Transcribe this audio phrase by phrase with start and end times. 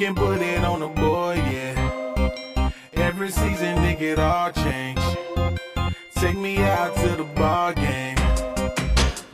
[0.00, 2.70] You can put it on the boy, yeah.
[2.94, 4.98] Every season, nigga, it all change.
[6.14, 8.16] Take me out to the ball game.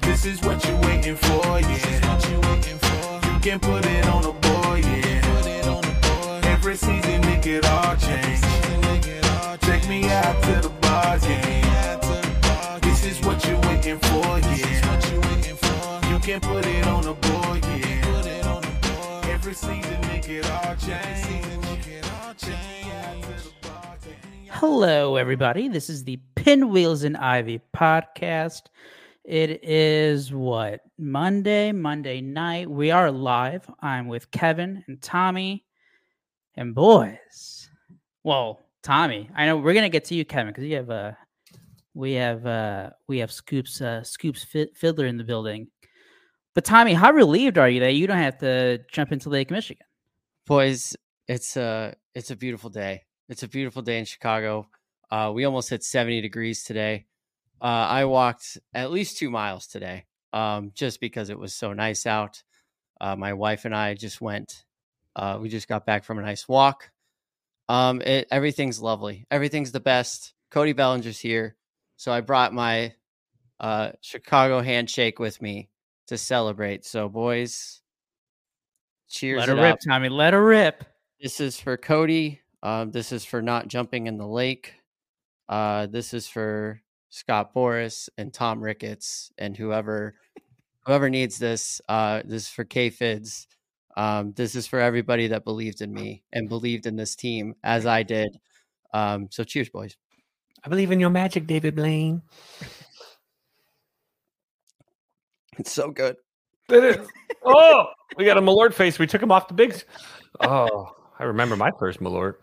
[0.01, 1.69] This is what you waiting for, yeah.
[1.69, 3.33] This is what you waitin' for.
[3.33, 6.51] You can put it on the boy, yeah.
[6.51, 8.41] Every season, nigga, it all change.
[9.61, 12.80] Take me out to the ball game.
[12.80, 14.48] This is what you waiting for, yeah.
[14.48, 17.45] This is what you waitin' for, you can put it on the board, yeah.
[19.47, 20.75] Every season, it all.
[24.50, 25.69] Hello, everybody.
[25.69, 28.62] This is the Pinwheels and Ivy podcast.
[29.24, 32.69] It is what Monday, Monday night.
[32.69, 33.70] We are live.
[33.78, 35.64] I'm with Kevin and Tommy
[36.56, 37.70] and boys.
[38.24, 41.12] Well, Tommy, I know we're gonna get to you, Kevin, because you have uh
[41.94, 45.69] we have uh we have Scoops uh Scoops Fiddler in the building.
[46.56, 49.84] But Tommy, how relieved are you that you don't have to jump into Lake Michigan?
[50.46, 50.96] Boys,
[51.28, 53.02] it's a it's a beautiful day.
[53.28, 54.66] It's a beautiful day in Chicago.
[55.10, 57.04] Uh, we almost hit 70 degrees today.
[57.60, 62.06] Uh, I walked at least two miles today, um, just because it was so nice
[62.06, 62.42] out.
[63.02, 64.64] Uh, my wife and I just went.
[65.14, 66.90] Uh, we just got back from a nice walk.
[67.68, 69.27] Um, it, everything's lovely.
[69.30, 70.32] Everything's the best.
[70.50, 71.54] Cody Bellinger's here,
[71.98, 72.94] so I brought my
[73.60, 75.68] uh, Chicago handshake with me
[76.08, 76.84] to celebrate.
[76.84, 77.80] So, boys,
[79.08, 79.40] cheers!
[79.40, 79.78] Let it her rip, up.
[79.86, 80.08] Tommy.
[80.08, 80.84] Let her rip.
[81.20, 82.40] This is for Cody.
[82.62, 84.74] Um, this is for not jumping in the lake.
[85.48, 90.14] Uh, this is for Scott Boras and Tom Ricketts and whoever
[90.84, 91.80] whoever needs this.
[91.89, 93.46] Uh, this is for K Fids.
[93.96, 97.86] Um, this is for everybody that believed in me and believed in this team as
[97.86, 98.39] I did.
[98.92, 99.96] Um, so cheers, boys.
[100.64, 102.22] I believe in your magic, David Blaine.
[105.58, 106.17] It's so good.
[106.68, 107.06] Did it?
[107.44, 107.86] oh,
[108.17, 108.98] we got a Malort face.
[108.98, 109.84] We took him off the bigs.
[110.40, 112.34] Oh, I remember my first Malort.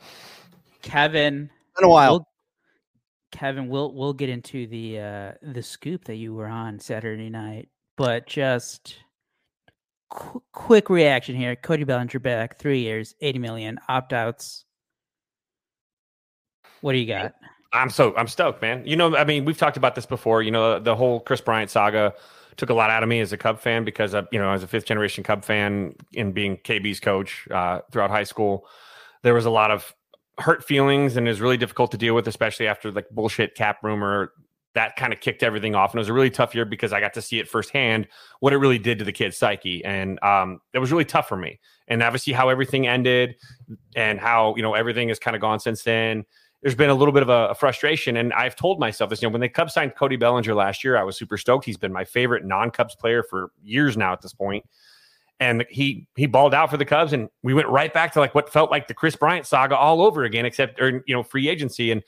[0.81, 1.49] Kevin.
[1.75, 2.11] Been a while.
[2.11, 2.27] We'll,
[3.31, 7.69] Kevin, we'll we'll get into the uh the scoop that you were on Saturday night,
[7.97, 8.97] but just
[10.09, 11.55] qu- quick reaction here.
[11.55, 14.65] Cody Bellinger back, three years, eighty million opt outs.
[16.81, 17.33] What do you got?
[17.73, 18.85] I'm so I'm stoked, man.
[18.85, 20.43] You know, I mean, we've talked about this before.
[20.43, 22.13] You know, the whole Kris Bryant saga
[22.57, 24.63] took a lot out of me as a Cub fan because of, you know, as
[24.63, 28.67] a fifth generation Cub fan and being KB's coach uh, throughout high school,
[29.21, 29.93] there was a lot of
[30.39, 33.77] hurt feelings and it was really difficult to deal with, especially after like bullshit cap
[33.83, 34.31] rumor.
[34.75, 36.99] That kind of kicked everything off, and it was a really tough year because I
[36.99, 38.07] got to see it firsthand
[38.39, 41.37] what it really did to the kid's psyche, and um, it was really tough for
[41.37, 41.59] me.
[41.87, 43.35] And obviously, how everything ended,
[43.95, 46.25] and how you know everything has kind of gone since then
[46.63, 48.15] there's been a little bit of a, a, frustration.
[48.17, 50.97] And I've told myself this, you know, when the Cubs signed Cody Bellinger last year,
[50.97, 51.65] I was super stoked.
[51.65, 54.65] He's been my favorite non-Cubs player for years now at this point.
[55.41, 58.33] And he he balled out for the Cubs, and we went right back to like
[58.33, 61.49] what felt like the Kris Bryant saga all over again, except or you know free
[61.49, 61.91] agency.
[61.91, 62.01] And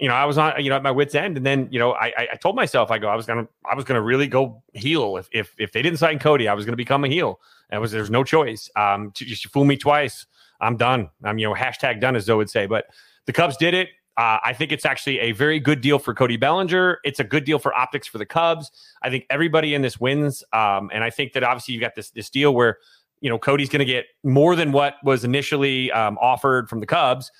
[0.00, 1.92] you know I was on you know at my wits end, and then you know
[1.92, 5.18] I I told myself I go I was gonna I was gonna really go heel
[5.18, 7.40] if if if they didn't sign Cody, I was gonna become a heel.
[7.70, 8.68] And was there's no choice.
[8.74, 10.26] Um, to just fool me twice,
[10.60, 11.10] I'm done.
[11.22, 12.86] I'm you know hashtag done as Zoe would say, but
[13.26, 13.88] the Cubs did it.
[14.18, 16.98] Uh, I think it's actually a very good deal for Cody Bellinger.
[17.02, 18.70] It's a good deal for optics for the Cubs.
[19.02, 22.10] I think everybody in this wins, um, and I think that obviously you've got this
[22.10, 22.78] this deal where
[23.22, 26.86] you know Cody's going to get more than what was initially um, offered from the
[26.86, 27.30] Cubs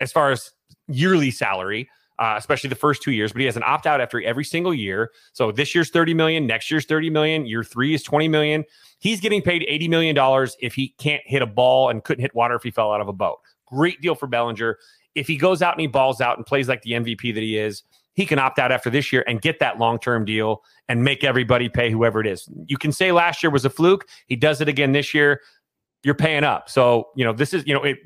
[0.00, 0.50] as far as
[0.88, 1.88] yearly salary.
[2.18, 4.72] Uh, especially the first two years, but he has an opt out after every single
[4.72, 5.10] year.
[5.32, 8.64] So this year's 30 million, next year's 30 million, year three is 20 million.
[9.00, 12.32] He's getting paid 80 million dollars if he can't hit a ball and couldn't hit
[12.32, 13.38] water if he fell out of a boat.
[13.66, 14.78] Great deal for Bellinger
[15.14, 17.58] if he goes out and he balls out and plays like the MVP that he
[17.58, 17.82] is,
[18.14, 21.24] he can opt out after this year and get that long term deal and make
[21.24, 22.48] everybody pay whoever it is.
[22.66, 24.06] You can say last year was a fluke.
[24.26, 25.40] He does it again this year.
[26.04, 26.68] You're paying up.
[26.68, 27.98] So, you know, this is, you know, it,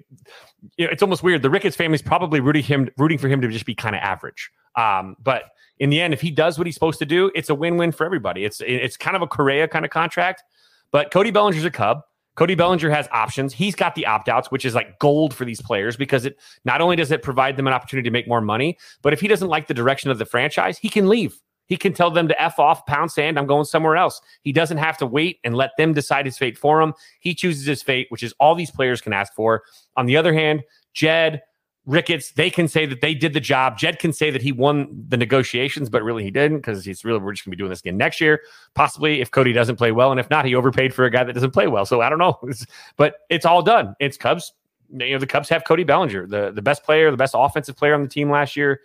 [0.76, 1.43] you know, it's almost weird.
[1.43, 4.50] The Ricketts family's probably rooting him, rooting for him to just be kind of average.
[4.76, 5.44] Um, but
[5.79, 8.05] in the end, if he does what he's supposed to do, it's a win-win for
[8.05, 8.44] everybody.
[8.44, 10.43] It's it's kind of a Correa kind of contract.
[10.91, 12.03] But Cody Bellinger's a Cub.
[12.37, 13.53] Cody Bellinger has options.
[13.53, 16.81] He's got the opt outs, which is like gold for these players because it not
[16.81, 19.49] only does it provide them an opportunity to make more money, but if he doesn't
[19.49, 21.41] like the direction of the franchise, he can leave.
[21.67, 24.21] He can tell them to F off, pound sand, I'm going somewhere else.
[24.43, 26.94] He doesn't have to wait and let them decide his fate for him.
[27.21, 29.62] He chooses his fate, which is all these players can ask for.
[29.97, 30.62] On the other hand,
[30.94, 31.43] Jed,
[31.87, 33.79] Ricketts, they can say that they did the job.
[33.79, 37.21] Jed can say that he won the negotiations, but really he didn't because he's really,
[37.21, 38.43] we're just going to be doing this again next year,
[38.75, 40.11] possibly if Cody doesn't play well.
[40.11, 41.87] And if not, he overpaid for a guy that doesn't play well.
[41.87, 42.38] So I don't know.
[42.49, 42.67] It's,
[42.97, 43.94] but it's all done.
[44.00, 44.53] It's Cubs.
[44.91, 47.94] You know, the Cubs have Cody Bellinger, the, the best player, the best offensive player
[47.94, 48.81] on the team last year,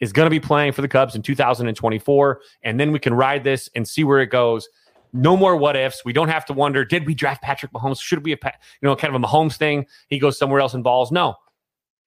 [0.00, 2.40] is going to be playing for the Cubs in 2024.
[2.62, 4.68] And then we can ride this and see where it goes.
[5.12, 6.04] No more what ifs.
[6.04, 8.00] We don't have to wonder, did we draft Patrick Mahomes?
[8.00, 8.50] Should we, a, you
[8.82, 9.86] know, kind of a Mahomes thing?
[10.08, 11.12] He goes somewhere else and balls.
[11.12, 11.36] No,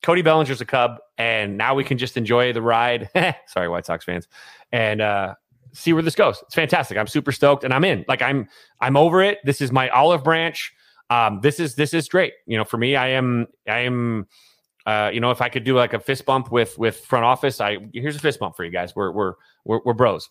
[0.05, 3.09] Cody Bellinger's a Cub, and now we can just enjoy the ride.
[3.47, 4.27] Sorry, White Sox fans,
[4.71, 5.33] and uh,
[5.73, 6.43] see where this goes.
[6.43, 6.95] It's fantastic.
[6.95, 8.05] I'm super stoked, and I'm in.
[8.07, 8.47] Like I'm,
[8.79, 9.39] I'm over it.
[9.45, 10.71] This is my olive branch.
[11.09, 12.33] Um, this is this is great.
[12.45, 14.27] You know, for me, I am, I am.
[14.85, 17.59] Uh, you know, if I could do like a fist bump with with front office,
[17.59, 18.95] I here's a fist bump for you guys.
[18.95, 20.29] We're we're we're, we're bros.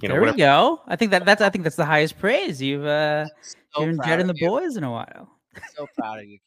[0.00, 0.36] You know, there whatever.
[0.36, 0.80] we go.
[0.86, 4.20] I think that that's I think that's the highest praise you've uh, so given Jed
[4.20, 4.48] and the you.
[4.48, 5.33] boys in a while.
[5.76, 6.38] So proud of you,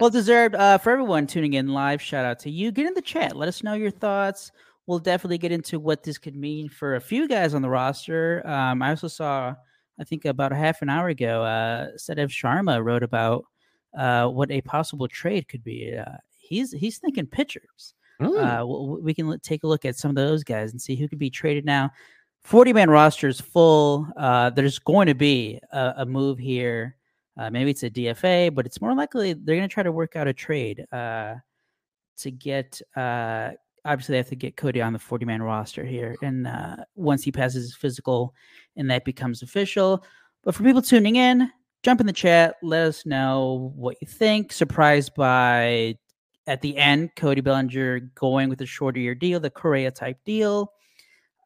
[0.00, 2.00] Well deserved uh, for everyone tuning in live.
[2.02, 2.70] Shout out to you.
[2.72, 3.36] Get in the chat.
[3.36, 4.52] Let us know your thoughts.
[4.86, 8.46] We'll definitely get into what this could mean for a few guys on the roster.
[8.46, 9.54] Um, I also saw,
[10.00, 13.44] I think about a half an hour ago, uh, Sahadev Sharma wrote about
[13.96, 15.94] uh, what a possible trade could be.
[15.96, 17.94] Uh, he's he's thinking pitchers.
[18.60, 21.18] Uh, we can take a look at some of those guys and see who could
[21.18, 21.90] be traded now.
[22.42, 24.08] 40 man roster is full.
[24.16, 26.96] Uh, there's going to be a, a move here
[27.38, 30.16] uh, maybe it's a DFA, but it's more likely they're going to try to work
[30.16, 31.36] out a trade uh,
[32.18, 32.80] to get.
[32.96, 33.50] Uh,
[33.84, 36.16] obviously, they have to get Cody on the 40 man roster here.
[36.20, 38.34] And uh, once he passes his physical
[38.76, 40.04] and that becomes official.
[40.42, 41.50] But for people tuning in,
[41.82, 42.56] jump in the chat.
[42.62, 44.52] Let us know what you think.
[44.52, 45.96] Surprised by
[46.46, 50.72] at the end, Cody Bellinger going with a shorter year deal, the Correa type deal.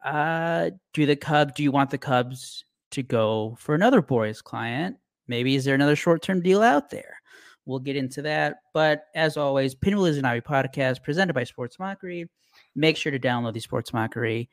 [0.05, 1.53] Uh, do the Cubs?
[1.55, 4.97] Do you want the Cubs to go for another Boras client?
[5.29, 7.21] Maybe is there another short term deal out there?
[7.65, 8.57] We'll get into that.
[8.75, 12.29] But as always, Pinwheels and Ivy podcast presented by Sports Mockery.
[12.75, 14.51] Make sure to download the Sports Mockery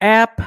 [0.00, 0.40] app.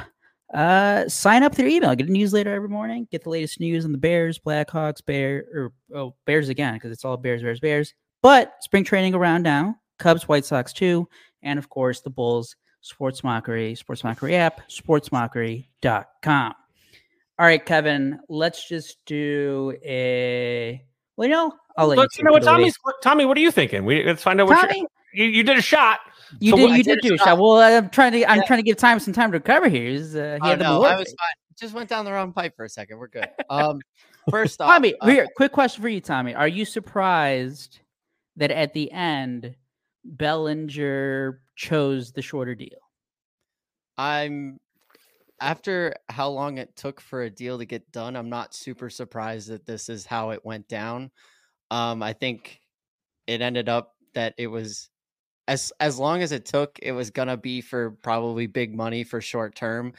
[0.54, 1.94] Uh, sign up through email.
[1.94, 3.08] Get a newsletter every morning.
[3.10, 7.04] Get the latest news on the Bears, Blackhawks, Bear or oh Bears again because it's
[7.04, 7.94] all Bears, Bears, Bears.
[8.22, 9.76] But spring training around now.
[9.98, 11.08] Cubs, White Sox too,
[11.42, 12.54] and of course the Bulls.
[12.82, 16.54] Sports Mockery, Sports Mockery app, sportsmockery.com.
[17.38, 20.82] All right, Kevin, let's just do a.
[21.16, 22.74] Well, you know, I'll let let's you know what Tommy's.
[22.82, 23.84] What, Tommy, what are you thinking?
[23.84, 26.00] We let's find out what Tommy, you, you did a shot.
[26.40, 26.70] You so did.
[26.70, 27.26] You did, did do a shot.
[27.26, 27.38] shot.
[27.38, 28.24] Well, I'm trying to.
[28.30, 28.44] I'm yeah.
[28.44, 29.90] trying to give time some time to recover here.
[29.90, 31.58] He's, uh, he oh, no, I was fine.
[31.58, 32.98] Just went down the wrong pipe for a second.
[32.98, 33.28] We're good.
[33.50, 33.80] Um,
[34.30, 36.34] first off, Tommy, uh, here, quick question for you, Tommy.
[36.34, 37.80] Are you surprised
[38.36, 39.54] that at the end
[40.04, 42.78] Bellinger chose the shorter deal?
[43.98, 44.58] I'm
[45.40, 49.48] after how long it took for a deal to get done, I'm not super surprised
[49.48, 51.10] that this is how it went down.
[51.70, 52.60] Um, I think
[53.26, 54.88] it ended up that it was
[55.48, 59.20] as as long as it took, it was gonna be for probably big money for
[59.20, 59.92] short term.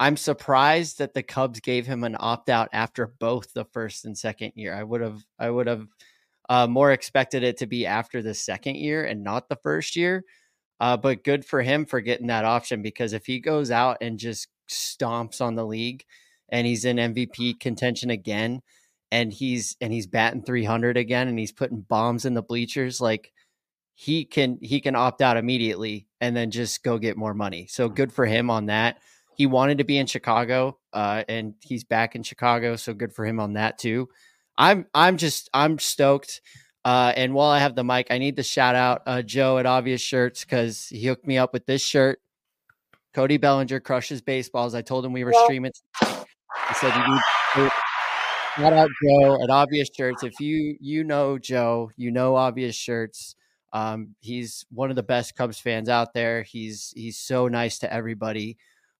[0.00, 4.16] I'm surprised that the Cubs gave him an opt out after both the first and
[4.16, 4.74] second year.
[4.74, 5.86] I would have I would have
[6.48, 10.24] uh, more expected it to be after the second year and not the first year.
[10.80, 14.18] Uh, but good for him for getting that option because if he goes out and
[14.18, 16.04] just stomps on the league
[16.48, 18.62] and he's in MVP contention again
[19.10, 23.32] and he's and he's batting 300 again and he's putting bombs in the bleachers like
[23.94, 27.66] he can he can opt out immediately and then just go get more money.
[27.68, 28.98] So good for him on that.
[29.34, 33.24] He wanted to be in Chicago uh, and he's back in Chicago, so good for
[33.24, 34.08] him on that too.
[34.56, 36.40] I'm I'm just I'm stoked.
[36.84, 39.66] Uh, and while I have the mic, I need to shout out uh, Joe at
[39.66, 42.20] Obvious Shirts because he hooked me up with this shirt.
[43.18, 44.76] Cody Bellinger crushes baseballs.
[44.76, 45.72] I told him we were streaming.
[46.00, 47.20] He said you need
[47.56, 47.70] to
[48.54, 50.22] shout out Joe at Obvious Shirts.
[50.22, 53.34] If you you know Joe, you know Obvious Shirts.
[53.72, 56.44] Um, he's one of the best Cubs fans out there.
[56.44, 58.56] He's he's so nice to everybody.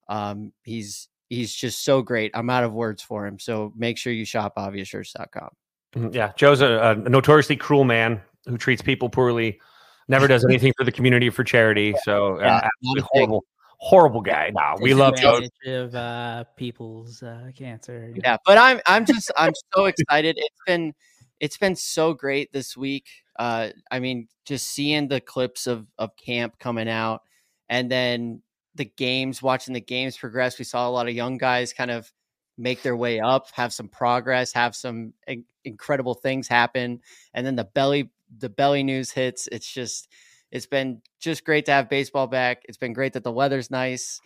[0.08, 2.32] Um, he's he's just so great.
[2.34, 3.38] I'm out of words for him.
[3.38, 5.50] So make sure you shop obviousshirts.com.
[5.94, 9.60] Mm-hmm, yeah, Joe's a, a notoriously cruel man who treats people poorly.
[10.08, 11.94] Never does anything for the community for charity.
[12.02, 13.44] So yeah, uh, absolutely horrible
[13.78, 14.50] horrible guy.
[14.52, 15.40] Nah, we love Joe.
[15.66, 18.12] Of uh, people's uh, cancer.
[18.23, 20.37] Yeah, but I'm I'm just I'm so excited.
[20.38, 20.94] It's been
[21.40, 23.06] it's been so great this week.
[23.38, 27.23] Uh, I mean, just seeing the clips of of camp coming out,
[27.68, 28.42] and then
[28.75, 30.58] the games, watching the games progress.
[30.58, 32.12] We saw a lot of young guys kind of
[32.56, 37.00] make their way up, have some progress, have some in- incredible things happen,
[37.32, 39.49] and then the belly the belly news hits.
[39.50, 40.08] It's just
[40.50, 42.62] it's been just great to have baseball back.
[42.68, 44.20] It's been great that the weather's nice.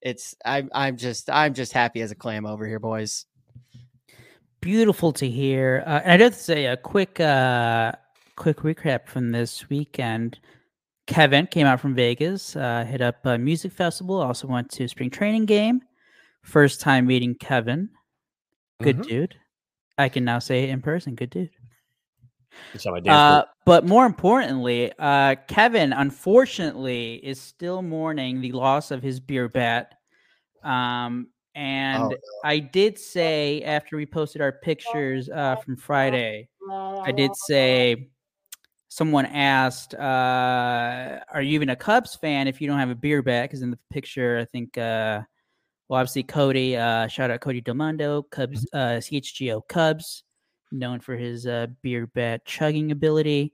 [0.00, 3.26] it's I'm I'm just I'm just happy as a clam over here, boys.
[4.60, 5.82] Beautiful to hear.
[5.86, 7.92] Uh, and I'd have to say a quick uh
[8.36, 10.38] quick recap from this weekend.
[11.06, 15.10] Kevin came out from Vegas, uh, hit up a music festival, also went to spring
[15.10, 15.80] training game.
[16.42, 17.88] First time meeting Kevin.
[18.82, 19.06] Good Mhm.
[19.08, 19.34] dude.
[19.96, 21.14] I can now say it in person.
[21.14, 21.50] Good dude.
[21.50, 22.37] That's how my dance
[23.12, 29.48] Uh, but more importantly, uh, Kevin unfortunately is still mourning the loss of his beer
[29.48, 29.94] bat.
[30.62, 37.12] Um, and Oh, I did say after we posted our pictures uh, from Friday, I
[37.12, 38.10] did say
[38.88, 43.22] someone asked, uh, "Are you even a Cubs fan if you don't have a beer
[43.22, 45.22] bat?" Because in the picture, I think, uh,
[45.88, 46.76] well, obviously Cody.
[46.76, 50.24] Uh, shout out Cody Delmendo, Cubs, uh, CHGO Cubs,
[50.70, 53.52] known for his uh, beer bat chugging ability.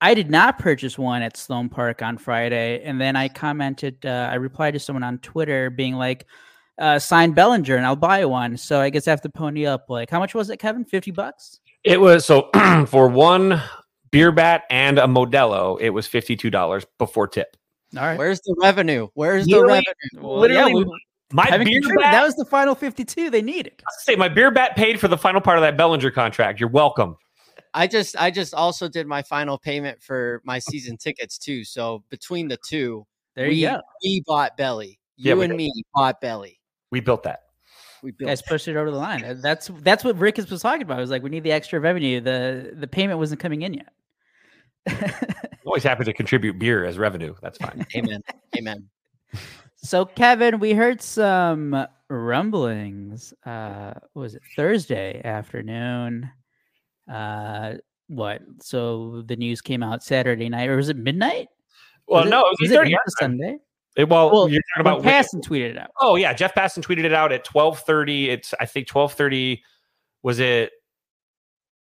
[0.00, 4.04] I did not purchase one at Sloan Park on Friday, and then I commented.
[4.06, 6.26] Uh, I replied to someone on Twitter being like,
[6.78, 9.86] uh, "Sign Bellinger, and I'll buy one." So I guess I have to pony up.
[9.88, 10.84] Like, how much was it, Kevin?
[10.84, 11.58] Fifty bucks.
[11.84, 12.50] It was so
[12.86, 13.60] for one
[14.10, 17.56] beer bat and a Modelo, it was fifty two dollars before tip.
[17.96, 18.18] All right.
[18.18, 19.08] Where's the revenue?
[19.14, 20.28] Where's the Literally- revenue?
[20.28, 22.12] Well, Literally, yeah, we- my Having beer bat.
[22.12, 23.82] that was the final 52 they needed.
[24.00, 26.58] say my beer bat paid for the final part of that Bellinger contract.
[26.60, 27.16] You're welcome.
[27.74, 31.64] I just I just also did my final payment for my season tickets too.
[31.64, 33.06] So between the two,
[33.36, 33.80] There we, you go.
[34.02, 34.98] we bought Belly.
[35.16, 35.56] You we and did.
[35.58, 36.58] me bought Belly.
[36.90, 37.40] We built that.
[38.02, 39.40] We built guys pushed it over the line.
[39.42, 40.98] That's that's what Rick was talking about.
[40.98, 42.20] It was like we need the extra revenue.
[42.20, 43.92] The the payment wasn't coming in yet.
[45.66, 47.34] Always happy to contribute beer as revenue.
[47.42, 47.84] That's fine.
[47.94, 48.22] Amen.
[48.56, 48.88] Amen.
[49.78, 53.32] so Kevin, we heard some rumblings.
[53.46, 56.30] Uh was it Thursday afternoon?
[57.10, 57.74] Uh
[58.08, 58.42] what?
[58.60, 61.48] So the news came out Saturday night, or was it midnight?
[62.06, 63.10] Well, Was no, it was, was it 8:30 into our time.
[63.18, 63.58] Sunday?
[63.96, 65.90] It- well, Well, you're talking about Passan tweeted it out.
[66.00, 68.30] Oh yeah, Jeff Passan tweeted it out at twelve thirty.
[68.30, 69.62] It's I think twelve thirty.
[70.22, 70.70] Was it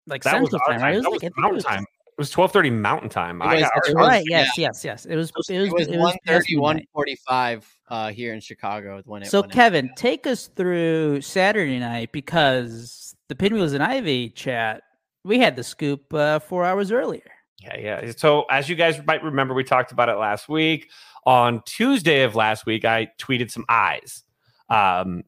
[0.06, 0.86] Like that was Central our time, time?
[0.86, 0.94] right?
[0.94, 1.82] It was That like was I think it Mountain was- time.
[1.82, 3.42] It was twelve thirty Mountain time.
[3.42, 4.24] It I was- got it You're was- right.
[4.28, 4.38] yeah.
[4.38, 5.06] Yes, yes, yes.
[5.06, 5.28] It was.
[5.30, 5.50] It was.
[5.50, 6.62] It was it one past thirty, midnight.
[6.62, 11.20] one forty-five uh, here in Chicago when it So when it- Kevin, take us through
[11.20, 14.82] Saturday night because the Pinwheels and Ivy chat.
[15.24, 17.28] We had the scoop uh, four hours earlier.
[17.60, 18.12] Yeah, yeah.
[18.16, 20.88] So as you guys might remember, we talked about it last week.
[21.24, 24.22] On Tuesday of last week, I tweeted some eyes,
[24.70, 25.24] um,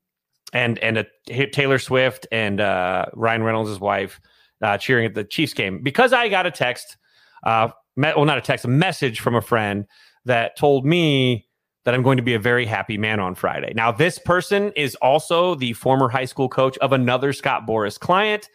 [0.52, 1.06] and and a
[1.48, 4.20] Taylor Swift and uh, Ryan Reynolds' wife
[4.62, 6.96] uh, cheering at the Chiefs game because I got a text,
[7.42, 9.86] uh, me- well, not a text, a message from a friend
[10.26, 11.47] that told me
[11.88, 13.72] that I'm going to be a very happy man on Friday.
[13.74, 18.46] Now, this person is also the former high school coach of another Scott Boras client.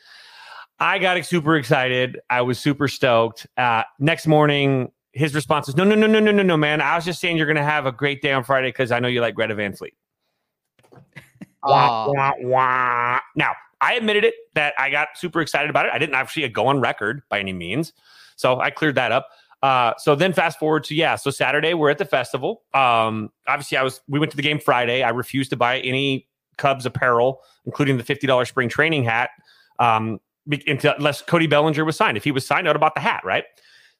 [0.80, 2.20] I got super excited.
[2.30, 3.48] I was super stoked.
[3.58, 6.80] Uh, next morning, his response is, "No, no, no, no, no, no, no, man.
[6.80, 9.00] I was just saying you're going to have a great day on Friday because I
[9.00, 9.96] know you like Greta Van Fleet."
[11.63, 13.20] Wah, wah, wah.
[13.36, 15.92] Now, I admitted it that I got super excited about it.
[15.92, 17.94] I didn't actually go on record by any means,
[18.36, 19.30] so I cleared that up.
[19.63, 22.63] Uh, so then fast forward to yeah, so Saturday we're at the festival.
[22.74, 25.03] Um, obviously, I was we went to the game Friday.
[25.03, 26.27] I refused to buy any
[26.58, 29.29] Cubs apparel, including the fifty dollars spring training hat.
[29.79, 30.20] Um,
[30.67, 32.17] unless Cody Bellinger was signed.
[32.17, 33.46] If he was signed, I'd have bought the hat, right?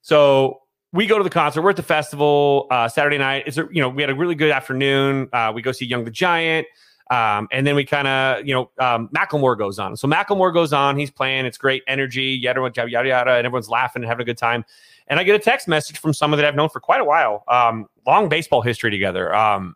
[0.02, 0.60] So
[0.92, 1.62] we go to the concert.
[1.62, 3.46] We're at the festival uh, Saturday night.
[3.48, 5.30] It's a, you know we had a really good afternoon.
[5.32, 6.68] Uh, we go see Young the Giant,
[7.10, 9.96] um, and then we kind of you know um, Macklemore goes on.
[9.96, 10.98] So Macklemore goes on.
[10.98, 11.46] He's playing.
[11.46, 12.38] It's great energy.
[12.42, 14.66] Yada yada yada, and everyone's laughing and having a good time.
[15.14, 17.44] And I get a text message from someone that I've known for quite a while.
[17.48, 19.32] Um, long baseball history together.
[19.32, 19.76] Um,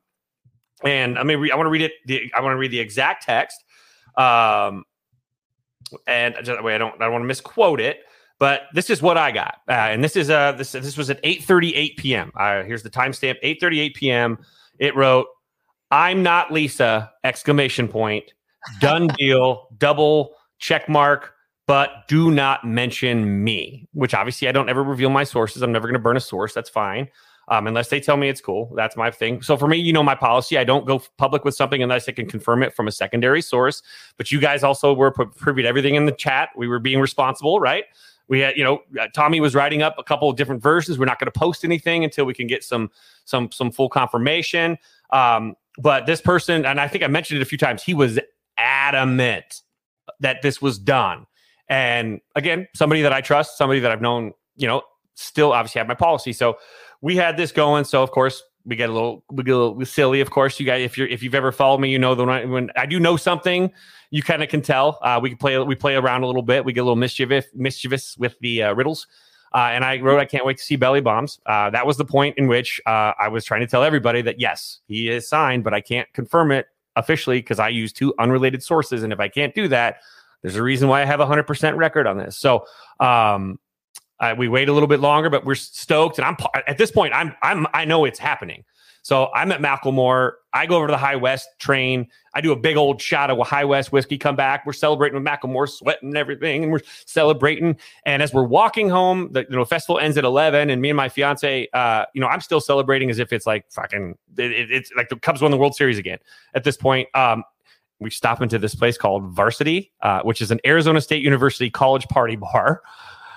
[0.84, 1.92] and I mean, re- I want to read it.
[2.08, 3.64] The, I want to read the exact text.
[4.18, 4.84] Um,
[6.08, 8.00] and just, wait, I don't, I don't want to misquote it,
[8.40, 9.60] but this is what I got.
[9.70, 12.32] Uh, and this is uh, this this was at 8:38 p.m.
[12.36, 14.40] Uh, here's the timestamp: 8:38 p.m.
[14.80, 15.28] It wrote,
[15.92, 18.34] "I'm not Lisa!" Exclamation point.
[18.80, 19.68] Done deal.
[19.78, 21.36] Double check mark.
[21.68, 23.88] But do not mention me.
[23.94, 25.62] Which obviously I don't ever reveal my sources.
[25.62, 26.54] I'm never going to burn a source.
[26.54, 27.10] That's fine.
[27.50, 28.72] Um, unless they tell me it's cool.
[28.76, 29.42] That's my thing.
[29.42, 30.58] So for me, you know my policy.
[30.58, 33.82] I don't go public with something unless I can confirm it from a secondary source.
[34.18, 36.50] But you guys also were privy to everything in the chat.
[36.58, 37.86] We were being responsible, right?
[38.28, 41.00] We had, you know, uh, Tommy was writing up a couple of different versions.
[41.00, 42.92] We're not going to post anything until we can get some
[43.24, 44.78] some some full confirmation.
[45.12, 48.20] Um, but this person, and I think I mentioned it a few times, he was
[48.58, 49.62] adamant
[50.20, 51.27] that this was done.
[51.70, 54.84] And again, somebody that I trust, somebody that I've known, you know,
[55.16, 56.34] still obviously have my policy.
[56.34, 56.58] So
[57.02, 57.84] we had this going.
[57.84, 60.22] So of course we get a little we get a little silly.
[60.22, 62.36] Of course, you guys, if you're if you've ever followed me, you know that when
[62.36, 63.72] I, when I do know something,
[64.12, 65.00] you kind of can tell.
[65.02, 66.66] Uh, we can play we play around a little bit.
[66.66, 69.08] We get a little mischievous mischievous with the uh, riddles.
[69.54, 71.40] Uh, and I wrote, I can't wait to see belly bombs.
[71.46, 74.42] Uh, that was the point in which uh, I was trying to tell everybody that
[74.42, 78.62] yes, he is signed, but I can't confirm it officially because I use two unrelated
[78.62, 79.04] sources.
[79.04, 79.98] And if I can't do that,
[80.42, 82.38] there's a reason why I have a 100% record on this.
[82.38, 82.66] So
[83.00, 83.60] um,
[84.20, 86.18] uh, we wait a little bit longer, but we're stoked.
[86.18, 88.64] And I'm at this point, I'm I'm I know it's happening.
[89.08, 90.34] So I'm at Macklemore.
[90.52, 92.08] I go over to the High West train.
[92.34, 94.18] I do a big old shot of a High West whiskey.
[94.18, 94.66] Come back.
[94.66, 97.78] We're celebrating with Macklemore, sweating and everything, and we're celebrating.
[98.06, 100.98] And as we're walking home, the you know festival ends at eleven, and me and
[100.98, 104.72] my fiance, uh, you know, I'm still celebrating as if it's like fucking, it, it,
[104.72, 106.18] it's like the Cubs won the World Series again.
[106.54, 107.46] At this point, um,
[108.00, 112.08] we stop into this place called Varsity, uh, which is an Arizona State University college
[112.08, 112.82] party bar.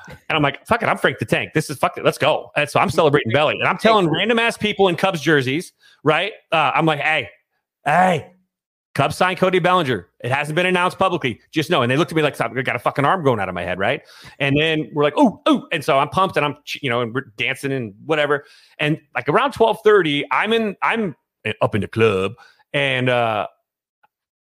[0.08, 1.52] And I'm like, fuck it, I'm Frank the Tank.
[1.54, 2.50] This is fuck it, let's go.
[2.56, 3.56] And so I'm celebrating belly.
[3.58, 6.32] And I'm telling random ass people in Cubs jerseys, right?
[6.52, 7.28] Uh, I'm like, hey,
[7.84, 8.32] hey,
[8.94, 10.08] Cubs signed Cody Bellinger.
[10.20, 11.40] It hasn't been announced publicly.
[11.52, 11.82] Just know.
[11.82, 13.62] And they looked at me like, I got a fucking arm going out of my
[13.62, 14.02] head, right?
[14.40, 15.66] And then we're like, oh, oh.
[15.70, 18.44] And so I'm pumped and I'm, you know, and we're dancing and whatever.
[18.78, 21.14] And like around 1230, I'm in, I'm
[21.62, 22.34] up in the club
[22.72, 23.46] and uh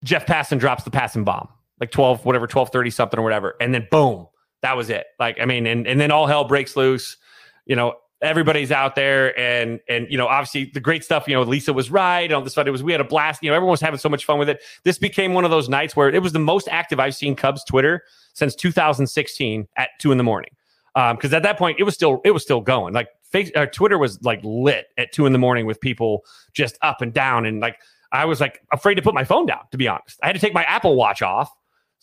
[0.03, 3.56] Jeff Passan drops the passing bomb, like 12, whatever, 1230 something or whatever.
[3.60, 4.27] And then boom,
[4.62, 5.06] that was it.
[5.20, 7.18] Like, I mean, and, and then all hell breaks loose.
[7.65, 11.41] You know, everybody's out there and and you know obviously the great stuff you know
[11.41, 13.72] lisa was right on this side it was we had a blast you know everyone
[13.72, 16.22] was having so much fun with it this became one of those nights where it
[16.22, 18.03] was the most active i've seen cubs twitter
[18.34, 20.51] since 2016 at two in the morning
[20.96, 23.65] um because at that point it was still it was still going like face uh,
[23.68, 27.46] twitter was like lit at two in the morning with people just up and down
[27.46, 27.77] and like
[28.12, 30.39] i was like afraid to put my phone down to be honest i had to
[30.39, 31.51] take my apple watch off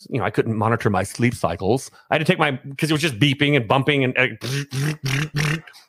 [0.09, 1.89] you know, I couldn't monitor my sleep cycles.
[2.11, 4.15] I had to take my because it was just beeping and bumping and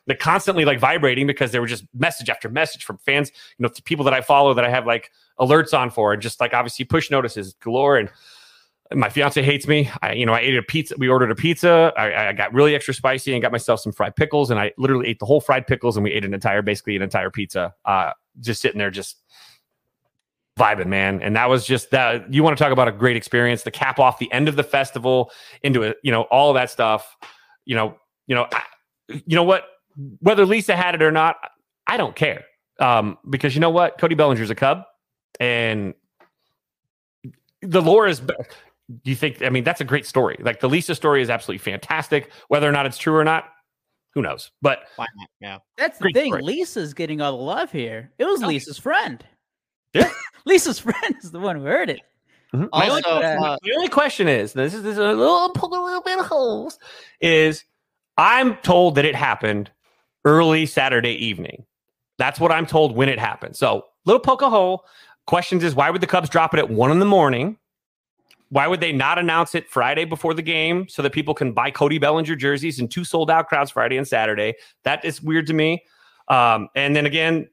[0.07, 3.69] they're constantly like vibrating because there were just message after message from fans, you know,
[3.85, 6.85] people that I follow that I have like alerts on for, and just like obviously
[6.85, 7.97] push notices galore.
[7.97, 8.09] And
[8.91, 9.91] my fiance hates me.
[10.01, 10.95] I, you know, I ate a pizza.
[10.97, 11.93] We ordered a pizza.
[11.95, 15.07] I, I got really extra spicy and got myself some fried pickles, and I literally
[15.07, 18.13] ate the whole fried pickles, and we ate an entire, basically an entire pizza, uh,
[18.39, 19.17] just sitting there, just
[20.59, 21.21] vibing, man.
[21.21, 22.31] And that was just that.
[22.33, 23.63] You want to talk about a great experience?
[23.63, 25.31] The cap off the end of the festival
[25.63, 27.17] into it, you know, all of that stuff.
[27.65, 27.95] You know,
[28.27, 28.63] you know, I,
[29.07, 29.65] you know what?
[30.19, 31.37] Whether Lisa had it or not,
[31.87, 32.43] I don't care.
[32.79, 33.97] Um, because you know what?
[33.97, 34.83] Cody Bellinger's a Cub,
[35.39, 35.93] and
[37.61, 38.21] the lore is.
[38.21, 39.43] Do you think?
[39.43, 40.37] I mean, that's a great story.
[40.39, 42.31] Like the Lisa story is absolutely fantastic.
[42.47, 43.45] Whether or not it's true or not,
[44.15, 44.51] who knows?
[44.61, 45.29] But why not?
[45.39, 46.31] Yeah, that's the thing.
[46.31, 46.43] Story.
[46.43, 48.11] Lisa's getting all the love here.
[48.17, 49.23] It was Lisa's friend.
[49.93, 50.09] Yeah.
[50.45, 52.01] Lisa's friend is the one who heard it.
[52.53, 52.65] Mm-hmm.
[52.71, 55.71] Also, my, only, uh, my only question is this is, this is a little poke
[55.71, 56.79] a little bit of holes.
[57.21, 57.63] Is
[58.17, 59.69] I'm told that it happened
[60.25, 61.65] early Saturday evening.
[62.17, 63.55] That's what I'm told when it happened.
[63.55, 64.85] So little poke a hole.
[65.27, 67.57] Questions is why would the Cubs drop it at one in the morning?
[68.49, 71.69] Why would they not announce it Friday before the game so that people can buy
[71.69, 74.55] Cody Bellinger jerseys and two sold out crowds Friday and Saturday?
[74.83, 75.83] That is weird to me.
[76.29, 77.49] Um, and then again,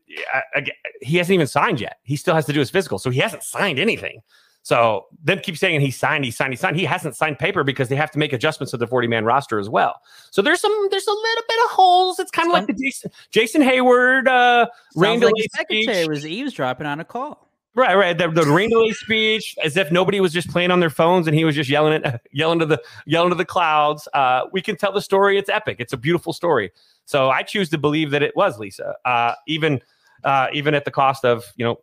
[1.00, 1.98] he hasn't even signed yet.
[2.02, 4.20] He still has to do his physical, so he hasn't signed anything.
[4.66, 6.76] So then keep saying he signed, he signed, he signed.
[6.76, 9.60] He hasn't signed paper because they have to make adjustments to the 40 man roster
[9.60, 9.94] as well.
[10.32, 12.18] So there's some there's a little bit of holes.
[12.18, 16.98] It's kind of like the Jason, Jason Heyward uh rain like secretary was eavesdropping on
[16.98, 17.45] a call.
[17.76, 18.16] Right, right.
[18.16, 21.36] The, the rain delay speech, as if nobody was just playing on their phones and
[21.36, 24.08] he was just yelling at yelling to the yelling to the clouds.
[24.14, 25.36] Uh, we can tell the story.
[25.36, 25.76] It's epic.
[25.78, 26.72] It's a beautiful story.
[27.04, 29.82] So I choose to believe that it was Lisa, uh, even
[30.24, 31.78] uh, even at the cost of you know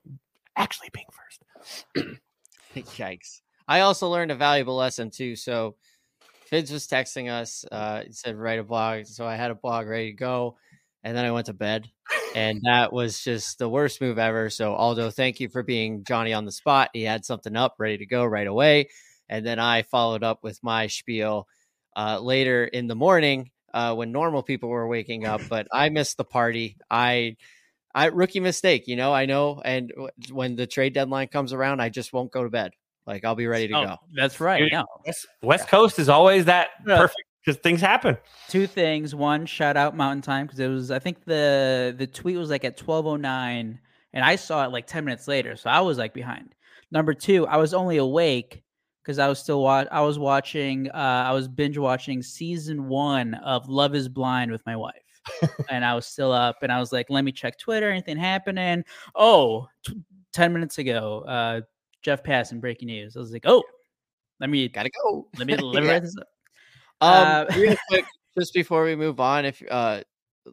[0.56, 2.20] actually being first.
[2.76, 3.42] Yikes!
[3.68, 5.36] I also learned a valuable lesson too.
[5.36, 5.76] So
[6.52, 7.66] Fids was texting us.
[7.72, 10.58] Uh, he said write a blog, so I had a blog ready to go,
[11.04, 11.90] and then I went to bed,
[12.36, 14.50] and that was just the worst move ever.
[14.50, 16.90] So Aldo, thank you for being Johnny on the spot.
[16.94, 18.90] He had something up ready to go right away,
[19.30, 21.48] and then I followed up with my spiel
[21.96, 26.18] uh, later in the morning uh, when normal people were waking up, but I missed
[26.18, 26.78] the party.
[26.90, 27.38] I,
[27.94, 29.14] I rookie mistake, you know.
[29.14, 29.92] I know, and
[30.32, 32.72] when the trade deadline comes around, I just won't go to bed.
[33.06, 33.96] Like I'll be ready to oh, go.
[34.16, 34.64] That's right.
[34.72, 34.86] No.
[35.06, 38.18] West, West Coast is always that perfect because things happen.
[38.48, 39.14] Two things.
[39.14, 40.92] One, shout out Mountain Time because it was.
[40.92, 43.80] I think the the tweet was like at twelve oh nine,
[44.14, 46.56] and I saw it like ten minutes later, so I was like behind.
[46.92, 48.64] Number two, I was only awake
[49.04, 53.34] because I was still wa- I was watching uh, I was binge watching season one
[53.36, 54.94] of Love Is Blind with my wife,
[55.70, 58.84] and I was still up, and I was like, let me check Twitter, anything happening?
[59.16, 60.02] Oh, t-
[60.34, 61.62] 10 minutes ago, uh,
[62.02, 63.16] Jeff Passan breaking news.
[63.16, 63.64] I was like, oh,
[64.40, 65.28] let me gotta go.
[65.38, 65.94] Let me let me yeah.
[65.94, 66.28] write this up.
[67.04, 68.06] Um, uh, real quick,
[68.38, 70.02] just before we move on, if uh,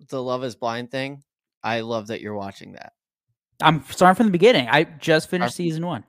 [0.09, 1.23] the Love Is Blind thing,
[1.63, 2.93] I love that you're watching that.
[3.63, 4.69] I'm starting from the beginning.
[4.71, 6.05] I just finished season one.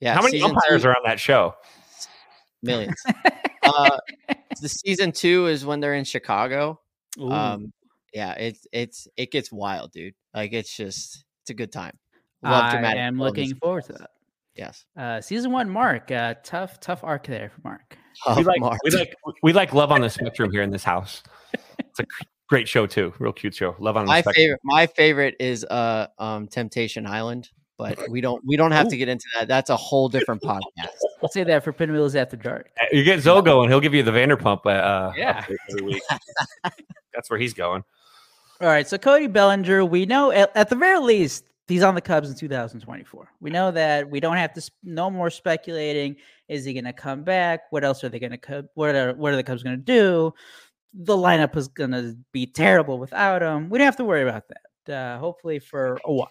[0.00, 0.14] Yeah.
[0.14, 1.54] How many umpires two, are on that show?
[2.62, 2.96] Millions.
[3.62, 3.98] uh,
[4.60, 6.80] the season two is when they're in Chicago.
[7.20, 7.30] Ooh.
[7.30, 7.72] Um,
[8.12, 10.14] yeah, it's it's it gets wild, dude.
[10.34, 11.98] Like it's just it's a good time.
[12.42, 14.10] Love I dramatic am looking forward to that.
[14.54, 14.86] Yes.
[14.96, 16.10] Uh, season one, Mark.
[16.10, 17.98] Uh, tough, tough arc there for Mark.
[18.36, 18.78] we like Mark.
[18.84, 21.22] we like we like love on the spectrum here in this house.
[21.78, 22.04] It's a
[22.48, 23.74] great show too, real cute show.
[23.78, 24.34] Love on the my spectrum.
[24.42, 28.96] favorite my favorite is uh um Temptation Island, but we don't we don't have to
[28.96, 29.48] get into that.
[29.48, 30.62] That's a whole different podcast.
[31.22, 32.70] Let's say that for Pinwheels After Dark.
[32.80, 34.60] Uh, You get Zoe going, he'll give you the Vanderpump.
[34.64, 35.44] Uh, uh, Yeah.
[35.70, 36.02] every week.
[37.14, 37.82] That's where he's going.
[38.60, 42.00] All right, so Cody Bellinger, we know at, at the very least he's on the
[42.00, 43.28] Cubs in 2024.
[43.40, 46.16] We know that we don't have to sp- no more speculating.
[46.48, 47.62] Is he going to come back?
[47.70, 50.32] What else are they going to what are what are the Cubs going to do?
[50.94, 53.68] The lineup is going to be terrible without him.
[53.68, 54.94] We don't have to worry about that.
[54.94, 56.30] Uh, hopefully for a while.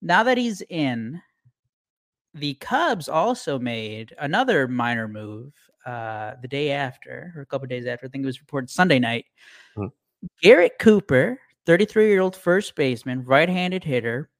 [0.00, 1.20] Now that he's in,
[2.34, 5.52] the Cubs also made another minor move
[5.86, 8.06] uh, the day after, or a couple days after.
[8.06, 9.26] I think it was reported Sunday night.
[9.76, 9.86] Hmm.
[10.40, 14.30] Garrett Cooper, 33 year old first baseman, right handed hitter.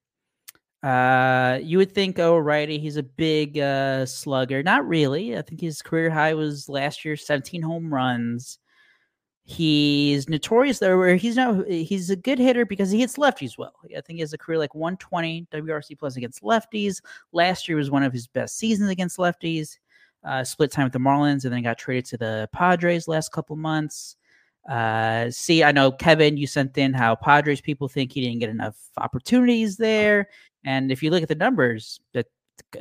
[0.85, 4.63] Uh, you would think, oh, righty, he's a big uh, slugger.
[4.63, 5.35] Not really.
[5.35, 8.59] I think his career high was last year, 17 home runs.
[9.45, 13.75] He's notorious though, where he's no, he's a good hitter because he hits lefties well.
[13.97, 17.01] I think he has a career like 120 WRC plus against lefties.
[17.33, 19.79] Last year was one of his best seasons against lefties.
[20.23, 23.57] Uh, split time with the Marlins and then got traded to the Padres last couple
[23.57, 24.17] months.
[24.69, 28.49] Uh, see, I know Kevin, you sent in how Padres people think he didn't get
[28.49, 30.29] enough opportunities there,
[30.65, 32.27] and if you look at the numbers, that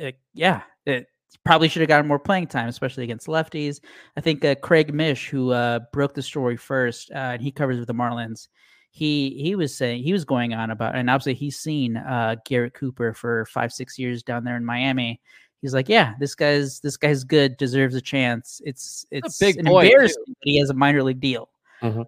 [0.00, 1.06] uh, yeah, it
[1.44, 3.80] probably should have gotten more playing time, especially against lefties.
[4.16, 7.78] I think uh, Craig Mish, who uh, broke the story first, uh, and he covers
[7.78, 8.48] with the Marlins.
[8.90, 12.74] He he was saying he was going on about, and obviously he's seen uh, Garrett
[12.74, 15.20] Cooper for five six years down there in Miami.
[15.60, 18.60] He's like, yeah, this guy's this guy's good, deserves a chance.
[18.64, 21.48] It's it's a big boy, that he has a minor league deal.
[21.82, 22.06] Mhm.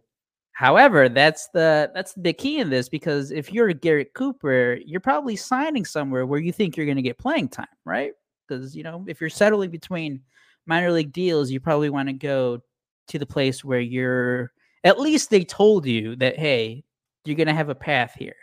[0.52, 5.36] However, that's the that's the key in this because if you're Garrett Cooper, you're probably
[5.36, 8.12] signing somewhere where you think you're going to get playing time, right?
[8.48, 10.22] Because you know if you're settling between
[10.66, 12.60] minor league deals, you probably want to go
[13.08, 14.52] to the place where you're
[14.84, 16.84] at least they told you that hey,
[17.24, 18.36] you're going to have a path here.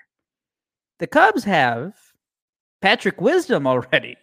[0.99, 1.93] The Cubs have
[2.81, 4.17] Patrick Wisdom already,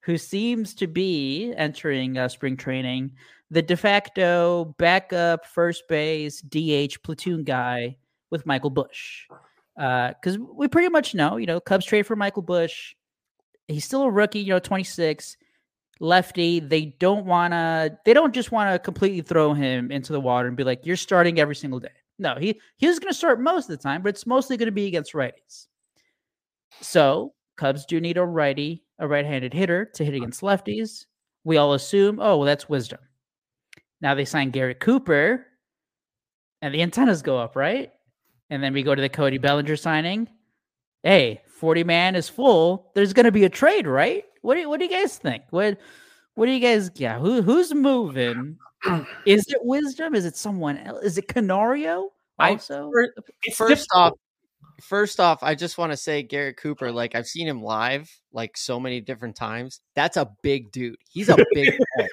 [0.00, 3.12] who seems to be entering uh, spring training
[3.50, 7.96] the de facto backup first base DH platoon guy
[8.30, 9.26] with Michael Busch.
[9.78, 12.94] Uh, because we pretty much know, you know, Cubs trade for Michael Busch.
[13.66, 15.36] He's still a rookie, you know, 26,
[16.00, 16.60] lefty.
[16.60, 20.48] They don't want to, they don't just want to completely throw him into the water
[20.48, 21.88] and be like, you're starting every single day.
[22.18, 24.66] No, he, he was going to start most of the time, but it's mostly going
[24.66, 25.66] to be against righties.
[26.82, 31.06] So Cubs do need a righty, a right handed hitter to hit against lefties.
[31.44, 33.00] We all assume, oh, well, that's wisdom.
[34.00, 35.46] Now they sign Garrett Cooper,
[36.62, 37.92] and the antennas go up, right?
[38.50, 40.28] And then we go to the Cody Bellinger signing.
[41.02, 42.90] Hey, 40 man is full.
[42.94, 44.24] There's going to be a trade, right?
[44.42, 45.44] What do you, what do you guys think?
[45.50, 45.78] What
[46.34, 48.56] what do you guys yeah, who who's moving?
[49.26, 50.14] Is it Wisdom?
[50.14, 51.04] Is it someone else?
[51.04, 52.10] Is it Canario?
[52.38, 52.90] I- Also?
[53.54, 54.14] First off,
[54.82, 56.94] first off, I just want to say Garrett Cooper, uh-huh.
[56.94, 59.80] like I've seen him live like so many different times.
[59.96, 60.96] That's a big dude.
[61.10, 62.06] He's a big boy.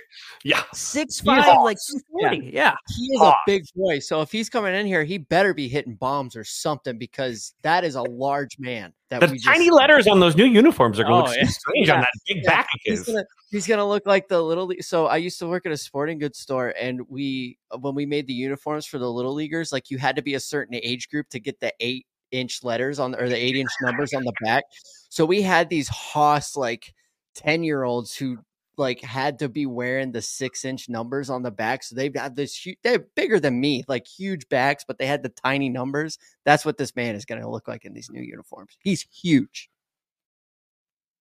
[0.44, 2.02] yeah, Six five, like awesome.
[2.20, 2.52] 240.
[2.52, 2.74] Yeah.
[2.98, 4.00] He is a big boy.
[4.00, 7.84] So if he's coming in here, he better be hitting bombs or something because that
[7.84, 8.94] is a large man.
[9.10, 11.38] That the we just- tiny letters on those new uniforms are going to Oh, look
[11.38, 11.48] yeah.
[11.48, 14.72] strange on that big Yeah, back he's gonna he's gonna look like the little.
[14.82, 18.28] So I used to work at a sporting goods store, and we when we made
[18.28, 21.30] the uniforms for the little leaguers, like you had to be a certain age group
[21.30, 24.64] to get the eight inch letters on or the eight inch numbers on the back.
[25.10, 26.94] So we had these hoss like
[27.36, 28.40] ten year olds who
[28.78, 31.84] like had to be wearing the six inch numbers on the back.
[31.84, 35.24] So they've got this huge, they're bigger than me, like huge backs, but they had
[35.24, 36.20] the tiny numbers.
[36.46, 38.78] That's what this man is going to look like in these new uniforms.
[38.80, 39.70] He's huge.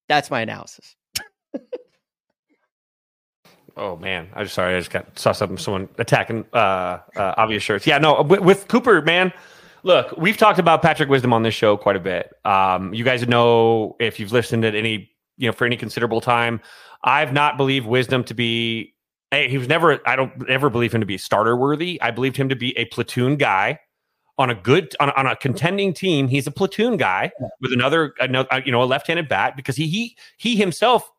[0.07, 0.95] That's my analysis.
[3.79, 7.85] Oh man, I'm sorry, I just got saw something someone attacking uh, uh obvious shirts.
[7.85, 9.31] Yeah, no, with, with Cooper, man.
[9.83, 12.33] Look, we've talked about Patrick Wisdom on this show quite a bit.
[12.45, 16.59] Um, you guys know if you've listened at any, you know, for any considerable time,
[17.03, 18.93] I've not believed Wisdom to be.
[19.31, 19.99] He was never.
[20.07, 22.01] I don't ever believe him to be starter worthy.
[22.01, 23.79] I believed him to be a platoon guy
[24.37, 26.27] on a good on, on a contending team.
[26.27, 30.17] He's a platoon guy with another, another you know, a left-handed bat because he he
[30.37, 31.09] he himself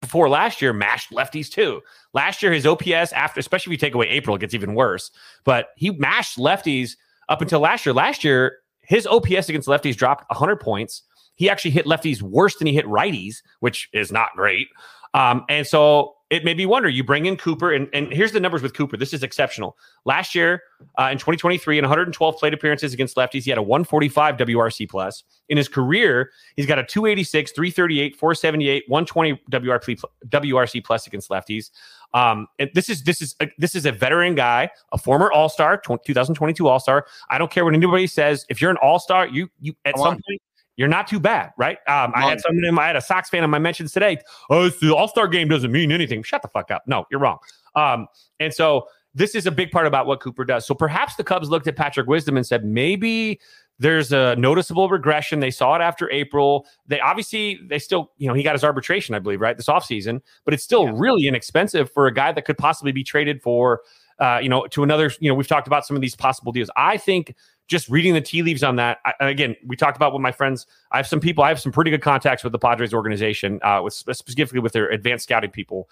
[0.00, 1.82] before last year mashed lefties too.
[2.14, 5.10] Last year, his OPS after, especially if you take away April, it gets even worse.
[5.44, 6.96] But he mashed lefties
[7.28, 7.92] up until last year.
[7.92, 11.02] Last year, his OPS against lefties dropped 100 points.
[11.34, 14.66] He actually hit lefties worse than he hit righties, which is not great.
[15.14, 16.88] Um, and so it made me wonder.
[16.88, 18.98] You bring in Cooper, and, and here's the numbers with Cooper.
[18.98, 19.78] This is exceptional.
[20.04, 20.62] Last year,
[20.98, 25.24] uh, in 2023, in 112 plate appearances against lefties, he had a 145 WRC plus.
[25.48, 31.70] In his career, he's got a 286, 338, 478, 120 WRC WRC plus against lefties.
[32.12, 35.48] Um, and this is this is a, this is a veteran guy, a former All
[35.48, 37.06] Star, 2022 All Star.
[37.30, 38.44] I don't care what anybody says.
[38.50, 40.14] If you're an All Star, you you at Come some on.
[40.14, 40.42] point
[40.78, 41.76] you're not too bad, right?
[41.88, 44.16] Um, I had someone in my, I had a Sox fan on my mentions today.
[44.48, 46.22] Oh, the All Star game doesn't mean anything.
[46.22, 46.84] Shut the fuck up.
[46.86, 47.38] No, you're wrong.
[47.74, 48.06] Um,
[48.38, 50.66] and so this is a big part about what Cooper does.
[50.66, 53.40] So perhaps the Cubs looked at Patrick Wisdom and said, maybe
[53.80, 55.40] there's a noticeable regression.
[55.40, 56.64] They saw it after April.
[56.86, 59.56] They obviously they still, you know, he got his arbitration, I believe, right?
[59.56, 60.92] This offseason, but it's still yeah.
[60.94, 63.80] really inexpensive for a guy that could possibly be traded for
[64.18, 66.70] uh, you know, to another, you know, we've talked about some of these possible deals.
[66.76, 67.34] I think
[67.68, 68.98] just reading the tea leaves on that.
[69.04, 70.66] I, again, we talked about with my friends.
[70.90, 71.44] I have some people.
[71.44, 74.88] I have some pretty good contacts with the Padres organization, uh, with specifically with their
[74.88, 75.88] advanced scouting people.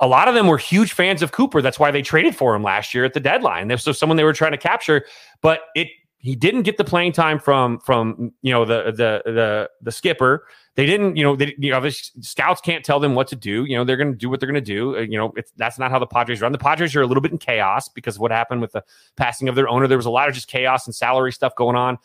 [0.00, 1.62] A lot of them were huge fans of Cooper.
[1.62, 3.76] That's why they traded for him last year at the deadline.
[3.78, 5.04] So someone they were trying to capture,
[5.42, 5.88] but it
[6.22, 10.46] he didn't get the playing time from from you know the the the the skipper.
[10.76, 13.64] They didn't, you know, they you know, scouts can't tell them what to do.
[13.64, 14.96] You know, they're going to do what they're going to do.
[14.96, 16.52] Uh, you know, that's not how the Padres run.
[16.52, 18.84] The Padres are a little bit in chaos because of what happened with the
[19.16, 19.88] passing of their owner.
[19.88, 21.98] There was a lot of just chaos and salary stuff going on.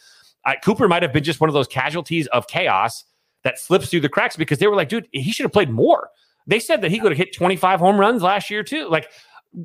[0.63, 3.03] Cooper might have been just one of those casualties of chaos
[3.43, 6.09] that slips through the cracks because they were like, dude, he should have played more.
[6.47, 8.87] They said that he could have hit 25 home runs last year too.
[8.87, 9.09] Like,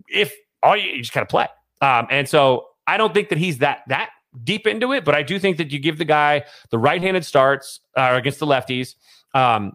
[0.08, 1.48] if all you, you just got to play.
[1.80, 4.10] Um, and so I don't think that he's that that
[4.44, 7.80] deep into it, but I do think that you give the guy the right-handed starts
[7.96, 8.94] uh, against the lefties.
[9.34, 9.72] Um,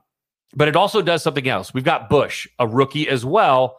[0.56, 1.74] but it also does something else.
[1.74, 3.78] We've got Busch, a rookie as well,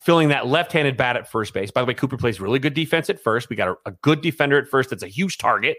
[0.00, 1.70] filling that left-handed bat at first base.
[1.70, 3.50] By the way, Cooper plays really good defense at first.
[3.50, 4.90] We got a, a good defender at first.
[4.90, 5.76] That's a huge target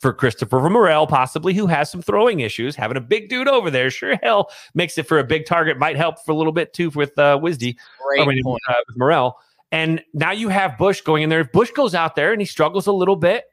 [0.00, 2.76] for Christopher Morel, possibly, who has some throwing issues.
[2.76, 5.78] Having a big dude over there sure hell makes it for a big target.
[5.78, 9.38] Might help for a little bit too with uh, Wisdy, Great mean, uh, with Morel.
[9.72, 11.40] And now you have Busch going in there.
[11.40, 13.44] If Busch goes out there and he struggles a little bit,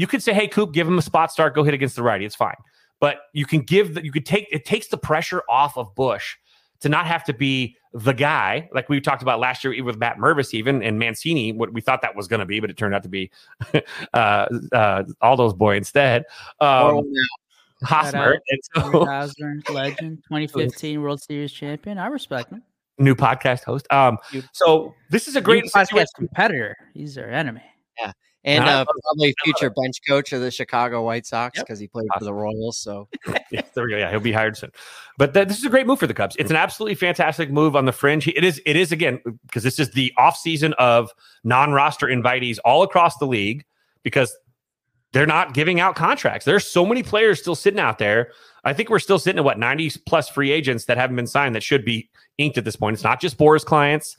[0.00, 1.54] you could say, "Hey, Coop, give him a spot start.
[1.54, 2.24] Go hit against the righty.
[2.24, 2.56] It's fine."
[3.00, 4.04] But you can give that.
[4.04, 6.36] You could take it takes the pressure off of Busch
[6.80, 10.16] to not have to be the guy like we talked about last year with Matt
[10.16, 11.52] Mervis even and Mancini.
[11.52, 13.30] What we thought that was going to be, but it turned out to be
[14.14, 16.24] uh, uh, Aldo's boy instead.
[16.60, 17.12] Um,
[17.82, 18.38] Hosmer,
[18.74, 19.00] so,
[19.70, 21.98] legend, 2015 World Series champion.
[21.98, 22.62] I respect him.
[22.98, 23.86] New podcast host.
[23.90, 24.16] Um,
[24.52, 26.76] so this is a great podcast competitor.
[26.94, 27.62] He's our enemy.
[28.00, 28.12] Yeah
[28.44, 31.84] and uh, probably future bench coach of the Chicago White Sox because yep.
[31.84, 32.20] he played awesome.
[32.20, 32.78] for the Royals.
[32.78, 33.08] So
[33.50, 33.98] yeah, there we go.
[33.98, 34.70] Yeah, he'll be hired soon.
[35.18, 36.36] But th- this is a great move for the Cubs.
[36.38, 38.26] It's an absolutely fantastic move on the fringe.
[38.28, 38.60] It is.
[38.64, 41.10] It is again because this is the off season of
[41.44, 43.64] non-roster invitees all across the league
[44.02, 44.34] because
[45.12, 46.44] they're not giving out contracts.
[46.44, 48.30] There's so many players still sitting out there.
[48.64, 51.54] I think we're still sitting at what 90 plus free agents that haven't been signed
[51.54, 52.94] that should be inked at this point.
[52.94, 54.16] It's not just Boras clients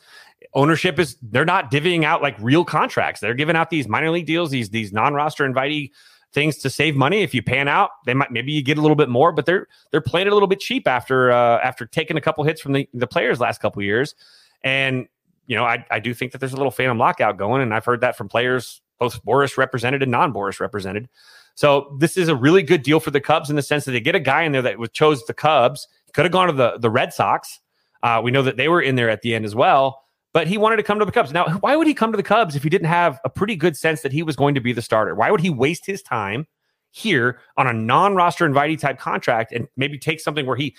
[0.53, 3.21] ownership is they're not divvying out like real contracts.
[3.21, 5.91] They're giving out these minor league deals, these these non-roster invitee
[6.33, 7.21] things to save money.
[7.23, 9.67] If you pan out, they might maybe you get a little bit more, but they're
[9.91, 12.73] they're playing it a little bit cheap after uh, after taking a couple hits from
[12.73, 14.15] the, the players last couple years.
[14.63, 15.07] And
[15.47, 17.85] you know, I, I do think that there's a little phantom lockout going, and I've
[17.85, 21.09] heard that from players, both Boras represented and non-Boras represented.
[21.55, 23.99] So this is a really good deal for the Cubs in the sense that they
[23.99, 25.87] get a guy in there that chose the Cubs.
[26.13, 27.59] Could have gone to the the Red Sox.
[28.03, 30.01] Uh, we know that they were in there at the end as well
[30.33, 31.31] but he wanted to come to the Cubs.
[31.31, 33.75] Now, why would he come to the Cubs if he didn't have a pretty good
[33.75, 35.15] sense that he was going to be the starter?
[35.15, 36.47] Why would he waste his time
[36.91, 40.75] here on a non-roster invitee type contract and maybe take something where he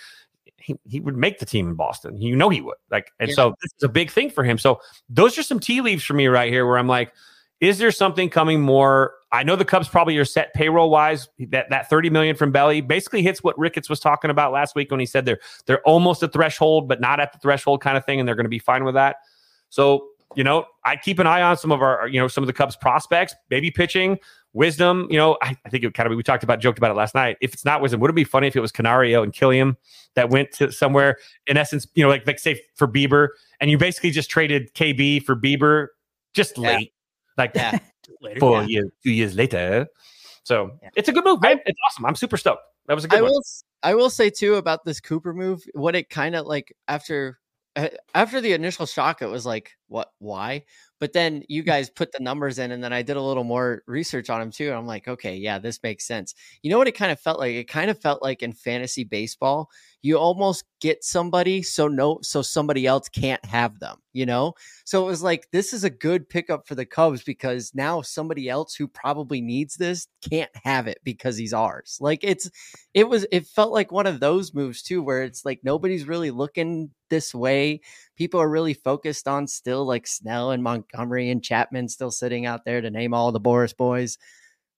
[0.58, 2.16] he, he would make the team in Boston.
[2.20, 2.76] You know he would.
[2.88, 3.34] Like, and yeah.
[3.34, 4.58] so this is a big thing for him.
[4.58, 7.12] So those are some tea leaves for me right here where I'm like,
[7.60, 9.14] is there something coming more?
[9.30, 11.28] I know the Cubs probably are set payroll wise.
[11.50, 14.90] That that 30 million from Belly basically hits what Ricketts was talking about last week
[14.90, 18.04] when he said they're they're almost a threshold, but not at the threshold kind of
[18.04, 19.16] thing, and they're going to be fine with that.
[19.72, 22.46] So, you know, I keep an eye on some of our, you know, some of
[22.46, 24.18] the Cubs prospects, maybe pitching,
[24.52, 25.06] wisdom.
[25.08, 27.14] You know, I, I think it kind of, we talked about, joked about it last
[27.14, 27.38] night.
[27.40, 29.76] If it's not wisdom, would it be funny if it was Canario and Kilian
[30.14, 33.28] that went to somewhere, in essence, you know, like, like say for Bieber,
[33.60, 35.86] and you basically just traded KB for Bieber
[36.34, 36.76] just yeah.
[36.76, 36.92] late,
[37.38, 37.78] like yeah.
[38.40, 38.66] four yeah.
[38.66, 39.86] years, two years later.
[40.44, 40.90] So yeah.
[40.96, 41.60] it's a good move, man.
[41.64, 42.04] It's awesome.
[42.04, 42.60] I'm super stoked.
[42.88, 43.30] That was a good I one.
[43.30, 43.42] Will,
[43.82, 47.38] I will say too about this Cooper move, what it kind of like after
[48.14, 50.64] after the initial shock, it was like, what, why?
[51.00, 51.66] But then you mm.
[51.66, 54.50] guys put the numbers in, and then I did a little more research on him
[54.50, 54.68] too.
[54.68, 56.34] And I'm like, okay, yeah, this makes sense.
[56.62, 57.54] You know what it kind of felt like?
[57.54, 59.70] It kind of felt like in fantasy baseball,
[60.02, 63.96] you almost get somebody so no, so somebody else can't have them.
[64.12, 64.52] You know,
[64.84, 68.48] so it was like this is a good pickup for the Cubs because now somebody
[68.48, 71.96] else who probably needs this can't have it because he's ours.
[71.98, 72.50] Like it's,
[72.92, 76.30] it was, it felt like one of those moves too, where it's like nobody's really
[76.30, 77.80] looking this way.
[78.16, 82.66] People are really focused on still like Snell and Montgomery and Chapman still sitting out
[82.66, 84.18] there to name all the Boras boys.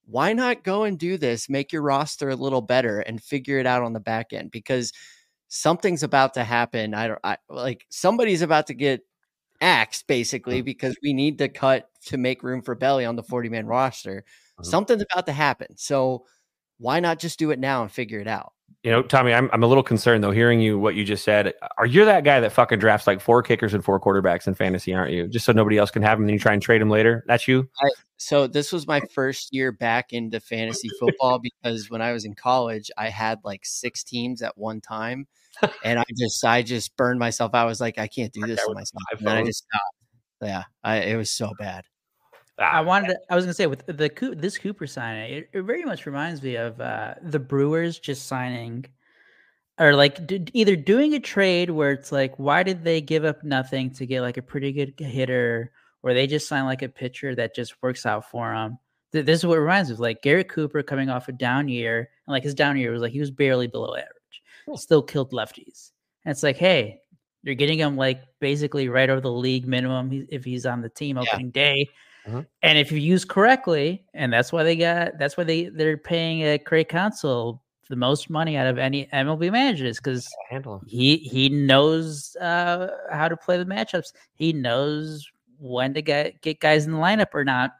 [0.06, 1.48] Why not go and do this?
[1.48, 4.92] Make your roster a little better and figure it out on the back end because
[5.54, 6.94] something's about to happen.
[6.94, 9.02] I don't I, like somebody's about to get
[9.60, 10.64] axed basically Mm.
[10.64, 14.24] because we need to cut to make room for Belly on the 40 man roster.
[14.60, 14.64] Mhm.
[14.66, 15.76] Something's about to happen.
[15.76, 16.26] So
[16.78, 18.52] why not just do it now and figure it out?
[18.82, 21.54] You know, Tommy, I'm, I'm a little concerned though, hearing you what you just said.
[21.78, 24.92] Are you that guy that fucking drafts like four kickers and four quarterbacks in fantasy,
[24.92, 25.28] aren't you?
[25.28, 27.24] Just so nobody else can have them, then you try and trade them later.
[27.28, 27.68] That's you.
[28.24, 32.34] So this was my first year back into fantasy football because when I was in
[32.34, 35.26] college, I had like six teams at one time,
[35.84, 37.52] and I just I just burned myself.
[37.52, 39.96] I was like, I can't do this to myself, and then I just stopped.
[40.40, 41.84] Yeah, I, it was so bad.
[42.58, 43.08] I Ah, wanted.
[43.08, 46.06] To, I was gonna say with the Coo- this Cooper signing, it, it very much
[46.06, 48.87] reminds me of uh, the Brewers just signing,
[49.78, 53.44] or like d- either doing a trade where it's like, why did they give up
[53.44, 55.72] nothing to get like a pretty good hitter,
[56.04, 58.78] or they just sign like a pitcher that just works out for them.
[59.12, 61.66] Th- This is what it reminds me of like Garrett Cooper coming off a down
[61.68, 65.32] year, and like his down year was like he was barely below average, still killed
[65.32, 65.90] lefties,
[66.24, 67.00] and it's like, hey,
[67.42, 71.16] you're getting him like basically right over the league minimum if he's on the team
[71.16, 71.22] Yeah.
[71.22, 71.88] opening day.
[72.26, 72.46] Mhm.
[72.62, 76.42] And if you use correctly, and that's why they got that's why they they're paying
[76.42, 80.26] a Craig Counsell the most money out of any MLB managers because
[80.86, 84.14] he he knows uh, how to play the matchups.
[84.32, 85.30] He knows
[85.64, 87.72] when to get get guys in the lineup or not.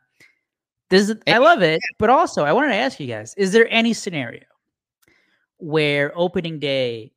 [0.91, 3.69] This is, I love it, but also I wanted to ask you guys: Is there
[3.71, 4.45] any scenario
[5.59, 7.13] where opening day,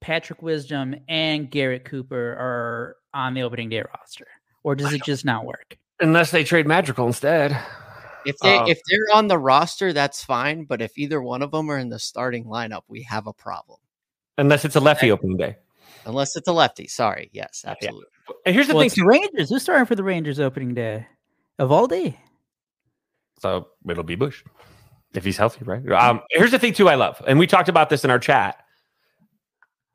[0.00, 4.26] Patrick Wisdom and Garrett Cooper are on the opening day roster,
[4.62, 5.78] or does it just not work?
[6.00, 7.58] Unless they trade Magical instead.
[8.24, 10.64] If they Uh, if they're on the roster, that's fine.
[10.64, 13.78] But if either one of them are in the starting lineup, we have a problem.
[14.38, 15.56] Unless it's a lefty opening day.
[16.06, 16.88] Unless it's a lefty.
[16.88, 17.30] Sorry.
[17.32, 18.06] Yes, absolutely.
[18.44, 19.06] And here's the Well, thing, it's the.
[19.06, 19.50] Rangers.
[19.50, 21.06] Who's starting for the Rangers opening day?
[21.60, 22.16] Eovaldi.
[23.40, 24.42] So it'll be Busch
[25.14, 25.86] if he's healthy, right?
[25.92, 26.88] Um, here's the thing too.
[26.88, 28.56] I love, and we talked about this in our chat.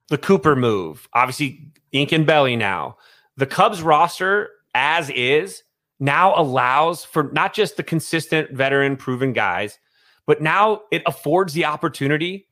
[0.10, 2.98] The Cooper move, obviously, ink and belly now.
[3.36, 5.64] The Cubs roster, as is,
[6.00, 9.80] now allows for not just the consistent veteran proven guys,
[10.26, 12.47] but now it affords the opportunity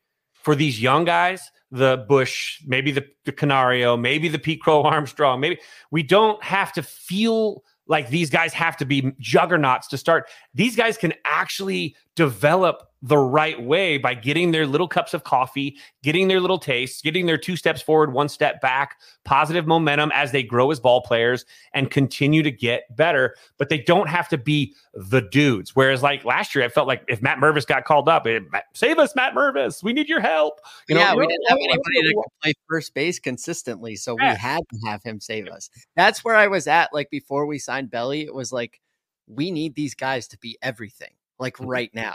[0.46, 5.40] for these young guys, the Busch, maybe the, the Canario, maybe the Pete Crow Armstrong,
[5.40, 5.58] maybe
[5.90, 10.30] we don't have to feel like these guys have to be juggernauts to start.
[10.54, 15.78] These guys can actually develop the right way by getting their little cups of coffee,
[16.02, 20.32] getting their little tastes, getting their two steps forward, one step back, positive momentum as
[20.32, 23.36] they grow as ball players and continue to get better.
[23.60, 25.76] But they don't have to be the dudes.
[25.76, 28.42] Whereas, like last year, I felt like if Matt Mervis got called up, it,
[28.74, 29.84] save us, Matt Mervis.
[29.84, 30.60] We need your help.
[30.90, 34.34] You know, yeah, we didn't have anybody that could play first base consistently, so Yeah.
[34.34, 35.70] we had to have him save us.
[35.96, 36.92] That's where I was at.
[36.92, 38.82] Like before we signed Belly, it was like
[39.28, 41.68] we need these guys to be everything, like Mhm.
[41.68, 42.14] right now.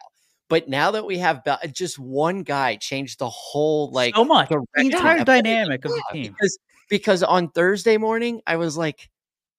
[0.51, 4.49] But now that we have Bell, just one guy changed the whole like so much.
[4.49, 6.33] The entire dynamic of the team.
[6.33, 6.59] because
[6.91, 9.09] because on Thursday morning I was like,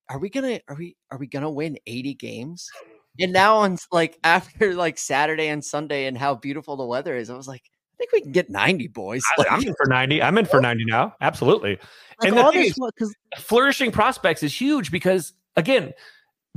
[0.09, 2.69] are we gonna are we are we gonna win 80 games?
[3.17, 7.29] And now on like after like Saturday and Sunday and how beautiful the weather is,
[7.29, 9.21] I was like, I think we can get 90 boys.
[9.37, 10.21] I, Like, I'm in for 90.
[10.21, 11.15] I'm in for 90 now.
[11.21, 11.79] Absolutely.
[12.19, 15.93] Like and the all thing this because flourishing prospects is huge because again,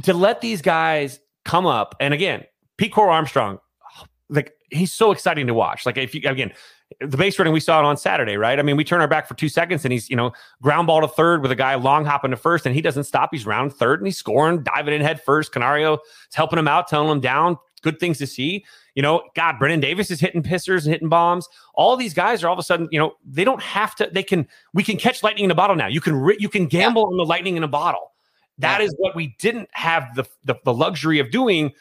[0.02, 2.42] to let these guys come up and again,
[2.78, 3.60] Pete Crow Armstrong,
[4.34, 5.86] like he's so exciting to watch.
[5.86, 6.52] Like if you again,
[7.00, 8.58] the base running we saw it on Saturday, right?
[8.58, 11.00] I mean, we turn our back for two seconds and he's you know ground ball
[11.00, 13.30] to third with a guy long hopping to first, and he doesn't stop.
[13.32, 15.52] He's round third and he's scoring, diving in head first.
[15.52, 17.56] Canario is helping him out, telling him down.
[17.82, 18.64] Good things to see.
[18.94, 21.46] You know, God, Brennen Davis is hitting pissers and hitting bombs.
[21.74, 24.08] All these guys are all of a sudden, you know, they don't have to.
[24.10, 24.48] They can.
[24.72, 25.88] We can catch lightning in a bottle now.
[25.88, 26.24] You can.
[26.38, 28.12] You can gamble on the lightning in a bottle.
[28.58, 28.86] That Yeah.
[28.86, 31.72] is what we didn't have the, the the luxury of doing.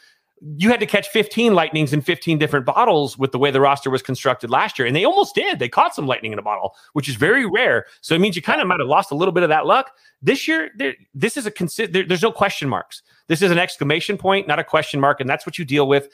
[0.57, 3.89] You had to catch 15 lightnings in 15 different bottles with the way the roster
[3.89, 4.85] was constructed last year.
[4.85, 5.59] And they almost did.
[5.59, 7.85] They caught some lightning in a bottle, which is very rare.
[8.01, 9.91] So it means you kind of might have lost a little bit of that luck.
[10.21, 10.69] This year,
[11.13, 13.03] this is a consi- there, there's no question marks.
[13.27, 15.21] This is an exclamation point, not a question mark.
[15.21, 16.09] And that's what you deal with.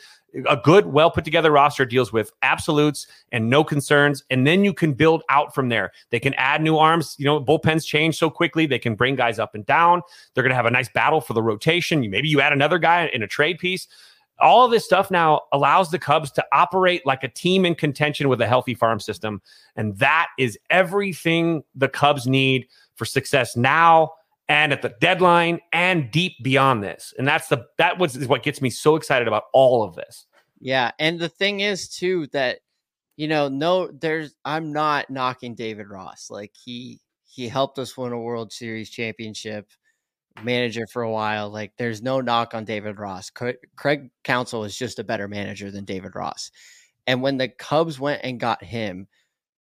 [0.47, 4.73] a good, well put together roster deals with absolutes and no concerns, and then you
[4.73, 5.91] can build out from there.
[6.11, 7.15] They can add new arms.
[7.17, 10.01] You know, bullpens change so quickly; they can bring guys up and down.
[10.34, 12.07] They're going to have a nice battle for the rotation.
[12.09, 13.88] Maybe you add another guy in a trade piece.
[14.41, 18.29] All of this stuff now allows the Cubs to operate like a team in contention
[18.29, 19.41] with a healthy farm system,
[19.75, 24.11] and that is everything the Cubs need for success now
[24.49, 27.13] and at the deadline and deep beyond this.
[27.17, 30.25] And that's the that was is what gets me so excited about all of this.
[30.59, 32.59] Yeah, and the thing is too that
[33.15, 36.29] you know, no there's I'm not knocking David Ross.
[36.29, 39.69] Like he he helped us win a World Series championship,
[40.43, 41.49] manager for a while.
[41.49, 43.29] Like there's no knock on David Ross.
[43.29, 46.51] Craig Counsell is just a better manager than David Ross.
[47.07, 49.07] And when the Cubs went and got him,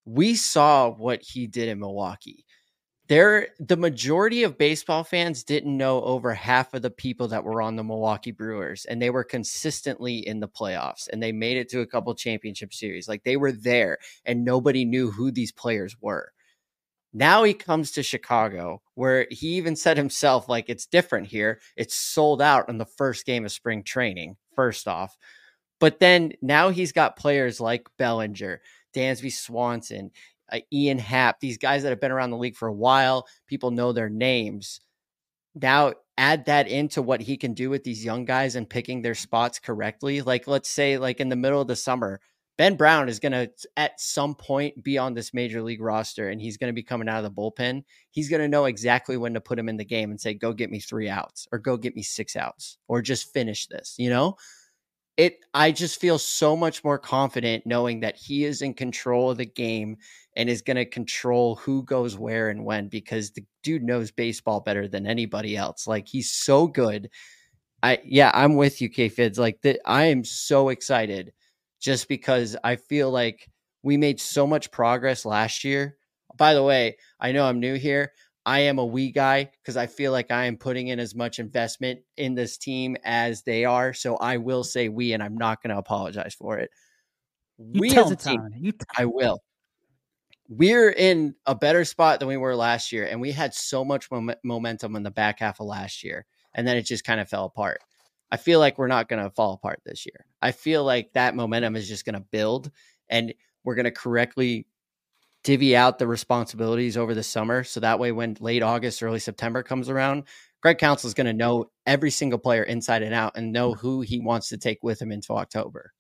[0.06, 2.46] we saw what he did in Milwaukee
[3.08, 7.62] there the majority of baseball fans didn't know over half of the people that were
[7.62, 11.70] on the Milwaukee Brewers and they were consistently in the playoffs and they made it
[11.70, 15.96] to a couple championship series like they were there and nobody knew who these players
[16.02, 16.32] were
[17.18, 21.96] now he comes to Chicago where he even said himself like it's different here it's
[21.96, 25.18] sold out in the first game of spring training first off
[25.80, 28.62] but then now he's got players like Bellinger
[28.96, 30.12] Dansby Swanson
[30.52, 33.72] uh, Ian Happ, these guys that have been around the league for a while, people
[33.72, 34.80] know their names.
[35.56, 39.16] Now add that into what he can do with these young guys and picking their
[39.16, 40.22] spots correctly.
[40.22, 42.22] Like let's say like in the middle of the summer,
[42.58, 46.42] Ben Brown is going to at some point be on this major league roster and
[46.42, 47.84] he's going to be coming out of the bullpen.
[48.10, 50.54] He's going to know exactly when to put him in the game and say go
[50.54, 54.10] get me 3 outs or go get me 6 outs or just finish this, you
[54.10, 54.36] know?
[55.18, 59.38] It I just feel so much more confident knowing that he is in control of
[59.38, 59.98] the game
[60.36, 64.60] and is going to control who goes where and when because the dude knows baseball
[64.60, 65.88] better than anybody else.
[65.88, 67.10] Like he's so good.
[67.82, 69.40] I yeah, I'm with you, K Fids.
[69.40, 71.34] Like that, I am so excited
[71.80, 73.50] just because I feel like
[73.84, 75.98] we made so much progress last year.
[76.38, 78.12] By the way, I know I'm new here.
[78.46, 81.40] I am a we guy because I feel like I am putting in as much
[81.40, 83.94] investment in this team as they are.
[83.94, 86.70] So I will say we, and I'm not going to apologize for it.
[87.58, 89.42] You we as a team, you I will
[90.50, 94.10] we're in a better spot than we were last year, and we had so much
[94.10, 97.30] mom- momentum in the back half of last year, and then it just kind of
[97.30, 97.82] fell apart.
[98.32, 100.26] I feel like we're not going to fall apart this year.
[100.42, 102.72] I feel like that momentum is just going to build,
[103.10, 104.68] and we're going to correctly
[105.44, 107.64] divvy out the responsibilities over the summer.
[107.64, 110.24] So that way, when late August, early September comes around,
[110.62, 114.02] Greg Counsell is going to know every single player inside and out and know who
[114.02, 115.94] he wants to take with him into October.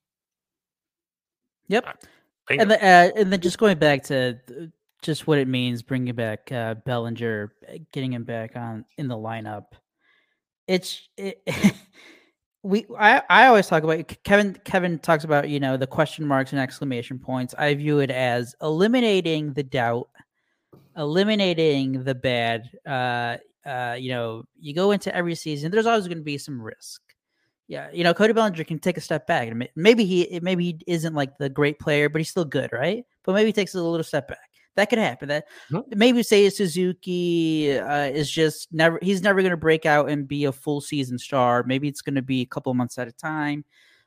[1.70, 2.04] Yep.
[2.50, 4.40] And, the, uh, and then just going back to
[5.02, 9.16] just what it means bringing back uh, Bellinger, uh, getting him back on in the
[9.16, 9.66] lineup.
[10.68, 11.42] It's it,
[12.64, 12.86] we.
[12.98, 14.58] I I always talk about Kevin.
[14.64, 17.54] Kevin talks about you know the question marks and exclamation points.
[17.58, 20.10] I view it as eliminating the doubt,
[20.96, 22.70] eliminating the bad.
[22.86, 23.38] Uh,
[23.68, 25.72] uh, you know, you go into every season.
[25.72, 27.02] There's always going to be some risk
[27.68, 31.14] yeah, you know, Cody Bellinger can take a step back, maybe he maybe he isn't
[31.14, 33.04] like the great player, but he's still good, right?
[33.24, 34.50] But maybe he takes a little step back.
[34.78, 35.28] That could happen.
[35.28, 35.98] That mm-hmm.
[35.98, 40.46] maybe Seiya Suzuki uh, is just never he's never going to break out and be
[40.46, 41.64] a full season star.
[41.64, 43.66] Maybe it's going to be a couple months at a time.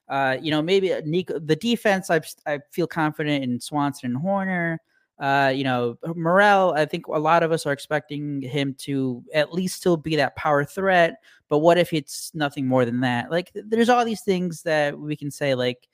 [0.09, 2.09] Uh, you know, maybe Nico, the defense.
[2.09, 4.79] I I feel confident in Swanson and Hoerner.
[5.19, 9.53] Uh, you know, Morel, I think a lot of us are expecting him to at
[9.53, 11.17] least still be that power threat.
[11.51, 13.31] But what if it's nothing more than that?
[13.31, 15.90] Like, there's all these things that we can say, like,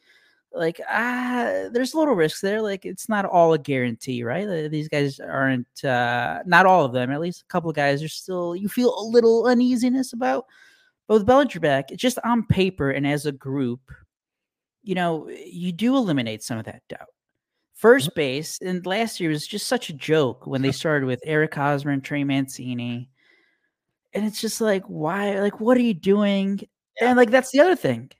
[0.52, 2.62] like ah, there's a little risks there.
[2.62, 4.70] Like, it's not all a guarantee, right?
[4.70, 7.10] These guys aren't, uh, not all of them.
[7.10, 8.56] At least a couple of guys are still.
[8.56, 10.46] You feel a little uneasiness about.
[11.06, 13.92] But with Bellinger back, it's just on paper and as a group,
[14.82, 17.08] you know, you do eliminate some of that doubt
[17.76, 18.16] First mm-hmm.
[18.16, 21.92] base, and last year was just such a joke when they started with Eric Hosmer
[21.92, 23.10] and Trey Mancini.
[24.14, 25.40] And it's just like, why?
[25.40, 26.66] Like, what are you doing?
[27.02, 28.10] And like, that's the other thing.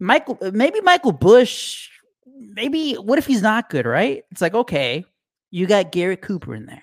[0.00, 1.88] Michael, uh, maybe Michael Busch,
[2.26, 4.24] maybe what if he's not good, right?
[4.30, 5.04] It's like, okay,
[5.50, 6.82] you got Garrett Cooper in there.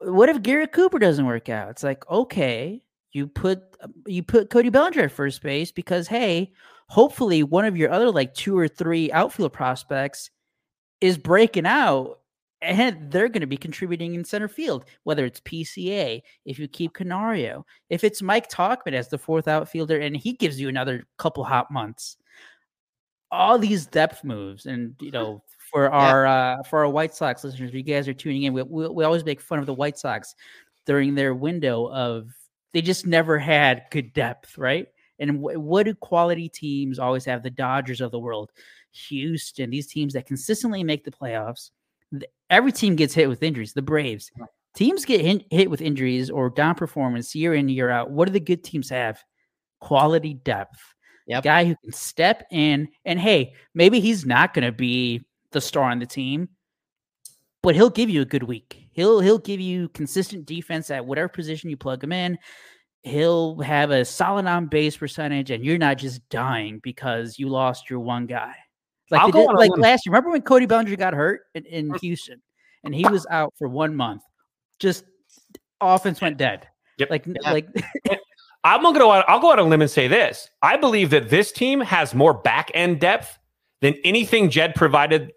[0.00, 1.70] What if Garrett Cooper doesn't work out?
[1.70, 6.52] It's like, okay, you put uh, you put Cody Bellinger at first base because hey,
[6.88, 10.30] hopefully one of your other like two or three outfield prospects
[11.00, 12.18] is breaking out
[12.60, 16.94] and they're going to be contributing in center field, whether it's PCA, if you keep
[16.94, 21.44] Canario, if it's Mike Tauchman as the fourth outfielder, and he gives you another couple
[21.44, 22.16] hot months.
[23.30, 26.32] All these depth moves, and you know, for our yeah.
[26.32, 28.52] uh, for our White Sox listeners, you guys are tuning in.
[28.52, 30.34] We, we, we always make fun of the White Sox
[30.86, 32.30] during their window of
[32.72, 34.88] they just never had good depth, right?
[35.18, 37.42] And wh- what do quality teams always have?
[37.42, 38.50] The Dodgers of the world,
[39.08, 41.70] Houston, these teams that consistently make the playoffs.
[42.50, 43.72] Every team gets hit with injuries.
[43.72, 44.30] The Braves,
[44.74, 48.10] teams get hin- hit with injuries or down performance year in, year out.
[48.10, 49.22] What do the good teams have?
[49.80, 50.80] Quality depth.
[51.26, 51.44] Yep.
[51.44, 52.88] Guy who can step in.
[53.04, 56.48] And hey, maybe he's not going to be the star on the team,
[57.62, 58.88] but he'll give you a good week.
[58.92, 62.38] He'll he'll give you consistent defense at whatever position you plug him in.
[63.02, 67.90] He'll have a solid on base percentage, and you're not just dying because you lost
[67.90, 68.54] your one guy.
[69.10, 70.12] Like, did, like last year.
[70.12, 72.40] Remember when Cody Bellinger got hurt in, in Houston,
[72.84, 74.22] and he was out for one month?
[74.78, 75.04] Just
[75.80, 76.68] offense went dead.
[76.98, 77.10] Yep.
[77.10, 77.52] Like Yeah.
[77.52, 77.68] like
[78.64, 79.24] I'm gonna go out.
[79.28, 80.50] I'll go out on a limb and say this.
[80.62, 83.38] I believe that this team has more back end depth
[83.80, 85.32] than anything Jed provided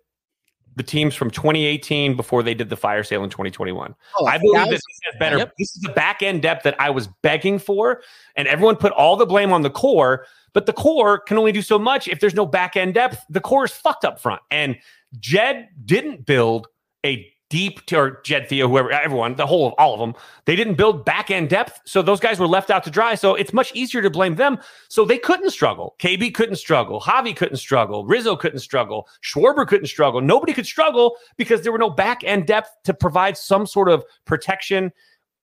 [0.75, 3.93] the teams from 2018 before they did the fire sale in 2021.
[4.17, 5.37] Oh, I believe that this has better.
[5.37, 5.53] Yep.
[5.57, 8.01] This is the back end depth that I was begging for,
[8.35, 10.25] and everyone put all the blame on the core.
[10.53, 13.23] But the core can only do so much if there's no back end depth.
[13.29, 14.77] The core is fucked up front, and
[15.19, 16.67] Jed didn't build
[17.05, 20.15] a deep or Jed Theo, whoever, everyone, the whole of all of them.
[20.45, 23.13] They didn't build back end depth, so those guys were left out to dry.
[23.13, 24.57] So it's much easier to blame them.
[24.87, 25.95] So they couldn't struggle.
[25.99, 26.99] KB couldn't struggle.
[27.01, 28.05] Javi couldn't struggle.
[28.05, 29.07] Rizzo couldn't struggle.
[29.21, 30.21] Schwarber couldn't struggle.
[30.21, 34.03] Nobody could struggle because there were no back end depth to provide some sort of
[34.25, 34.91] protection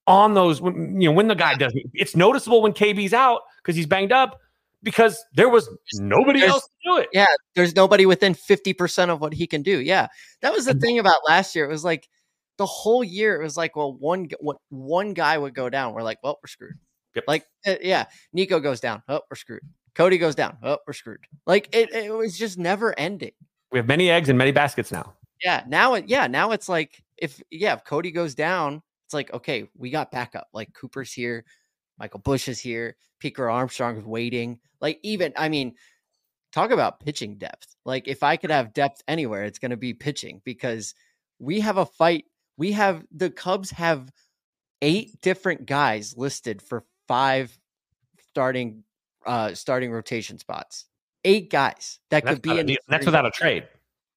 [0.06, 0.60] on those.
[0.60, 4.40] You know, when the guy doesn't, it's noticeable when KB's out because he's banged up
[4.82, 7.08] because there was nobody There's- else to do it.
[7.12, 9.80] yeah, there's nobody within 50% of what he can do.
[9.80, 10.08] Yeah.
[10.42, 11.64] That was the thing about last year.
[11.64, 12.08] It was like
[12.58, 15.94] the whole year, it was like, well, one, what one guy would go down.
[15.94, 16.78] We're like, well, we're screwed.
[17.14, 17.24] Yep.
[17.26, 19.02] Like, uh, yeah, Nico goes down.
[19.08, 19.62] Oh, we're screwed.
[19.94, 20.58] Cody goes down.
[20.62, 21.20] Oh, we're screwed.
[21.46, 23.32] Like, it, it was just never ending.
[23.72, 25.14] We have many eggs in many baskets now.
[25.42, 25.64] Yeah.
[25.68, 29.68] Now it, yeah, now it's like, if, yeah, if Cody goes down, it's like, okay,
[29.76, 30.48] we got backup.
[30.52, 31.44] Like, Cooper's here.
[31.98, 32.96] Michael Busch is here.
[33.20, 34.60] Pico Armstrong is waiting.
[34.80, 35.74] Like, even, I mean,
[36.52, 37.76] talk about pitching depth.
[37.84, 40.94] Like if I could have depth anywhere, it's going to be pitching because
[41.38, 42.24] we have a fight.
[42.56, 44.10] We have the Cubs have
[44.82, 47.56] eight different guys listed for five
[48.28, 48.84] starting
[49.26, 50.86] uh starting rotation spots.
[51.24, 53.66] Eight guys that That's, could be in that's without a trade.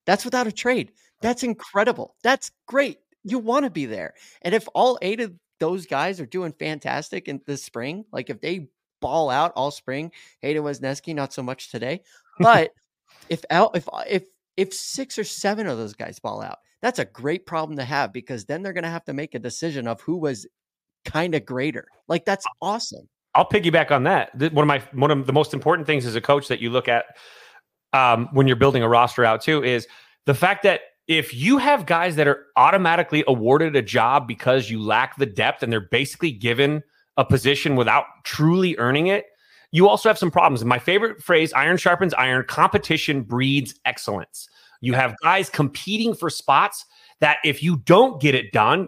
[0.05, 0.91] That's without a trade.
[1.21, 2.15] That's incredible.
[2.23, 2.99] That's great.
[3.23, 4.13] You want to be there.
[4.41, 8.41] And if all eight of those guys are doing fantastic in this spring, like if
[8.41, 8.67] they
[8.99, 12.01] ball out all spring, Hayden Wesneski, not so much today.
[12.39, 12.71] But
[13.29, 14.23] if out if if
[14.57, 18.11] if six or seven of those guys ball out, that's a great problem to have
[18.11, 20.47] because then they're gonna have to make a decision of who was
[21.05, 21.85] kind of greater.
[22.07, 23.07] Like that's awesome.
[23.35, 24.33] I'll piggyback on that.
[24.53, 26.87] One of my one of the most important things as a coach that you look
[26.87, 27.05] at
[27.93, 29.87] um, when you're building a roster out too is
[30.25, 34.81] the fact that if you have guys that are automatically awarded a job because you
[34.81, 36.83] lack the depth and they're basically given
[37.17, 39.25] a position without truly earning it,
[39.71, 40.61] you also have some problems.
[40.61, 44.49] And my favorite phrase, iron sharpens iron, competition breeds excellence.
[44.81, 46.85] You have guys competing for spots
[47.19, 48.87] that if you don't get it done,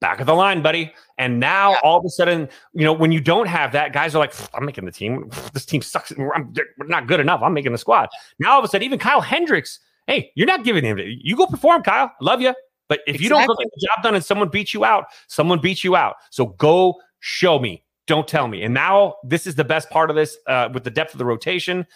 [0.00, 0.92] back of the line, buddy.
[1.18, 1.78] And now Yeah.
[1.82, 4.64] all of a sudden, you know, when you don't have that, guys are like, I'm
[4.64, 5.28] making the team.
[5.52, 6.12] This team sucks.
[6.16, 7.42] We're, I'm- we're not good enough.
[7.42, 8.08] I'm making the squad.
[8.38, 10.98] Now all of a sudden, even Kyle Hendricks, hey, you're not giving him.
[10.98, 12.10] You go perform, Kyle.
[12.20, 12.54] Love you.
[12.88, 15.60] But if you don't go get the job done and someone beats you out, someone
[15.60, 16.16] beats you out.
[16.30, 17.84] So go show me.
[18.06, 18.62] Don't tell me.
[18.62, 21.26] And now this is the best part of this uh, with the depth of the
[21.26, 21.86] rotation.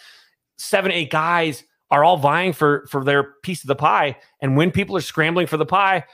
[0.59, 4.17] Seven, eight guys are all vying for for their piece of the pie.
[4.43, 6.05] And when people are scrambling for the pie,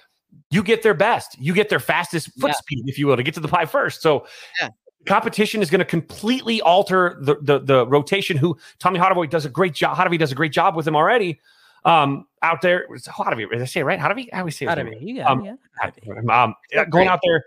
[0.50, 1.36] you get their best.
[1.40, 2.54] You get their fastest foot Yeah.
[2.54, 4.00] speed, if you will, to get to the pie first.
[4.00, 4.24] So
[4.60, 4.68] Yeah.
[5.06, 8.36] competition is going to completely alter the, the the rotation.
[8.36, 9.96] Who Tommy Hottovy does a great job.
[9.96, 11.40] Hottovy does a great job with him already.
[11.84, 13.46] Um, out there, it's Hottaway.
[13.46, 13.98] Did I say it right?
[13.98, 14.28] Hottaway?
[14.32, 14.94] How do we say his Out of name?
[14.94, 15.02] it.
[15.02, 15.56] You got Um, it,
[16.04, 16.42] yeah.
[16.44, 17.08] Um, going great.
[17.08, 17.44] out there,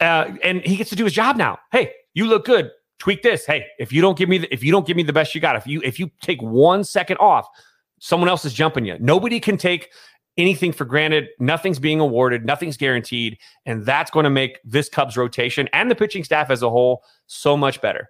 [0.00, 1.58] uh, and he gets to do his job now.
[1.72, 2.70] Hey, you look good.
[2.98, 3.46] Tweak this.
[3.46, 5.40] Hey, if you don't give me the, if you don't give me the best you
[5.40, 7.46] got, if you if you take one second off,
[8.00, 8.96] someone else is jumping you.
[8.98, 9.90] Nobody can take
[10.36, 11.28] anything for granted.
[11.38, 12.44] Nothing's being awarded.
[12.44, 16.62] Nothing's guaranteed, and that's going to make this Cubs rotation and the pitching staff as
[16.62, 18.08] a whole so much better.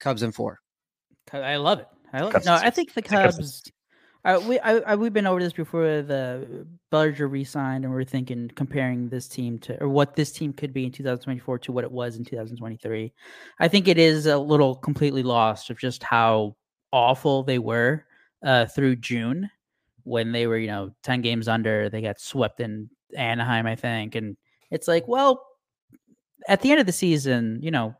[0.00, 0.60] Cubs in four.
[1.32, 1.86] I love it.
[2.12, 3.62] I love Cubs No, I think the Cubs Cubs.
[4.24, 6.02] Uh, we I, I, we've been over this before.
[6.02, 10.74] The Bellinger re-signed, and we're thinking comparing this team to or what this team could
[10.74, 13.12] be in 2024 to what it was in 2023.
[13.58, 16.56] I think it is a little completely lost of just how
[16.92, 18.04] awful they were
[18.44, 19.48] uh, through June
[20.04, 21.88] when they were you know 10 games under.
[21.88, 24.36] They got swept in Anaheim, I think, and
[24.70, 25.46] it's like well,
[26.46, 27.94] at the end of the season, you know,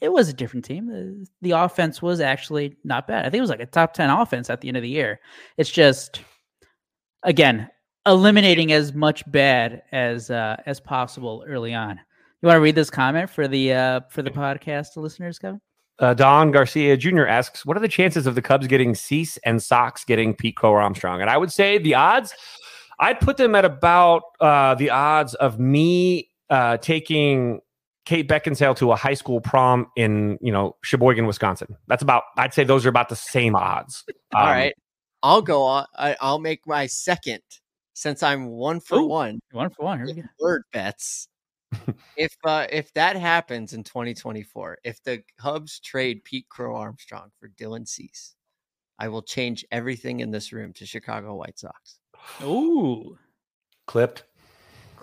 [0.00, 0.86] it was a different team.
[0.86, 3.26] The, the offense was actually not bad.
[3.26, 5.20] I think it was like a top 10 offense at the end of the year.
[5.56, 6.20] It's just
[7.22, 7.68] again,
[8.06, 11.98] eliminating as much bad as uh as possible early on.
[12.42, 15.60] You want to read this comment for the uh for the podcast listeners, Kevin?
[15.98, 17.26] uh, Don Garcia Jr.
[17.26, 20.74] asks, "What are the chances of the Cubs getting Cease and Sox getting Pete Crow
[20.74, 22.34] Armstrong?" And I would say the odds,
[22.98, 27.60] I'd put them at about uh, the odds of me uh, taking
[28.06, 31.76] Kate Beckinsale to a high school prom in you know Sheboygan, Wisconsin.
[31.88, 32.22] That's about.
[32.38, 34.04] I'd say those are about the same odds.
[34.34, 34.74] All Um, right,
[35.22, 35.86] I'll go on.
[35.98, 37.42] I, I'll make my second
[37.92, 39.06] since I'm one for Ooh.
[39.06, 39.40] one.
[39.52, 39.98] One for one.
[39.98, 40.22] Here we go.
[40.40, 41.28] Word bets.
[42.16, 47.48] if uh, if that happens in 2024, if the Cubs trade Pete Crow Armstrong for
[47.48, 48.36] Dylan Cease,
[49.00, 51.98] I will change everything in this room to Chicago White Sox.
[52.44, 53.18] Ooh,
[53.88, 54.22] clipped.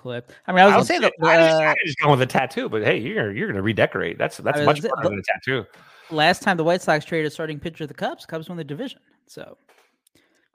[0.03, 0.31] Clip.
[0.45, 2.11] I mean, I was I gonna say say that I just, uh, I just going
[2.11, 4.17] with a tattoo, but hey, you're you're gonna redecorate.
[4.17, 5.65] That's that's was much gonna better than a tattoo.
[6.11, 8.63] last time the White Sox traded a starting pitcher to the Cubs, Cubs won the
[8.63, 8.99] division.
[9.25, 9.57] So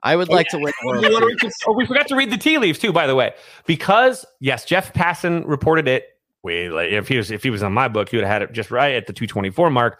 [0.03, 0.71] I would like to win.
[0.81, 3.33] the World We oh, we forgot to read the tea leaves too, by the way,
[3.65, 6.05] because yes, Jeff Passan reported it.
[6.41, 8.41] Way like, if he was if he was on my book, he would have had
[8.43, 9.99] it just right at the 224 mark.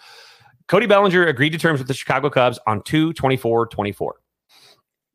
[0.70, 4.12] Cody Bellinger agreed to terms with the Chicago Cubs on 224-24.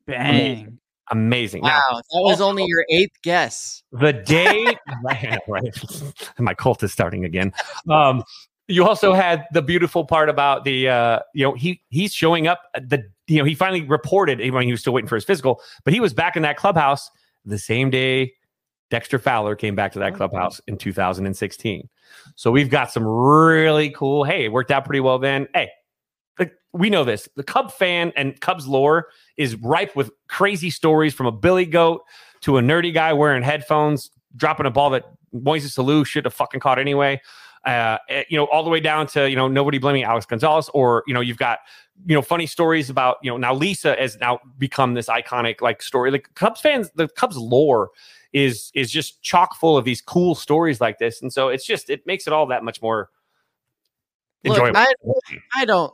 [0.05, 0.29] bang.
[0.29, 0.79] Amazing.
[1.13, 3.83] Now, Wow, that was only your eighth guess.
[3.91, 4.75] the day
[5.47, 5.73] right,
[6.39, 7.53] my cult is starting again.
[7.89, 8.23] Um
[8.67, 12.61] you also had the beautiful part about the uh you know he he's showing up
[12.75, 15.61] the you know he finally reported even when he was still waiting for his physical
[15.83, 17.11] but he was back in that clubhouse
[17.45, 18.33] the same day
[18.89, 20.17] dexter fowler came back to that Oh.
[20.17, 21.87] clubhouse in 2016
[22.35, 25.47] so we've got some really cool hey it worked out pretty well then.
[25.53, 25.69] Hey
[26.75, 29.07] we know this the cub fan and cubs lore
[29.37, 32.01] is ripe with crazy stories from a billy goat
[32.41, 36.59] to a nerdy guy wearing headphones, dropping a ball that Moises Alou should have fucking
[36.59, 37.19] caught anyway.
[37.65, 40.69] Uh, eh, you know, all the way down to you know nobody blaming Alex Gonzalez,
[40.73, 41.59] or you know you've got
[42.05, 45.81] you know funny stories about you know now Lisa has now become this iconic like
[45.81, 46.11] story.
[46.11, 47.89] Like Cubs fans, the Cubs lore
[48.33, 51.89] is is just chock full of these cool stories like this, and so it's just
[51.89, 53.09] it makes it all that much more
[54.43, 54.77] Look, enjoyable.
[54.77, 54.93] I,
[55.55, 55.93] I don't.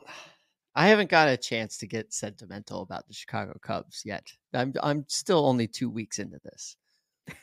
[0.75, 4.25] I haven't got a chance to get sentimental about the Chicago Cubs yet.
[4.53, 6.77] I'm I'm still only two weeks into this,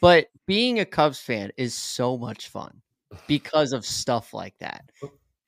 [0.01, 2.81] but being a Cubs fan is so much fun
[3.27, 4.91] because of stuff like that.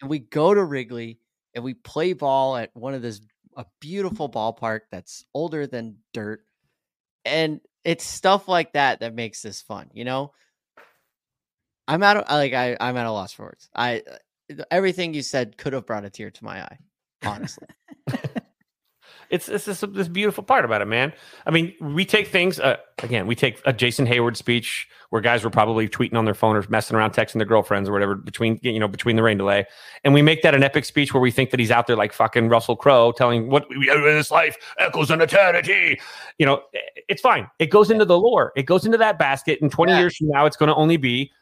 [0.01, 1.19] And we go to Wrigley
[1.55, 3.21] and we play ball at one of this
[3.57, 6.45] a beautiful ballpark that's older than dirt,
[7.25, 9.89] and it's stuff like that that makes this fun.
[9.93, 10.33] You know,
[11.89, 13.71] I'm out of like I I'm at a loss for words.
[13.75, 16.79] I uh, everything you said could have brought a tear to my eye.
[17.25, 17.67] Honestly,
[19.31, 21.13] it's it's this, this beautiful part about it, man.
[21.47, 23.27] I mean, we take things uh, again.
[23.27, 26.65] We take a Jason Heyward speech where guys were probably tweeting on their phone or
[26.69, 29.67] messing around, texting their girlfriends or whatever between you know between the rain delay,
[30.03, 32.13] and we make that an epic speech where we think that he's out there like
[32.13, 36.01] fucking Russell Crowe telling what we in this life echoes an eternity.
[36.39, 36.63] You know,
[37.09, 37.49] it's fine.
[37.59, 38.53] It goes into the lore.
[38.57, 39.61] It goes into that basket.
[39.61, 40.01] And twenty Yeah.
[40.01, 41.33] years from now, it's going to only be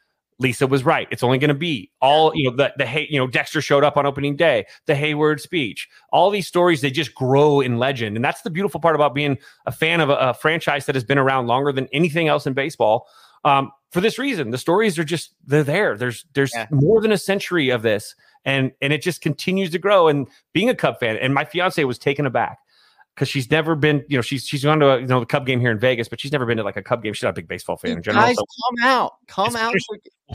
[0.41, 1.09] Lisa was right.
[1.11, 2.57] It's only going to be all you know.
[2.57, 4.66] The the Hay, you know Dexter showed up on opening day.
[4.86, 5.89] The Heyward speech.
[6.12, 9.39] All these stories they just grow in legend, and that's the beautiful part about being
[9.66, 12.53] a fan of a, a franchise that has been around longer than anything else in
[12.53, 13.07] baseball.
[13.45, 15.97] Um, for this reason, the stories are just they're there.
[15.97, 16.66] There's there's Yeah.
[16.70, 18.14] more than a century of this,
[18.45, 20.09] and and it just continues to grow.
[20.09, 22.59] And being a Cub fan, and my fiance was taken aback
[23.19, 25.45] because she's never been, you know, she's she's gone to a, you know the Cub
[25.45, 27.12] game here in Vegas, but she's never been to like a Cub game.
[27.12, 28.25] She's not a big baseball fan in general.
[28.25, 29.75] guys, so- come out, come out.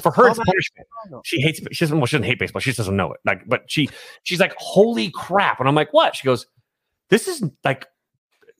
[0.01, 0.87] for- her, it's punishment.
[1.23, 1.61] She hates.
[1.71, 1.97] She doesn't.
[1.97, 2.59] Well, she doesn't hate baseball.
[2.59, 3.21] She just doesn't know it.
[3.25, 3.89] Like, but she,
[4.23, 6.45] she's like, "Holy crap!" And I'm like, "What?" She goes,
[7.09, 7.87] "This is like."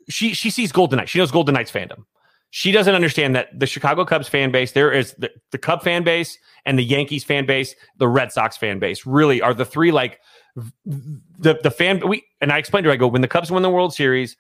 [0.10, 1.12] She she sees Golden Knights.
[1.12, 2.06] She knows Golden Knights fandom.
[2.50, 6.04] She doesn't understand that the Chicago Cubs fan base, there is the, the Cub fan
[6.04, 9.92] base and the Yankees fan base, the Red Sox fan base, really are the three
[9.92, 10.20] like
[10.56, 12.08] the the fan.
[12.08, 12.94] We and I explained to her.
[12.94, 14.38] I go when the Cubs won the World Series,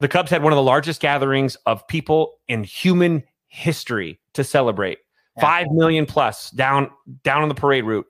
[0.00, 4.98] the Cubs had one of the largest gatherings of people in human history to celebrate.
[5.36, 5.42] Yeah.
[5.42, 6.90] Five million plus down
[7.22, 8.06] down on the parade route.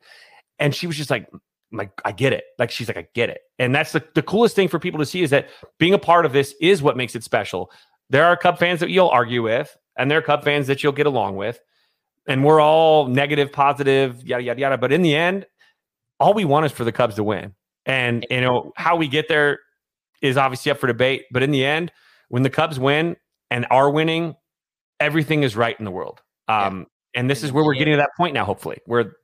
[0.59, 1.29] And she was just like,
[1.73, 2.45] like, I get it.
[2.59, 3.41] Like she's like, I get it.
[3.59, 6.27] And that's the, the coolest thing for people to see is that being a part
[6.27, 7.71] of this is what makes it special.
[8.11, 10.93] There are Cub fans that you'll argue with, and there are Cub fans that you'll
[10.93, 11.61] get along with.
[12.29, 14.79] And we're all negative, positive, yada, yada, yada.
[14.79, 15.47] But in the end,
[16.21, 17.55] all we want is for the Cubs to win.
[17.87, 19.59] And you know, how we get there
[20.23, 21.25] is obviously up for debate.
[21.33, 21.91] But in the end,
[22.29, 23.17] when the Cubs win
[23.51, 24.37] and are winning,
[25.01, 26.21] everything is right in the world.
[26.47, 29.17] Um, and this is where we're getting to that point now, hopefully, where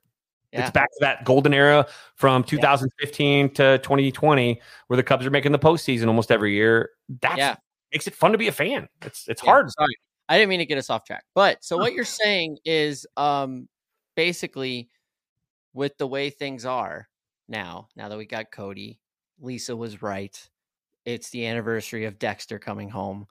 [0.51, 0.61] Yeah.
[0.61, 1.85] it's back to that golden era
[2.15, 6.89] from 2015 to 2020, where the Cubs are making the postseason almost every year.
[7.21, 7.55] That Yeah.
[7.93, 8.87] makes it fun to be a fan.
[9.03, 9.69] It's it's Yeah, hard.
[9.71, 9.93] Sorry,
[10.29, 11.23] I didn't mean to get us off track.
[11.35, 13.67] But so what you're saying is, um,
[14.15, 14.89] basically,
[15.77, 17.07] with the way things are
[17.47, 18.99] now, now that we got Cody,
[19.39, 20.35] Lisa was right.
[21.05, 23.27] It's the anniversary of Dexter coming home.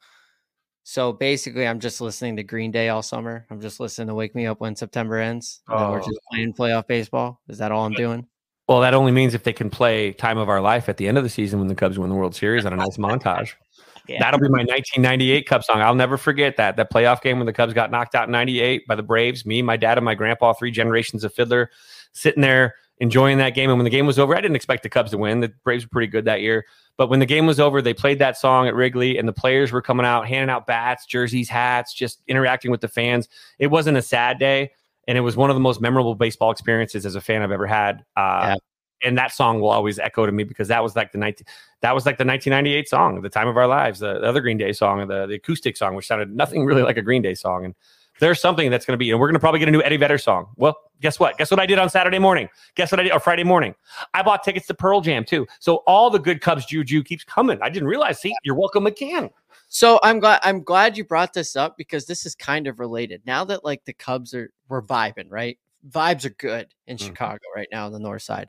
[0.84, 3.44] So basically, I'm just listening to Green Day all summer.
[3.50, 5.60] I'm just listening to Wake Me Up When September Ends.
[5.66, 6.06] And then we're Oh.
[6.06, 7.40] just playing playoff baseball.
[7.48, 8.24] Is that all I'm doing?
[8.68, 11.18] Well, that only means if they can play "Time of Our Life" at the end
[11.18, 13.54] of the season when the Cubs win the World Series on a nice montage.
[14.08, 14.18] Yeah.
[14.20, 15.80] That'll be my 1998 Cub song.
[15.80, 18.86] I'll never forget that that playoff game when the Cubs got knocked out in '98
[18.86, 19.44] by the Braves.
[19.44, 21.72] Me, my dad, and my grandpa, three generations of fiddler,
[22.16, 23.70] sitting there enjoying that game.
[23.70, 25.40] And when the game was over, I didn't expect the Cubs to win.
[25.40, 26.64] The Braves were pretty good that year.
[26.96, 29.70] But when the game was over, they played that song at Wrigley, and the players
[29.70, 33.28] were coming out, handing out bats, jerseys, hats, just interacting with the fans.
[33.58, 34.70] It wasn't a sad day,
[35.06, 37.66] and it was one of the most memorable baseball experiences as a fan I've ever
[37.66, 38.04] had.
[38.16, 38.56] Uh, Yeah.
[39.04, 41.46] And that song will always echo to me because that was like the 19,
[41.82, 44.56] that was like the 1998 song, the time of our lives, the, the other Green
[44.56, 47.66] Day song, the, the acoustic song, which sounded nothing really like a Green Day song.
[47.66, 47.74] And
[48.20, 49.96] there's something that's going to be, and we're going to probably get a new Eddie
[49.96, 50.48] Vedder song.
[50.56, 51.36] Well, guess what?
[51.38, 52.48] Guess what I did on Saturday morning?
[52.74, 53.74] Guess what I did, or Friday morning?
[54.14, 55.46] I bought tickets to Pearl Jam too.
[55.58, 57.58] So all the good Cubs juju keeps coming.
[57.62, 58.20] I didn't realize.
[58.20, 59.30] See, you're welcome again.
[59.68, 63.22] So I'm glad I'm glad you brought this up because this is kind of related.
[63.26, 65.58] Now that like the Cubs are we're vibing, right?
[65.88, 67.06] Vibes are good in Mhm.
[67.06, 68.48] Chicago right now on the north side.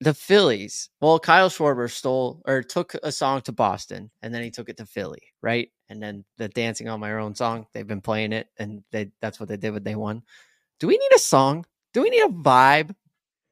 [0.00, 4.50] The Phillies, well, Kyle Schwarber stole or took a song to Boston and then he
[4.50, 5.70] took it to Philly, right?
[5.88, 9.40] And then the Dancing on My Own song, they've been playing it and they that's
[9.40, 10.22] what they did when they won.
[10.78, 11.66] Do we need a song?
[11.92, 12.94] Do we need a vibe?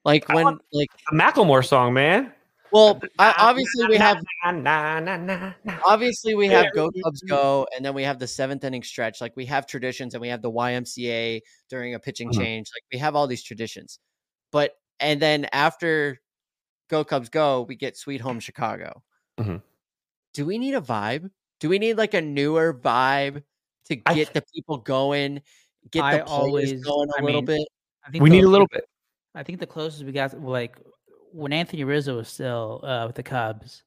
[0.05, 2.33] Like when like a Macklemore song, man.
[2.71, 4.19] well, I, obviously we have
[5.85, 9.21] obviously we have go Cubs go, and then we have the seventh inning stretch.
[9.21, 12.39] Like we have traditions, and we have the YMCA during a pitching Mhm.
[12.39, 12.69] change.
[12.73, 13.99] Like we have all these traditions,
[14.53, 16.21] but and then after
[16.89, 19.03] Go Cubs go, we get Sweet Home Chicago.
[19.39, 19.63] Mhm.
[20.35, 21.31] Do we need a vibe?
[21.61, 23.43] Do we need like a newer vibe
[23.87, 25.43] to I get the people going,
[25.91, 27.69] get I the players always- going a I little mean, bit?
[28.07, 28.89] I think We the- need a little bit.
[29.35, 30.77] I think the closest we got, like
[31.33, 33.83] when Anthony Rizzo was still uh, with the Cubs,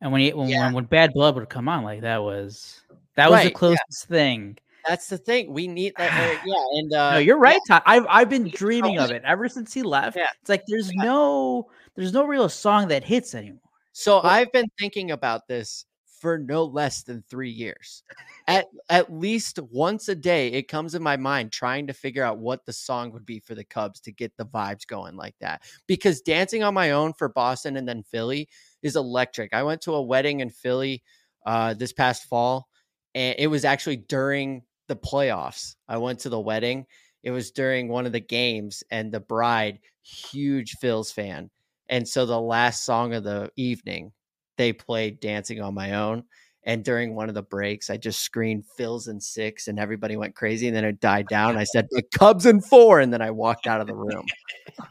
[0.00, 0.64] and when he when, Yeah.
[0.66, 2.82] when, when Bad Blood would come on, like that was
[3.16, 3.54] that was Right, the yeah.
[3.58, 4.58] closest thing.
[4.86, 5.52] That's the thing.
[5.54, 6.10] We need that.
[6.38, 7.82] uh, yeah, and uh, no, you're right, Todd.
[7.86, 10.16] I've I've been dreaming of it ever since he left.
[10.16, 10.28] Yeah.
[10.40, 13.60] It's like there's no there's no real song that hits anymore.
[13.92, 15.86] So I've been thinking about this
[16.24, 18.02] for no less than three years.
[18.48, 22.38] At at least once a day, it comes in my mind trying to figure out
[22.38, 25.62] what the song would be for the Cubs to get the vibes going like that.
[25.86, 28.48] Because dancing on my own for Boston and then Philly
[28.82, 29.52] is electric.
[29.52, 31.02] I went to a wedding in Philly
[31.44, 32.68] uh, this past fall,
[33.14, 35.76] and it was actually during the playoffs.
[35.88, 36.86] I went to the wedding.
[37.22, 41.50] It was during one of the games, and the bride, huge Phil's fan.
[41.88, 44.12] And so the last song of the evening,
[44.56, 46.24] they played Dancing on My Own.
[46.66, 50.34] And during one of the breaks, I just screamed Phil's in six and everybody went
[50.34, 50.66] crazy.
[50.66, 51.58] And then it died down.
[51.58, 53.00] I said, the Cubs in four.
[53.00, 54.24] And then I walked out of the room.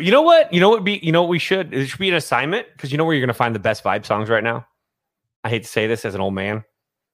[0.00, 0.52] You know what?
[0.52, 0.82] You know what?
[0.82, 1.74] Be you know what we should.
[1.74, 3.84] It should be an assignment because you know where you're going to find the best
[3.84, 4.66] vibe songs right now.
[5.44, 6.64] I hate to say this as an old man.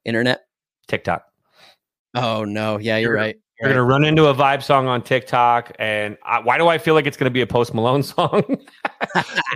[0.05, 0.43] Internet.
[0.87, 1.25] TikTok.
[2.14, 2.79] Oh, no.
[2.79, 3.37] Yeah, you're You're right.
[3.61, 6.79] You're going to run into a vibe song on TikTok, and I, why do I
[6.79, 8.43] feel like it's going to be a Post Malone song?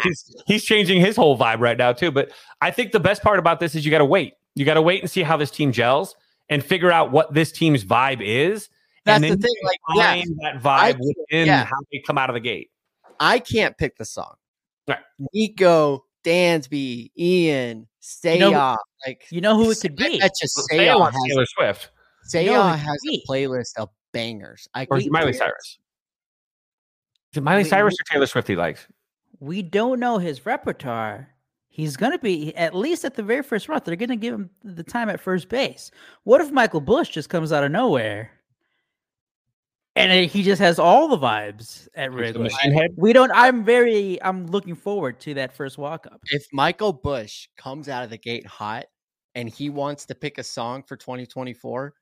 [0.03, 2.11] he's, he's changing his whole vibe right now too.
[2.11, 2.31] But
[2.61, 4.35] I think the best part about this is you got to wait.
[4.55, 6.17] You got to wait and see how this team gels
[6.51, 8.69] and figure out what this team's vibe is.
[9.07, 9.55] That's and the thing.
[9.65, 11.65] Like, yeah, find that vibe can't- within yeah.
[11.65, 12.71] how they come out of the gate.
[13.19, 14.35] I can't pick the song.
[14.87, 14.99] Right.
[15.33, 18.79] Nico, Dansby, Ian, Say know Off.
[19.07, 20.17] Like, You know who it could be?
[20.17, 21.91] I bet you Say Say Off has, Taylor Swift
[22.25, 24.68] Say You know who it Off could has a playlist of bangers.
[24.75, 25.79] I or it Miley hearing- Cyrus.
[27.33, 28.87] Is it Miley We- Cyrus or Taylor Swift he likes?
[29.41, 31.31] We don't know his repertoire.
[31.68, 33.83] He's gonna be at least at the very first round.
[33.85, 35.91] They're gonna give him the time at first base.
[36.22, 38.31] What if Michael Busch just comes out of nowhere,
[39.97, 42.51] and he just has all the vibes at The Wrigley?
[42.97, 43.33] We don't.
[43.33, 44.22] I'm very.
[44.22, 46.20] I'm looking forward to that first walk up.
[46.31, 48.87] if Michael Busch comes out of the gate hot
[49.35, 51.93] and he wants to pick a song for 2024,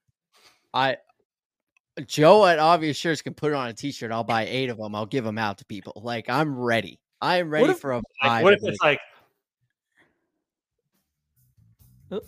[0.74, 0.96] I
[2.06, 4.10] Joe at Obvious Shirts can put it on a t-shirt.
[4.10, 4.94] I'll buy eight of them.
[4.94, 6.00] I'll give them out to people.
[6.02, 6.98] Like I'm ready.
[7.20, 8.02] I am ready if- for a vibe.
[8.24, 9.00] Like, what if it's like
[12.10, 12.20] Oh.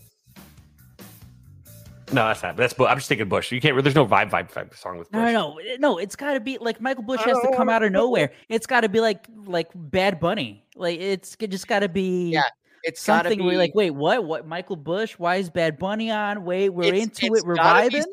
[2.13, 2.57] No, that's not.
[2.57, 3.51] That's Bu- I'm just thinking Bush.
[3.51, 3.83] You can't.
[3.83, 5.21] There's no vibe, vibe, vibe song with Bush.
[5.21, 5.99] No, no, no, no.
[5.99, 8.31] It's got to be like Michael Busch has to come out of nowhere.
[8.49, 10.65] It's got to be like like Bad Bunny.
[10.77, 12.43] Like it's g- just got to be Yeah,
[12.83, 14.25] it's something where you're like, wait, what?
[14.25, 14.47] What?
[14.47, 15.15] Michael Busch?
[15.15, 16.45] Why is Bad Bunny on?
[16.45, 17.47] Wait, we're It's- into it's it.
[17.47, 18.05] We're gotta be vibing.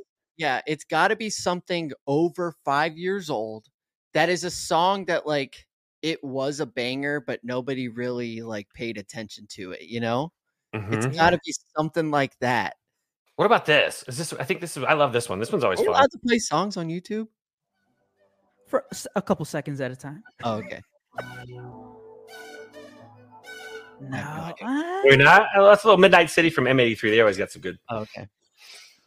[0.42, 3.68] S- yeah, it's got to be something over five years old.
[4.14, 5.66] That is a song that like
[6.02, 9.84] it was a banger, but nobody really like paid attention to it.
[9.84, 10.32] You know,
[10.76, 10.94] Mhm.
[10.94, 12.76] it's got to be something like that.
[13.36, 14.04] What about this?
[14.08, 14.34] Is this?
[14.34, 14.84] I think this is.
[14.84, 15.40] I love this one.
[15.40, 15.96] This one's always Are you fun.
[16.00, 17.28] allowed to play songs on YouTube?
[18.68, 18.86] for
[19.18, 20.24] a couple seconds at a time.
[20.46, 20.82] Oh, okay.
[24.00, 25.02] No, idea.
[25.04, 25.48] We're not.
[25.56, 27.02] Oh, that's a little Midnight City from M83.
[27.12, 27.78] They always got some good.
[27.90, 28.28] Oh, okay.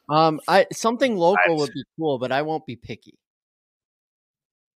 [0.08, 1.60] Um, I something local Nice.
[1.60, 3.18] would be cool, but I won't be picky.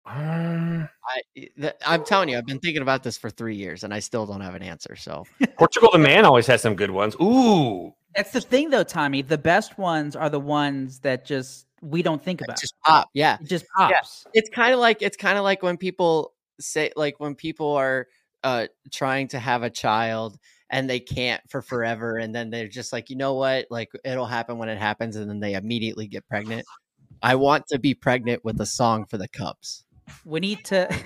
[0.06, 3.94] Um, I, th- I'm telling you, I've been thinking about this for three years, and
[3.94, 4.96] I still don't have an answer.
[4.96, 5.24] So
[5.56, 7.16] Portugal the man always has some good ones.
[7.22, 9.22] Ooh, That's the thing, though, Tommy.
[9.22, 12.60] The best ones are the ones that just we don't think about.
[12.60, 13.38] just pop, yeah.
[13.40, 14.26] it just pops.
[14.34, 18.06] It's kind of like it's kind of like when people say like when people are
[18.42, 20.38] uh trying to have a child
[20.74, 24.26] and they can't for forever, and then they're just like, you know what, like it'll
[24.26, 26.66] happen when it happens, and then they immediately get pregnant.
[27.22, 29.84] I want to be pregnant with a song for the Cubs.
[30.24, 30.92] We need to.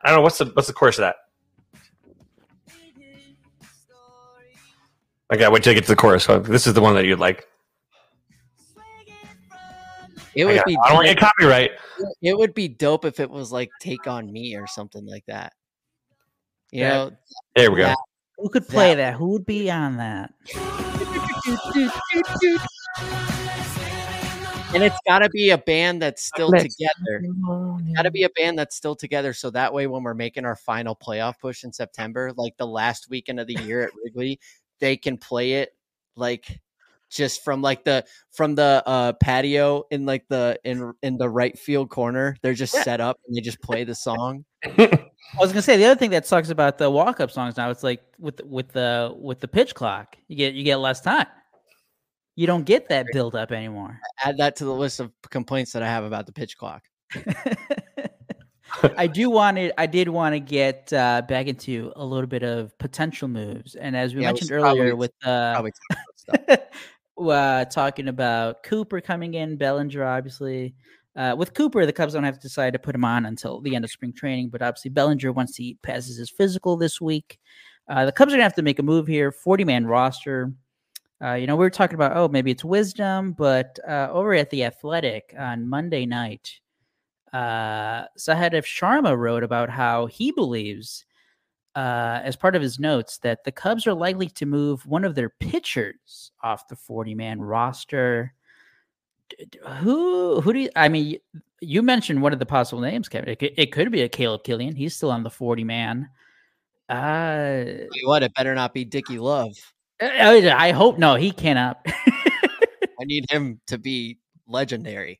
[0.00, 1.16] I don't know what's the what's the chorus of that.
[5.32, 6.22] Okay, wait till I get to the chorus.
[6.22, 7.48] So this is the one that you'd like.
[10.36, 11.72] It I, would got- be I don't want to get copyright.
[12.22, 15.52] it would be dope if it was like "Take on Me" or something like that.
[16.74, 16.88] You Yeah.
[16.88, 17.12] know,
[17.54, 17.82] There we go.
[17.86, 17.94] Yeah.
[18.38, 19.14] Who could play that?
[19.14, 20.34] Who would be on that?
[24.74, 27.22] and it's got to be a band that's still Let's- together.
[27.94, 30.56] Got to be a band that's still together, so that way, when we're making our
[30.56, 34.40] final playoff push in September, like the last weekend of the year at Wrigley,
[34.80, 35.76] they can play it
[36.16, 36.60] like
[37.10, 41.58] just from like the from the uh patio in like the in in the right
[41.58, 42.36] field corner.
[42.42, 42.82] They're just Yeah.
[42.82, 44.44] set up and they just play the song.
[44.64, 47.70] I was gonna say the other thing that sucks about the walk up songs now.
[47.70, 51.26] It's like with with the with the pitch clock, you get you get less time.
[52.36, 54.00] You don't get that build up anymore.
[54.24, 56.82] Add that to the list of complaints that I have about the pitch clock.
[58.96, 59.80] I do want to.
[59.80, 63.96] I did want to get uh, back into a little bit of potential moves, and
[63.96, 65.62] as we Yeah, mentioned should probably- earlier, with uh,
[67.18, 70.74] uh, talking about Cooper coming in, Bellinger, obviously.
[71.16, 73.76] Uh, with Cooper, the Cubs don't have to decide to put him on until the
[73.76, 77.38] end of spring training, but obviously Bellinger, once he passes his physical this week,
[77.88, 79.30] uh, the Cubs are gonna have to make a move here.
[79.30, 80.52] Forty-man roster.
[81.22, 84.50] Uh, you know, we were talking about oh maybe it's wisdom, but uh, over at
[84.50, 86.58] the Athletic on Monday night,
[87.34, 91.04] uh, Sahadev Sharma wrote about how he believes,
[91.74, 95.16] uh, as part of his notes, that the Cubs are likely to move one of
[95.16, 98.32] their pitchers off the 40 man roster.
[99.78, 101.18] Who, who do you, I mean,
[101.60, 103.30] you mentioned one of the possible names, Kevin.
[103.30, 104.76] It could, it could be a Caleb Kilian.
[104.76, 106.08] He's still on the 40 man.
[106.88, 107.64] Uh,
[108.04, 109.56] what, it better not be Dickie Love.
[110.00, 111.80] I, I hope no, he cannot.
[111.86, 115.18] I need him to be legendary.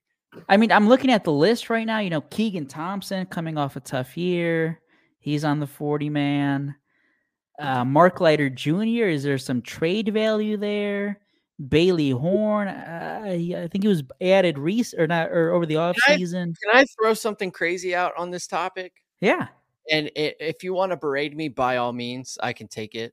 [0.48, 1.98] I mean, I'm looking at the list right now.
[2.00, 4.80] You know, Keegan Thompson coming off a tough year.
[5.18, 6.74] He's on the 40 man.
[7.58, 9.06] Uh, Mark Leiter Jr.
[9.08, 11.20] Is there some trade value there?
[11.68, 12.66] Bailey Horn.
[12.68, 16.54] Uh, I think he was added Reese or not or over the off I- season.
[16.62, 18.92] Can I throw something crazy out on this topic?
[19.20, 19.48] Yeah.
[19.90, 23.12] and if you want to berate me by all means i can take it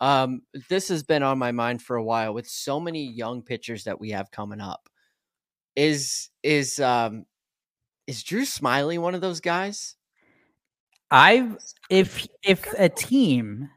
[0.00, 3.84] um this has been on my mind for a while with so many young pitchers
[3.84, 4.89] that we have coming up
[5.76, 7.24] is is um
[8.06, 9.96] is drew smyly one of those guys
[11.10, 11.56] I've
[11.88, 13.68] if if a team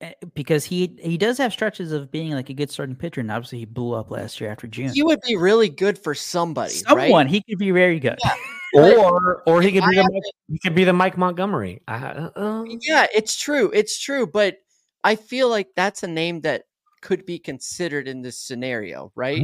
[0.00, 3.30] eh, because he he does have stretches of being like a good starting pitcher, and
[3.30, 4.90] obviously he blew up last year after June.
[4.90, 8.18] he would be really good for somebody Someone right he could be very good.
[8.74, 11.82] or or he could I be the Mike, he could be the Mike Montgomery.
[11.88, 14.58] Uh, uh, yeah it's true it's true but
[15.02, 16.62] i feel like that's a name that
[17.02, 19.42] could be considered in this scenario right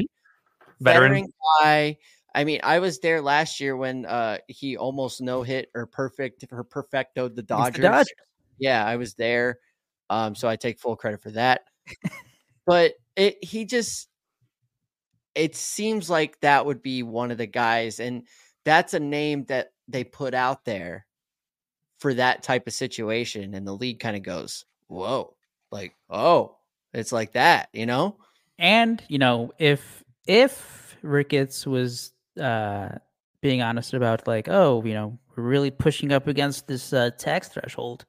[0.80, 1.32] Veteran.
[1.62, 1.98] guy.
[2.34, 6.44] I mean, I was there last year when uh he almost no hit or perfect
[6.50, 7.76] or perfectoed the Dodgers.
[7.76, 8.12] the Dodgers.
[8.58, 9.58] Yeah, I was there.
[10.10, 11.62] Um, so I take full credit for that.
[12.66, 14.08] but it he just
[15.34, 18.26] it seems like that would be one of the guys, and
[18.64, 21.06] that's a name that they put out there
[21.98, 25.36] for that type of situation, and the league kind of goes, Whoa,
[25.70, 26.56] like, oh,
[26.92, 28.16] it's like that, you know?
[28.58, 32.90] And you know, if if Ricketts was uh
[33.42, 37.48] being honest about like, oh, you know, we're really pushing up against this uh, tax
[37.48, 38.04] threshold.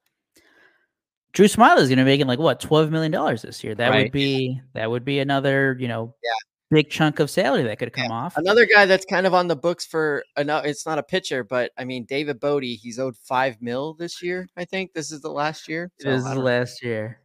[1.33, 3.75] Drew Smyly is going to be making like what twelve million dollars this year.
[3.75, 4.03] That Right.
[4.05, 6.31] would be that would be another you know Yeah.
[6.71, 8.35] big chunk of salary that could come off.
[8.37, 11.71] Another guy that's kind of on the books for ano- it's not a pitcher, but
[11.77, 14.47] I mean David Bote, he's owed five mil this year.
[14.57, 15.91] I think this is the last year.
[15.99, 17.19] So, this is don't- last year.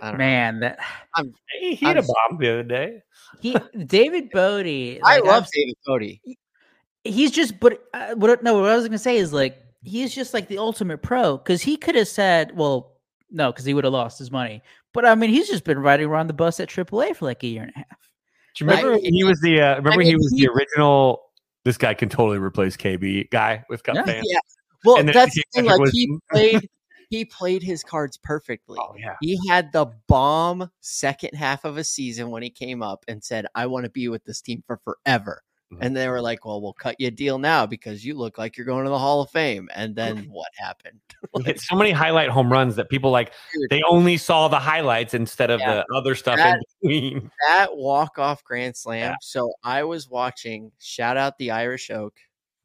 [0.00, 0.18] I don't know.
[0.18, 0.78] Man, that
[1.60, 3.02] he hit a I'm- bomb the other day.
[3.40, 4.66] he David Bote.
[5.04, 6.36] I love I've- David Bote.
[7.04, 10.32] he's just but uh, what no what i was gonna say is like he's just
[10.32, 12.92] like the ultimate pro because he could have said well
[13.30, 14.62] no because he would have lost his money
[14.92, 17.46] but i mean he's just been riding around the bus at AAA for like a
[17.48, 17.86] year and a half
[18.54, 21.22] Do you remember I- he was the uh, remember mean, he was he- the original
[21.64, 24.04] this guy can totally replace KB guy with Cup Yeah.
[24.04, 24.26] fans.
[24.28, 24.38] Yeah.
[24.84, 25.64] Well, And that's the thing.
[25.66, 26.68] Like Patrick he played,
[27.12, 28.78] he played his cards perfectly.
[28.80, 29.16] Oh yeah.
[29.20, 33.44] He had the bomb second half of a season when he came up and said,
[33.54, 35.82] "I want to be with this team for forever." Mm-hmm.
[35.82, 38.56] And they were like, "Well, we'll cut you a deal now because you look like
[38.56, 41.00] you're going to the Hall of Fame." And then what happened?
[41.34, 43.34] like, so many highlight home runs that people like
[43.68, 45.82] they only saw the highlights instead of yeah.
[45.90, 47.30] the other stuff that, in between.
[47.46, 49.10] That walk off grand slam.
[49.10, 49.16] Yeah.
[49.20, 50.72] So I was watching.
[50.78, 52.14] Shout out the Irish Oak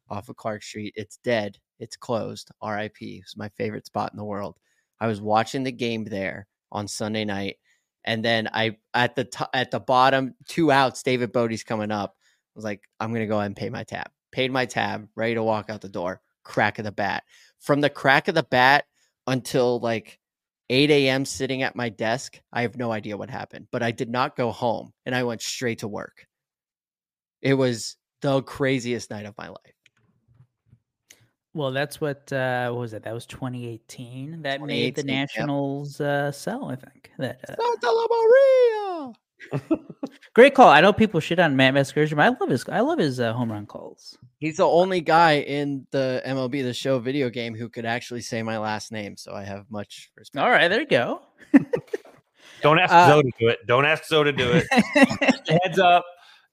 [0.08, 0.94] off of Clark Street.
[0.96, 1.58] It's dead.
[1.78, 2.50] It's closed.
[2.60, 3.22] R.I.P.
[3.22, 4.56] It's my favorite spot in the world.
[5.00, 7.56] I was watching the game there on Sunday night,
[8.04, 11.02] and then I at the t- at the bottom two outs.
[11.02, 12.16] David Bote's coming up
[12.58, 14.10] I was like, I'm to go ahead and pay my tab.
[14.32, 16.20] Paid my tab, ready to walk out the door.
[16.42, 17.22] Crack of the bat.
[17.60, 18.84] From the crack of the bat
[19.28, 20.18] until like
[20.68, 21.24] 8 a.m.
[21.24, 24.50] sitting at my desk, I have no idea what happened, but I did not go
[24.50, 26.26] home and I went straight to work.
[27.42, 29.77] It was the craziest night of my life.
[31.58, 33.02] Well, that's what uh, what was it?
[33.02, 34.42] That was 2018.
[34.42, 36.08] That 2018, made the Nationals yep.
[36.08, 36.66] uh, sell.
[36.66, 38.06] I think that uh, Santa La
[39.58, 39.78] Maria.
[40.34, 40.68] Great call.
[40.68, 43.32] I know people shit on Matt Vasgersian, but I love his I love his uh,
[43.32, 44.16] home run calls.
[44.38, 48.40] He's the only guy in the MLB the Show video game who could actually say
[48.44, 50.40] my last name, so I have much respect.
[50.40, 51.22] All right, there you go.
[52.62, 53.66] Don't ask uh, Zoe to do it.
[53.66, 54.66] Don't ask Zoe to do it.
[55.64, 56.04] Heads up.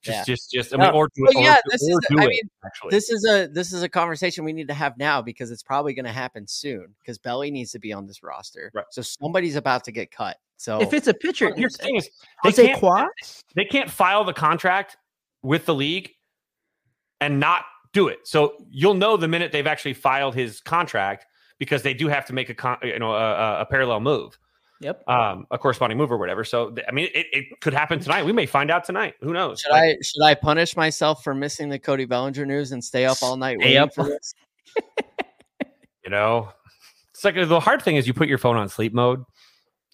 [0.05, 0.23] Just, yeah.
[0.23, 0.73] just, just.
[0.73, 1.35] I mean, or do it.
[1.35, 1.99] yeah, this is.
[2.11, 2.91] I mean, actually.
[2.91, 5.95] this is a this is a conversation we need to have now because it's probably
[5.95, 6.93] going to happen soon.
[7.01, 8.85] Because Belly needs to be on this roster, right.
[8.91, 10.37] so somebody's about to get cut.
[10.57, 12.09] So if it's a pitcher, your uh, thing is
[12.43, 13.07] they can't, quad?
[13.55, 14.95] they can't file the contract
[15.41, 16.11] with the league
[17.19, 18.19] and not do it.
[18.25, 21.25] So you'll know the minute they've actually filed his contract
[21.57, 24.37] because they do have to make a con- you know a, a, parallel move.
[24.81, 25.07] Yep.
[25.07, 26.43] Um, a corresponding move or whatever.
[26.43, 28.25] So I mean, it, it could happen tonight.
[28.25, 29.15] We may find out tonight.
[29.21, 29.61] Who knows?
[29.61, 33.05] Should like, I should I punish myself for missing the Cody Bellinger news and stay
[33.05, 33.93] up all night waiting up.
[33.93, 34.33] for this?
[36.03, 36.49] you know,
[37.11, 39.23] it's like the hard thing is you put your phone on sleep mode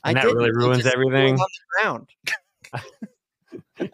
[0.03, 1.39] and I that really ruins everything.
[1.39, 2.09] On the ground.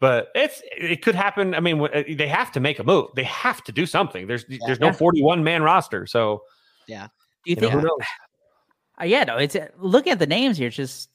[0.00, 1.54] but it's it could happen.
[1.54, 1.86] I mean,
[2.16, 3.08] they have to make a move.
[3.14, 4.26] They have to do something.
[4.26, 6.06] There's yeah, there's no 41 man roster.
[6.06, 6.42] So
[6.86, 7.08] yeah,
[7.44, 7.82] do you, you think?
[7.82, 7.98] Know,
[9.02, 9.36] uh, yeah, no.
[9.36, 10.68] It's uh, looking at the names here.
[10.68, 11.10] It's just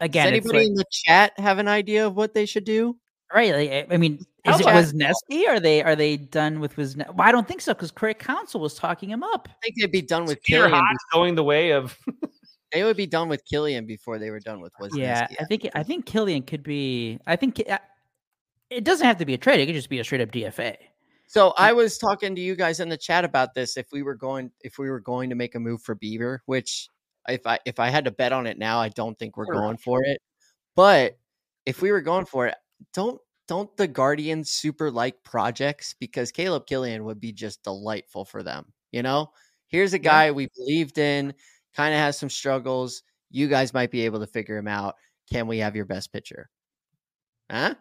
[0.00, 0.26] again.
[0.26, 2.96] Does anybody like, in the chat have an idea of what they should do?
[3.32, 3.54] Right.
[3.54, 5.48] Like, I mean, is it Wesneski?
[5.48, 7.14] Are they are they done with Wesneski?
[7.14, 9.48] Well, I don't think so because Craig Counsell was talking him up.
[9.50, 10.70] I think they'd be done with Peter
[11.12, 11.98] going the way of
[12.74, 14.98] They would be done with Kilian before they were done with Wesneski.
[14.98, 17.20] Yeah, I think I think Kilian could be.
[17.24, 17.78] I think uh,
[18.68, 19.60] it doesn't have to be a trade.
[19.60, 20.76] It could just be a straight up DFA.
[21.28, 23.76] So I was talking to you guys in the chat about this.
[23.76, 26.88] If we were going, if we were going to make a move for Bieber, which
[27.28, 29.76] if I if I had to bet on it now, I don't think we're going
[29.78, 30.20] for it.
[30.76, 31.18] But
[31.66, 32.56] if we were going for it,
[32.94, 38.42] don't don't the Guardians super like projects because Caleb Kilian would be just delightful for
[38.42, 38.72] them.
[38.92, 39.32] You know,
[39.68, 41.34] here's a guy we believed in
[41.76, 43.02] kind of has some struggles.
[43.30, 44.96] You guys might be able to figure him out.
[45.30, 46.50] Can we have your best pitcher?
[47.50, 47.74] Huh?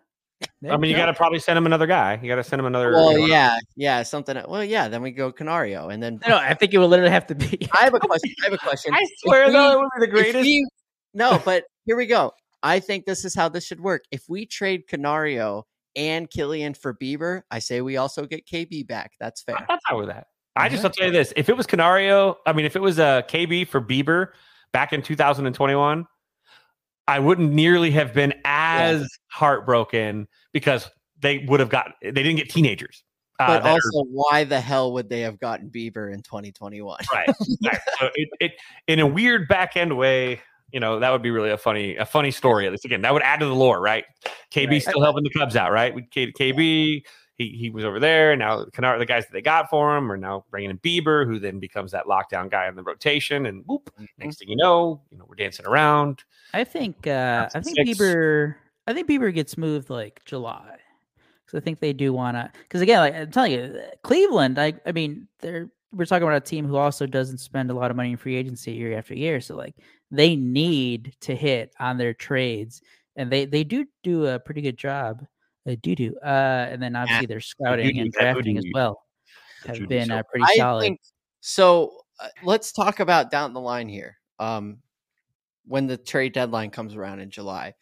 [0.70, 2.20] I mean, you got to probably send him another guy.
[2.22, 2.92] You got to send him another.
[2.92, 4.42] Well, yeah, yeah, something.
[4.48, 4.88] Well, yeah.
[4.88, 7.58] Then we go Canario, and then no, I think it would literally have to be.
[7.80, 8.34] I have a question.
[8.42, 8.94] I have a question.
[8.94, 10.44] I swear, we, though, it would be the greatest.
[10.44, 10.68] We,
[11.14, 12.32] no, but here we go.
[12.62, 14.04] I think this is how this should work.
[14.12, 15.66] If we trade Canario
[15.96, 19.12] and Kilian for Bieber, I say we also get KB back.
[19.20, 19.58] That's fair.
[19.70, 20.28] I'm fine with that.
[20.56, 23.00] I just, I'll tell you this: if it was Canario, I mean, if it was
[23.00, 24.28] a uh, KB for Bieber
[24.72, 26.06] back in 2021,
[27.08, 29.08] I wouldn't nearly have been as yeah.
[29.28, 30.90] heartbroken because
[31.20, 33.04] they would have got they didn't get teenagers.
[33.40, 37.00] Uh, but also, are, why the hell would they have gotten Bieber in 2021?
[37.12, 37.28] right.
[37.66, 37.80] right.
[38.00, 38.52] So it, it,
[38.88, 40.40] in a weird back end way,
[40.72, 42.66] you know, that would be really a funny, a funny story.
[42.66, 44.06] At least again, that would add to the lore, right?
[44.52, 44.82] KB right.
[44.82, 45.94] still helping the Cubs out, right?
[45.94, 47.04] With KB,
[47.38, 48.36] he he was over there.
[48.36, 51.40] Now Kennard, the guys that they got for him are now bringing in Bieber, who
[51.40, 53.46] then becomes that lockdown guy in the rotation.
[53.46, 54.06] And whoop, mm-hmm.
[54.18, 56.24] next thing you know, you know we're dancing around.
[56.54, 58.00] I think uh, I think six.
[58.00, 58.56] Bieber
[58.88, 60.78] I think Bieber gets moved like July
[61.46, 62.52] because I think they do want to.
[62.64, 64.60] Because again, like I'm telling you, Cleveland.
[64.60, 67.92] I I mean, they're we're talking about a team who also doesn't spend a lot
[67.92, 69.40] of money in free agency year after year.
[69.40, 69.76] So like
[70.12, 72.82] they need to hit on their trades,
[73.16, 75.26] and they they do do a pretty good job
[75.68, 76.16] uh, doo doo.
[76.24, 79.04] Uh, and then obviously their scouting and drafting as well
[79.66, 80.82] have been uh, pretty I solid.
[80.82, 81.02] Think,
[81.42, 84.18] so uh, let's talk about down the line here.
[84.40, 84.78] Um,
[85.66, 87.74] when the trade deadline comes around in July,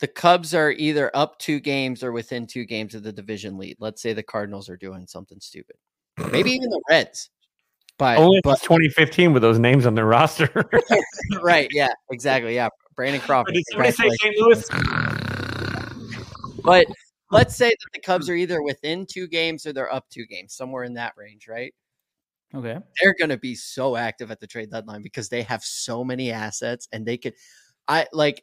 [0.00, 3.76] the Cubs are either up two games or within two games of the division lead.
[3.80, 5.76] Let's say the Cardinals are doing something stupid,
[6.30, 7.30] maybe even the Reds.
[7.98, 10.48] But only but, 2015 with those names on their roster.
[11.42, 11.68] right?
[11.72, 11.92] Yeah.
[12.10, 12.54] Exactly.
[12.54, 12.68] Yeah.
[12.94, 13.54] Brandon Crawford.
[13.54, 14.38] Did somebody say St.
[14.38, 14.64] Louis?
[16.68, 16.86] But
[17.30, 20.54] let's say that the Cubs are either within two games or they're up two games,
[20.54, 21.74] somewhere in that range, right?
[22.54, 22.78] Okay.
[23.00, 26.30] They're going to be so active at the trade deadline because they have so many
[26.30, 27.34] assets and they could
[27.86, 28.42] I like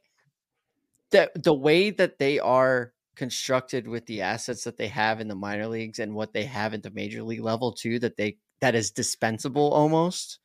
[1.11, 5.35] the the way that they are constructed with the assets that they have in the
[5.35, 8.75] minor leagues and what they have at the major league level too that they that
[8.75, 10.39] is dispensable almost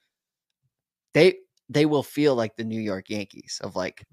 [1.13, 1.37] they
[1.69, 4.05] they will feel like the New York Yankees of like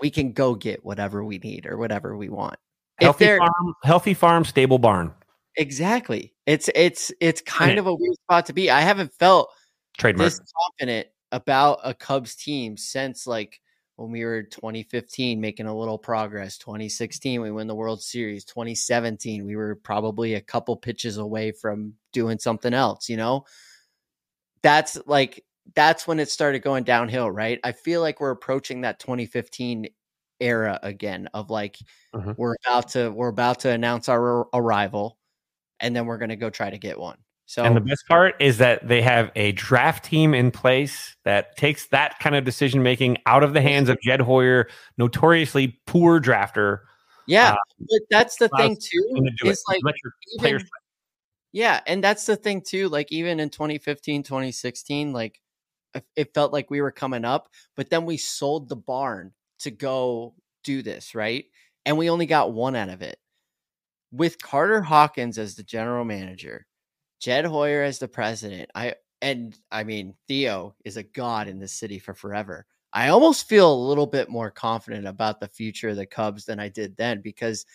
[0.00, 2.58] we can go get whatever we need or whatever we want.
[3.04, 5.12] Healthy farm, healthy farm, stable barn.
[5.56, 6.34] exactly.
[6.46, 8.70] It's it's it's kind of a weird spot to be.
[8.70, 9.50] I haven't felt
[9.98, 10.30] Trademark.
[10.30, 10.40] this
[10.78, 13.60] confident about a Cubs team since like
[13.96, 16.58] when we were 2015 making a little progress.
[16.58, 18.44] 2016 we win the World Series.
[18.44, 23.44] 2017 we were probably a couple pitches away from doing something else, you know?
[24.62, 25.44] That's like
[25.74, 27.58] that's when it started going downhill, right?
[27.64, 29.86] I feel like we're approaching that 2015
[30.40, 31.78] era again of like
[32.14, 32.34] Mhm.
[32.36, 35.18] we're about to we're about to announce our arrival
[35.80, 37.18] and then we're going to go try to get one.
[37.46, 41.56] So And the best part is that they have a draft team in place that
[41.56, 46.20] takes that kind of decision making out of the hands of Jed Hoyer, notoriously poor
[46.20, 46.80] drafter.
[47.26, 49.02] Yeah, Uh, but that's the thing too.
[49.16, 49.50] to do it.
[49.50, 49.82] It's like
[50.40, 50.62] even,
[51.52, 52.88] yeah, and that's the thing too.
[52.88, 55.40] Like even in 2015, 2016, like
[56.16, 59.32] it felt like we were coming up, but then we sold the barn
[59.64, 61.44] to go do this, right?
[61.84, 63.18] And we only got one out of it.
[64.12, 66.66] With Carter Hawkins as the general manager,
[67.20, 71.72] Jed Hoyer as the president, I and I mean Theo is a god in this
[71.72, 72.66] city for forever.
[72.92, 76.60] I almost feel a little bit more confident about the future of the Cubs than
[76.60, 77.66] I did then because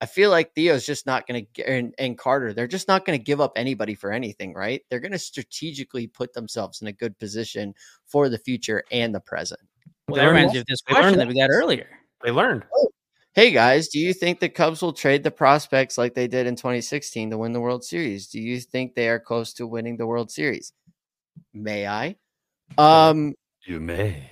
[0.00, 3.18] I feel like Theo's just not going to and, and Carter, they're just not going
[3.18, 4.82] to give up anybody for anything, right?
[4.88, 7.74] They're going to strategically put themselves in a good position
[8.04, 9.60] for the future and the present.
[10.08, 11.88] Well, that learned reminds that- me of this they question that we got earlier.
[12.24, 12.64] they learned.
[13.34, 16.56] Hey guys, do you think the Cubs will trade the prospects like they did in
[16.56, 18.26] 2016 to win the World Series?
[18.26, 20.72] Do you think they are close to winning the World Series?
[21.54, 22.16] May I?
[22.76, 23.34] Um
[23.64, 24.30] You may.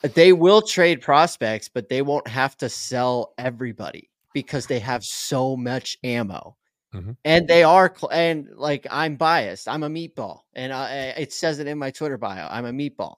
[0.00, 5.56] they will trade prospects, but they won't have to sell everybody because they have so
[5.56, 6.56] much ammo.
[6.94, 7.16] Mhm.
[7.24, 9.68] And they are, cl- and like I'm biased.
[9.68, 12.48] I'm a meatball, and I, it says it in my Twitter bio.
[12.50, 13.16] I'm a meatball.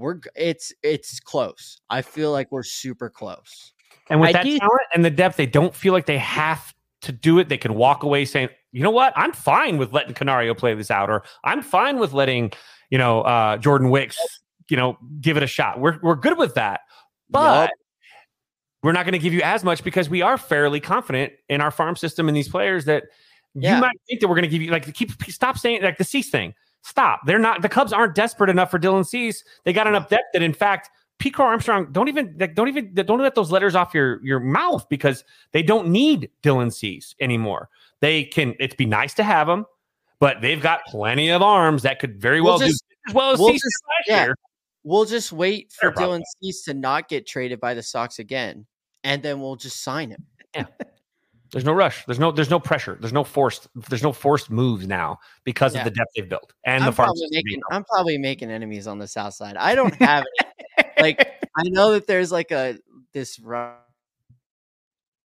[0.00, 1.80] We're it's it's close.
[1.90, 3.72] I feel like we're super close.
[4.08, 6.74] And with I that do- talent and the depth, they don't feel like they have
[7.02, 7.48] to do it.
[7.48, 9.12] They can walk away saying, you know what?
[9.16, 12.52] I'm fine with letting Canario play this out, or I'm fine with letting,
[12.90, 14.18] you know, uh, Jordan Wicks,
[14.68, 15.78] you know, give it a shot.
[15.80, 16.80] We're, we're good with that.
[17.28, 17.70] But Yup.
[18.82, 21.70] we're not going to give you as much because we are fairly confident in our
[21.70, 23.04] farm system and these players that
[23.54, 23.76] Yeah.
[23.76, 26.04] you might think that we're going to give you like keep stop saying like the
[26.04, 26.54] Cease thing.
[26.82, 27.20] Stop.
[27.26, 29.44] They're not the Cubs aren't desperate enough for Dylan Cease.
[29.64, 32.94] They got enough depth that in fact Pete Crow Armstrong don't even like, don't even
[32.94, 35.22] don't let those letters off your your mouth because
[35.52, 37.68] they don't need Dylan Cease anymore.
[38.00, 39.66] They can it's be nice to have them,
[40.20, 43.30] but they've got plenty of arms that could very We'll well just- do as well
[43.32, 44.24] as we'll Cease just- last yeah.
[44.24, 44.36] year.
[44.82, 45.92] We'll just wait for.
[45.92, 48.64] Dylan Cease to not get traded by the Sox again,
[49.04, 50.26] and then we'll just sign him.
[51.52, 52.04] There's no rush.
[52.06, 52.96] There's no there's no pressure.
[53.00, 55.80] There's no forced there's no forced moves now because Yeah.
[55.80, 57.60] of the depth they've built and I'm the farm probably making.
[57.70, 59.56] I'm probably making enemies on the south side.
[59.56, 60.24] I don't have
[60.78, 60.88] any.
[61.00, 61.18] like
[61.56, 62.78] I know that there's like a
[63.12, 63.58] this ri-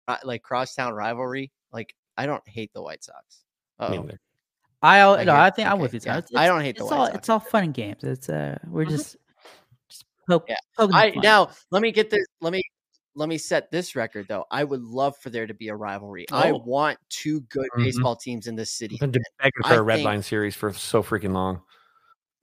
[0.08, 1.52] ri- like crosstown rivalry.
[1.72, 3.44] Like I don't hate the White Sox.
[3.80, 4.08] Uh-oh.
[4.82, 6.00] I, al- I no, I think I'm with you.
[6.06, 6.18] Yeah.
[6.20, 7.18] It's, I don't hate the it's White all Sox.
[7.18, 8.04] it's all fun and games.
[8.04, 8.90] It's uh, we're Mhm.
[8.90, 9.16] just
[9.90, 10.56] just poke, Yeah.
[10.78, 12.26] poking I now let me get this.
[12.42, 12.62] Let me
[13.16, 14.46] let me set this record though.
[14.52, 16.26] I would love for there to be a rivalry.
[16.32, 16.58] I Oh.
[16.66, 17.84] want two good Mhm.
[17.86, 18.98] baseball teams in this city.
[19.02, 21.62] I've been begging for a red line series for so freaking long.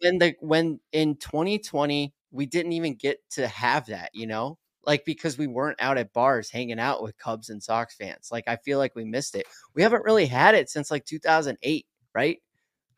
[0.00, 5.04] when the when in 2020 we didn't even get to have that, you know, like
[5.04, 8.30] because we weren't out at bars hanging out with Cubs and Sox fans.
[8.32, 9.46] Like I feel like we missed it.
[9.74, 12.38] We haven't really had it since like 2008, right?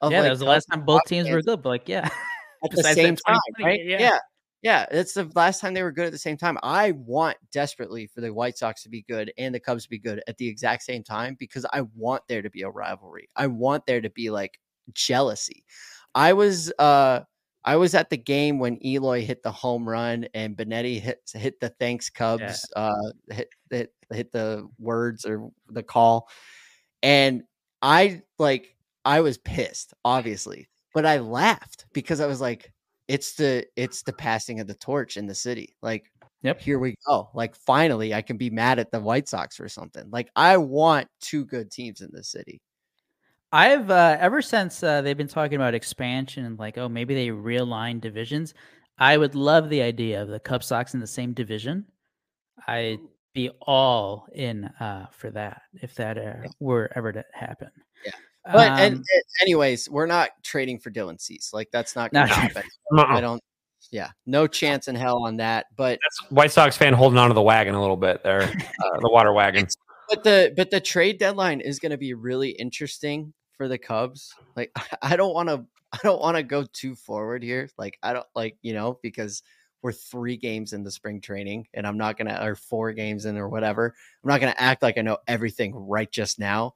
[0.00, 1.62] Of, yeah, like, that was the Cubs last time both teams were good.
[1.62, 2.08] But like, yeah,
[2.64, 3.80] at the same time, right?
[3.84, 3.98] yeah.
[4.00, 4.18] Yeah.
[4.64, 6.56] Yeah, It's the last time they were good at the same time.
[6.62, 9.98] I want desperately for the White Sox to be good and the Cubs to be
[9.98, 13.28] good at the exact same time because I want there to be a rivalry.
[13.36, 14.58] I want there to be like
[14.94, 15.66] jealousy.
[16.14, 17.20] I was uh
[17.66, 21.60] I was at the game when Eloy hit the home run and Benetti hit hit
[21.60, 22.92] the thanks Cubs uh
[23.30, 26.30] hit, hit hit the words or the call
[27.02, 27.42] and
[27.82, 32.72] I like I was pissed obviously but I laughed because I was like
[33.08, 36.10] it's the it's the passing of the torch in the city like
[36.42, 36.60] Yep.
[36.60, 40.04] here we go like finally I can be mad at the White Sox for something
[40.10, 42.60] like I want two good teams in the city
[43.54, 47.28] I've uh, ever since uh, they've been talking about expansion and like, oh, maybe they
[47.28, 48.52] realign divisions.
[48.98, 51.84] I would love the idea of the Cub Sox in the same division.
[52.66, 52.98] I'd
[53.32, 57.70] be all in uh, for that if that uh, were ever to happen.
[58.04, 58.12] Yeah.
[58.44, 59.04] But Um, and
[59.40, 61.52] anyways, we're not trading for Dylan Cease.
[61.52, 62.62] Like that's not going to happen.
[62.98, 63.06] Uh-uh.
[63.06, 63.42] I don't.
[63.90, 65.66] Yeah, no chance in hell on that.
[65.76, 69.10] But That's White Sox fan holding onto the wagon a little bit there, uh, the
[69.10, 69.66] water wagon.
[70.08, 74.34] but the but the trade deadline is going to be really interesting for the Cubs.
[74.56, 74.72] Like
[75.02, 77.68] I don't want to I don't want to go too forward here.
[77.78, 79.42] Like I don't like you know because
[79.82, 83.36] we're three games in the spring training and I'm not gonna or four games in
[83.36, 83.94] or whatever.
[84.24, 86.72] I'm not gonna act like I know everything right just now.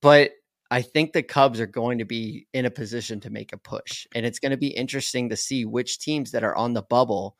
[0.00, 0.30] But
[0.70, 4.06] I think the Cubs are going to be in a position to make a push.
[4.14, 7.36] And it's going to be interesting to see which teams that are on the bubble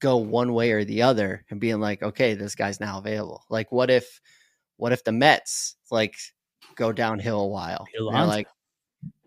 [0.00, 3.44] go one way or the other and being like, okay, this guy's now available.
[3.50, 4.20] Like what if
[4.78, 6.14] what if the Mets like
[6.76, 7.86] go downhill a while?
[8.28, 8.48] Like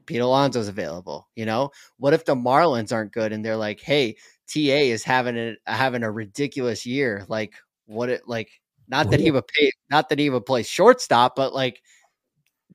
[0.06, 1.72] Pete Alonso's available, you know?
[1.97, 4.15] What if the Marlins aren't good and they're like, hey,
[4.51, 7.26] TA is having a having a ridiculous year.
[7.27, 7.53] Like
[7.85, 8.49] what it like
[8.88, 11.81] not that he would pay not that he would play shortstop, but like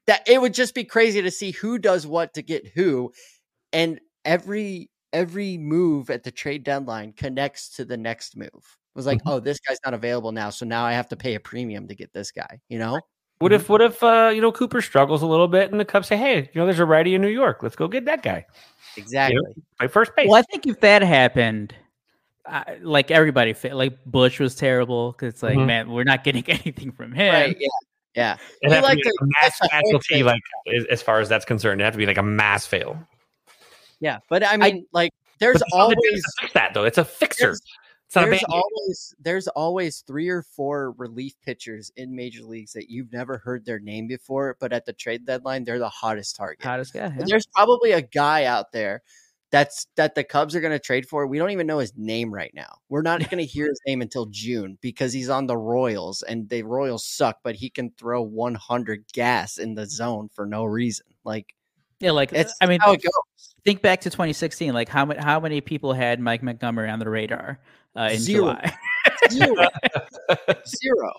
[0.06, 3.12] that it would just be crazy to see who does what to get who
[3.72, 9.06] and every every move at the trade deadline connects to the next move it was
[9.06, 9.32] like Mhm.
[9.32, 11.94] oh this guy's not available now so now i have to pay a premium to
[11.94, 13.00] get this guy you know
[13.38, 16.06] What if what if uh, you know Cooper struggles a little bit and the Cubs
[16.08, 17.62] say, hey, you know, there's a righty in New York.
[17.62, 18.46] Let's go get that guy.
[18.96, 19.38] exactly
[19.78, 20.28] Play first base.
[20.28, 21.74] Well, I think if that happened,
[22.46, 25.66] I, like everybody, fa- like Busch was terrible because it's like, Mhm.
[25.66, 27.34] man, we're not getting anything from him.
[27.34, 27.68] right yeah
[28.14, 30.40] yeah It We has to like be to- like a mass that's faculty, like
[30.74, 31.80] as, as far as that's concerned.
[31.80, 32.98] It have to be like a mass fail.
[34.00, 35.10] yeah but i mean like
[35.40, 35.96] there's But always
[36.40, 36.84] fix that though.
[36.84, 37.46] It's a fixer.
[37.46, 37.62] there's,
[38.06, 38.62] It's not there's Band-Aid.
[38.62, 43.64] always there's always three or four relief pitchers in major leagues that you've never heard
[43.66, 47.12] their name before but at the trade deadline they're the hottest target Hottest guy.
[47.18, 47.24] yeah.
[47.26, 49.02] There's probably a guy out there
[49.54, 51.28] that's that the Cubs are going to trade for.
[51.28, 52.78] We don't even know his name right now.
[52.88, 56.48] We're not going to hear his name until June because he's on the Royals and
[56.48, 61.06] the Royals suck, but he can throw 100 gas in the zone for no reason.
[61.22, 61.54] Like
[62.00, 63.54] Yeah, like it's I mean, how it goes.
[63.64, 64.74] think back to 2016.
[64.74, 67.60] Like how many how many people had Mike Montgomery on the radar
[67.96, 68.56] uh, in Zero.
[68.56, 68.76] July?
[69.30, 69.68] Zero.
[70.66, 71.12] Zero.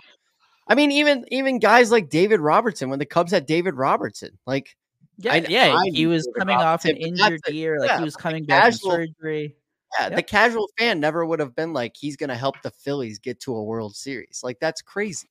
[0.67, 4.75] I mean, even even guys like David Robertson, when the Cubs had David Robertson, like
[5.17, 5.75] yeah, I- yeah.
[5.77, 7.79] I he was coming off an injured a- year.
[7.79, 9.55] Like yeah, he was coming back from surgery.
[9.99, 10.15] yeah, Yep.
[10.15, 13.39] the casual fan never would have been like he's going to help the Phillies get
[13.41, 14.41] to a World Series.
[14.43, 15.29] Like that's crazy.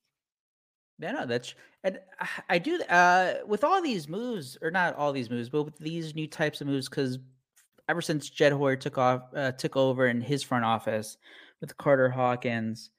[0.99, 1.53] Yeah, no, that's
[1.83, 5.63] and I- I do uh with all these moves, or not all these moves, but
[5.63, 7.19] with these new types of moves, because
[7.89, 11.17] ever since Jed Hoyer took off, uh, took over in his front office
[11.61, 12.89] with Carter Hawkins,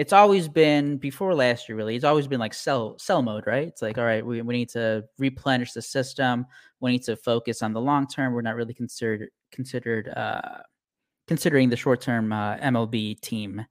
[0.00, 1.76] it's always been before last year.
[1.76, 3.68] Really, it's always been like sell sell mode, right?
[3.68, 6.46] It's like, all right, we we need to replenish the system.
[6.80, 8.32] We need to focus on the long term.
[8.32, 10.62] We're not really considered considered uh
[11.28, 13.66] considering the short term uh, MLB team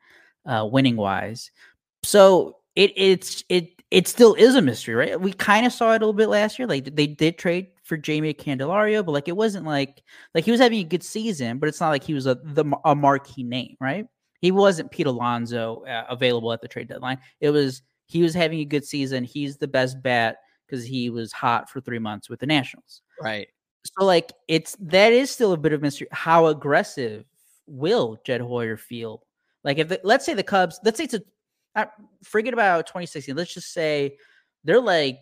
[0.45, 1.49] uh, winning wise.
[2.03, 5.19] So it it's it it still is a mystery, right?
[5.19, 6.67] We kind of saw it a little bit last year.
[6.67, 10.03] Like they did trade for Jamie Candelario, but like it wasn't like
[10.35, 12.65] like he was having a good season, but it's not like he was a the
[12.85, 14.05] a marquee name, right?
[14.39, 17.19] He wasn't Pete Alonso uh, available at the trade deadline.
[17.41, 19.23] It was he was having a good season.
[19.23, 23.01] He's the best bet because he was hot for three months with the Nationals.
[23.21, 23.47] Right.
[23.85, 26.07] So like it's that is still a bit of mystery.
[26.11, 27.25] How aggressive
[27.67, 29.23] will Jed Hoyer feel?
[29.63, 31.21] Like if the, let's say the Cubs, let's say it's a
[31.75, 31.85] uh,
[32.23, 33.35] forget about 2016.
[33.35, 34.17] Let's just say
[34.63, 35.19] they're like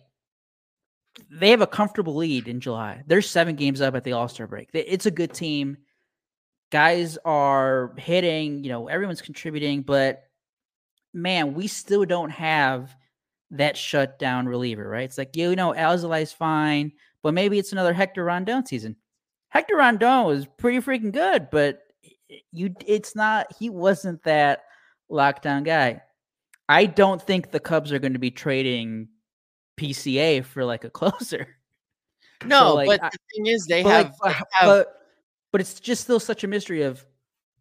[1.30, 3.02] they have a comfortable lead in July.
[3.06, 4.70] They're seven games up at the All Star break.
[4.72, 5.76] It's a good team.
[6.70, 8.64] Guys are hitting.
[8.64, 10.24] You know everyone's contributing, but
[11.14, 12.94] man, we still don't have
[13.50, 15.04] that shutdown reliever, right?
[15.04, 16.92] It's like you know Alzolay's fine,
[17.22, 18.96] but maybe it's another Hector Rondon season.
[19.48, 21.80] Hector Rondon was pretty freaking good, but
[22.52, 24.64] you it's not he wasn't that
[25.10, 26.02] lockdown guy.
[26.68, 29.08] I don't think the Cubs are going to be trading
[29.78, 31.56] PCA for like a closer.
[32.44, 34.97] No, like, but the thing is, they have, like, they have but
[35.52, 37.04] but it's just still such a mystery of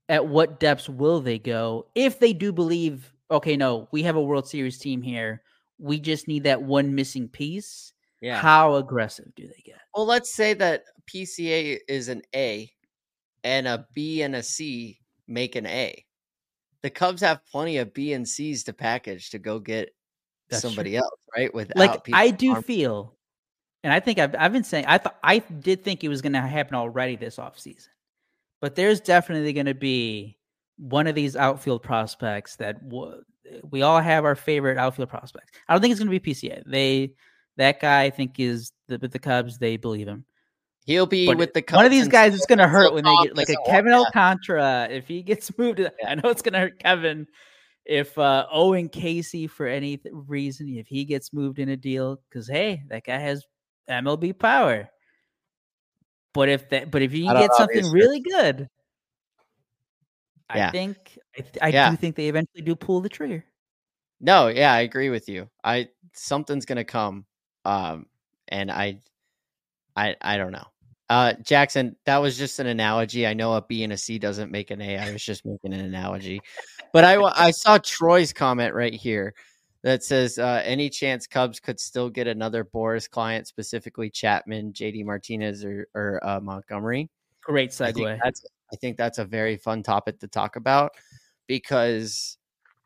[0.09, 4.21] at what depths will they go if they do believe okay no we have a
[4.21, 5.41] world series team here
[5.79, 8.39] we just need that one missing piece yeah.
[8.39, 12.69] how aggressive do they get Well, let's say that PCA is an A
[13.43, 16.03] and a B and a C make an A.
[16.81, 19.89] The Cubs have plenty of B and C's to package to go get
[20.49, 20.69] That's true.
[20.69, 21.53] somebody else, right?
[21.53, 23.16] Without like i do arm- feel
[23.87, 26.33] and i think i've, I've been saying i thought i did think it was going
[26.33, 27.87] to happen already this offseason.
[28.59, 30.37] But there's definitely going to be
[30.77, 33.21] one of these outfield prospects that w-
[33.69, 35.51] we all have our favorite outfield prospects.
[35.69, 37.13] I don't think it's going to be pca they
[37.57, 40.25] that guy i think is the, with the cubs they believe him.
[40.85, 43.15] He'll be But with the one of these guys it's going to hurt when they
[43.23, 43.97] get like a kevin that.
[44.05, 44.87] alcantara.
[44.91, 47.27] If he gets moved to- i know it's going to hurt kevin.
[47.85, 52.19] If uh Owen Caissie for any th- reason if he gets moved in a deal
[52.29, 53.45] because hey that guy has
[53.89, 54.89] mlb power
[56.33, 58.67] but if that but if you don't get know, something it's- really good
[60.49, 61.89] i think i, th- I Yeah.
[61.91, 63.43] do think they eventually do pull the trigger
[64.19, 65.47] No, yeah, I agree with you.
[65.63, 67.25] I something's gonna come.
[67.65, 68.07] Um,
[68.47, 68.97] and I,
[69.95, 70.65] I, I don't know.
[71.07, 73.27] Uh, Jackson, that was just an analogy.
[73.27, 74.97] I know a B and a C doesn't make an A.
[74.97, 76.41] I was just making an analogy,
[76.93, 79.35] but I I saw Troy's comment right here
[79.87, 85.05] that says uh, any chance Cubs could still get another Boras client, specifically Chapman, JD
[85.05, 87.09] Martinez, or or uh, Montgomery.
[87.41, 88.19] Great I think segue.
[88.21, 90.91] that's I think that's a very fun topic to talk about
[91.47, 92.37] because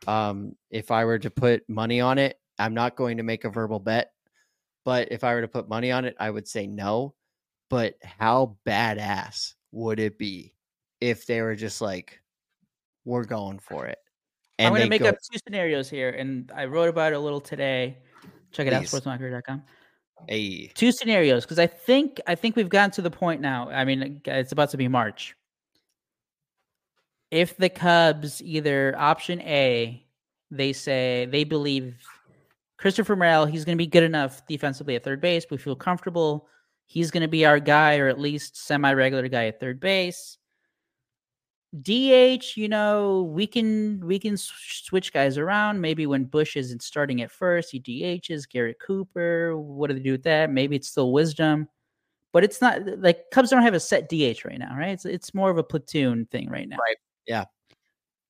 [0.05, 3.49] um, if I were to put money on it, I'm not going to make a
[3.49, 4.11] verbal bet,
[4.85, 7.15] but if I were to put money on it, I would say no.
[7.71, 10.53] But how badass would it be
[10.99, 12.21] if they were just like,
[13.05, 13.97] "We're going for it"?
[14.65, 17.19] I'm going to make go- up two scenarios here, and I wrote about it a
[17.19, 17.97] little today.
[18.51, 18.91] Check it out, Please.
[18.91, 19.63] sportsmarketer.com.
[20.29, 23.69] a Two scenarios, because I think I think we've gotten to the point now.
[23.69, 25.35] I mean, it's about to be March.
[27.29, 30.05] If the Cubs either option A,
[30.49, 31.95] they say they believe
[32.77, 35.45] Christopher Morel, he's going to be good enough defensively at third base.
[35.49, 36.47] We feel comfortable.
[36.87, 40.37] He's going to be our guy, or at least semi-regular guy at third base.
[41.79, 45.79] DH, you know, we can we can switch guys around.
[45.79, 49.57] Maybe when Busch isn't starting at first, he DHs Garrett Cooper.
[49.57, 50.49] What do they do with that?
[50.51, 51.69] Maybe it's still wisdom,
[52.33, 54.89] but it's not like Cubs don't have a set DH right now, right?
[54.91, 56.75] It's it's more of a platoon thing right now.
[56.75, 56.97] Right.
[57.25, 57.45] Yeah.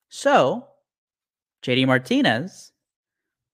[0.10, 0.68] So,
[1.64, 2.72] JD Martinez,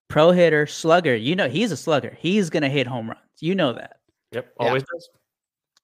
[0.09, 1.15] pro hitter, slugger.
[1.15, 2.18] You know he's a slugger.
[2.19, 3.22] He's gonna hit home runs.
[3.39, 3.99] You know that.
[4.34, 4.68] Yep, Yeah.
[4.68, 5.09] always does.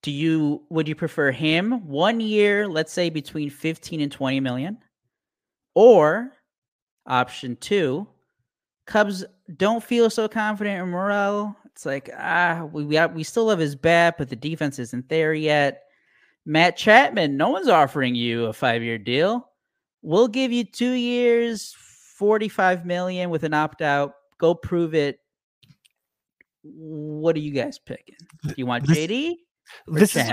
[0.04, 4.78] Do you would you prefer him one year, let's say between 15 and 20 million?
[5.76, 6.34] Or
[7.08, 8.08] option two,
[8.86, 9.24] Cubs
[9.58, 11.56] don't feel so confident in Morel.
[11.66, 15.34] It's like, ah, we we, we still love his bat, but the defense isn't there
[15.34, 15.84] yet.
[16.46, 19.50] Matt Chapman, no one's offering you a five-year deal.
[20.02, 21.74] We'll give you two years,
[22.18, 24.14] 45 million with an opt-out.
[24.38, 25.20] Go prove it.
[26.64, 28.16] What are you guys picking?
[28.46, 29.36] Do you want This- JD?
[29.88, 30.32] This is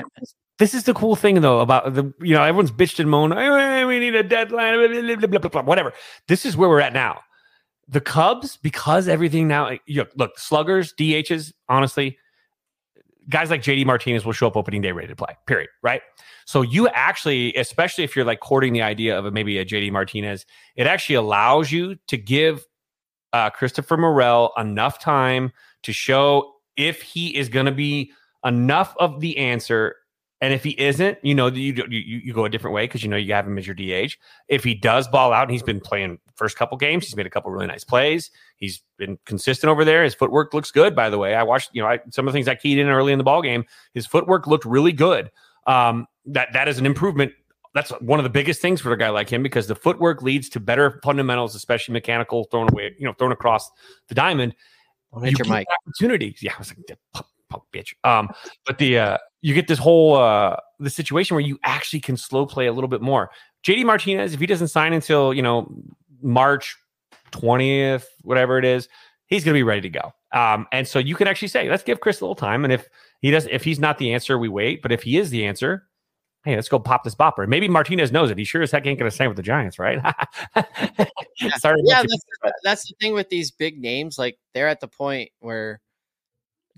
[0.60, 3.84] this is the cool thing though about the you know everyone's bitched and moaned "Eh,
[3.84, 5.92] we need a deadline blah, blah, blah, blah, blah, blah," whatever.
[6.28, 7.22] This is where we're at now.
[7.88, 12.18] The cubs because everything now you look sluggers dhs honestly
[13.28, 16.02] guys like jd martinez will show up opening day ready to play period right?
[16.44, 19.90] So you actually especially if you're like courting the idea of a, maybe a jd
[19.90, 20.44] martinez
[20.76, 22.66] it actually allows you to give
[23.32, 25.52] uh, christopher morel enough time
[25.84, 28.12] to show if he is going to be
[28.44, 29.96] enough of the answer
[30.42, 33.02] and if he isn't, you know, you you, you you go a different way because
[33.02, 34.14] you know you have him as your DH.
[34.48, 37.30] If he does ball out and he's been playing first couple games, he's made a
[37.30, 38.30] couple really nice plays.
[38.56, 40.02] He's been consistent over there.
[40.02, 41.34] His footwork looks good, by the way.
[41.34, 43.24] I watched, you know, I, some of the things I keyed in early in the
[43.24, 43.66] ball game.
[43.92, 45.30] His footwork looked really good.
[45.66, 47.32] Um, that that is an improvement.
[47.74, 50.48] That's one of the biggest things for a guy like him because the footwork leads
[50.50, 53.70] to better fundamentals, especially mechanical thrown away, you know, thrown across
[54.08, 54.54] the diamond
[55.12, 55.66] Don't hit your mic.
[55.86, 56.42] opportunities.
[56.42, 57.20] Yeah, I was like, "Yeah,
[57.50, 57.92] punk, bitch.
[58.04, 58.28] Um,
[58.64, 62.46] but the uh, you get this whole uh the situation where you actually can slow
[62.46, 63.30] play a little bit more.
[63.66, 65.70] JD Martinez, if he doesn't sign until you know
[66.22, 66.76] March
[67.30, 68.88] twentieth, whatever it is,
[69.26, 70.12] he's gonna be ready to go.
[70.32, 72.88] Um, and so you can actually say, let's give Chris a little time, and if
[73.20, 74.80] he does, if he's not the answer, we wait.
[74.82, 75.86] But if he is the answer.
[76.42, 77.46] Hey, let's go pop this bopper.
[77.46, 78.38] Maybe Martinez knows it.
[78.38, 79.98] He sure as heck ain't going to sign with the Giants, right?
[81.58, 84.18] Sorry, yeah, that's, that's the thing with these big names.
[84.18, 85.82] Like they're at the point where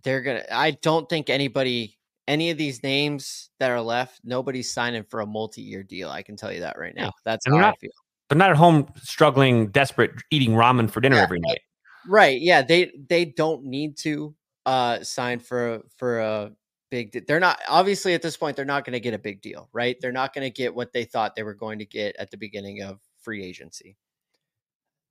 [0.04, 0.44] they're gonna.
[0.50, 1.98] I don't think anybody,
[2.28, 6.10] any of these names that are left, nobody's signing for a multi-year deal.
[6.10, 7.12] I can tell you that right now.
[7.24, 7.90] That's And how they're I feel.
[8.28, 11.60] they're not at home struggling, desperate, eating ramen for dinner Yeah, every night.
[12.08, 12.40] Right?
[12.40, 14.34] Yeah, they they don't need to
[14.66, 16.52] uh sign for for a
[16.90, 17.12] big.
[17.12, 18.56] de- They're not obviously at this point.
[18.56, 19.96] They're not going to get a big deal, right?
[20.00, 22.36] They're not going to get what they thought they were going to get at the
[22.36, 23.96] beginning of free agency.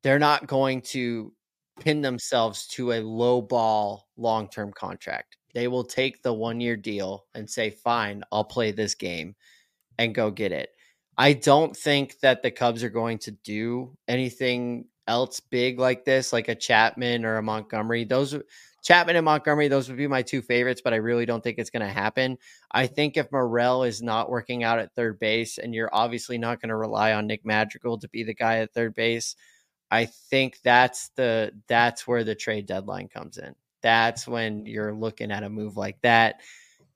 [0.04, 1.34] They're not going to
[1.82, 5.38] pin themselves to a low ball long term contract.
[5.53, 9.36] They will take the one year deal and say, fine, I'll play this game
[9.98, 10.70] and go get it.
[11.18, 16.32] I don't think that the Cubs are going to do anything else big like this,
[16.32, 18.06] like a Chapman or a Montgomery.
[18.06, 18.38] Those
[18.84, 21.70] Chapman and Montgomery, those would be my two favorites, but I really don't think it's
[21.70, 22.38] going to happen.
[22.72, 26.62] I think if Morel is not working out at third base, and you're obviously not
[26.62, 29.36] going to rely on Nick Madrigal to be the guy at third base,
[29.92, 33.54] I think that's the that's where the trade deadline comes in.
[33.82, 36.42] That's when you're looking at a move like that.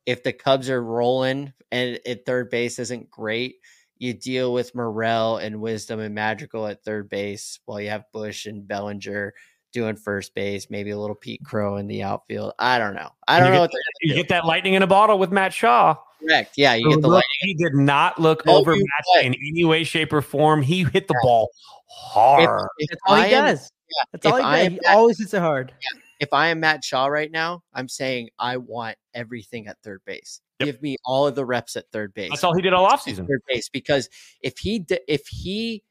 [0.06, 3.56] If the Cubs are rolling and at third base isn't great,
[3.98, 8.46] you deal with Morel and Wisdom and Madrigal at third base while you have Busch
[8.46, 9.34] and Bellinger
[9.74, 12.54] doing first base, maybe a little Pete Crow in the outfield.
[12.60, 13.10] I don't know.
[13.28, 15.54] I don't you know get You gonna get that lightning in a bottle with Matt
[15.54, 15.98] Shaw.
[16.28, 16.34] Do.
[16.34, 16.54] Correct.
[16.58, 17.24] Yeah, you Who get the looked- light.
[17.42, 20.62] He did not look No, overmatched in any way, shape, or form.
[20.62, 21.50] He hit the ball
[21.90, 22.44] hard.
[22.78, 23.72] If, if That's all he I am- does.
[24.12, 24.66] That's all he I does.
[24.66, 25.74] am He Matt- always hits it hard.
[26.20, 30.42] if I am Matt Shaw right now, I'm saying I want everything at third base.
[30.60, 30.66] Yep.
[30.68, 32.30] Give me all of the reps at third base.
[32.32, 33.28] That's all he did all offseason.
[33.28, 34.10] third base because
[34.42, 35.84] if he d- if he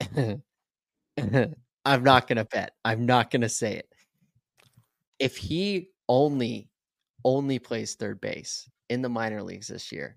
[1.84, 2.72] I'm not going to bet.
[2.84, 3.88] I'm not going to say it.
[5.18, 6.68] If he only
[7.24, 10.16] only plays third base in the minor leagues this year,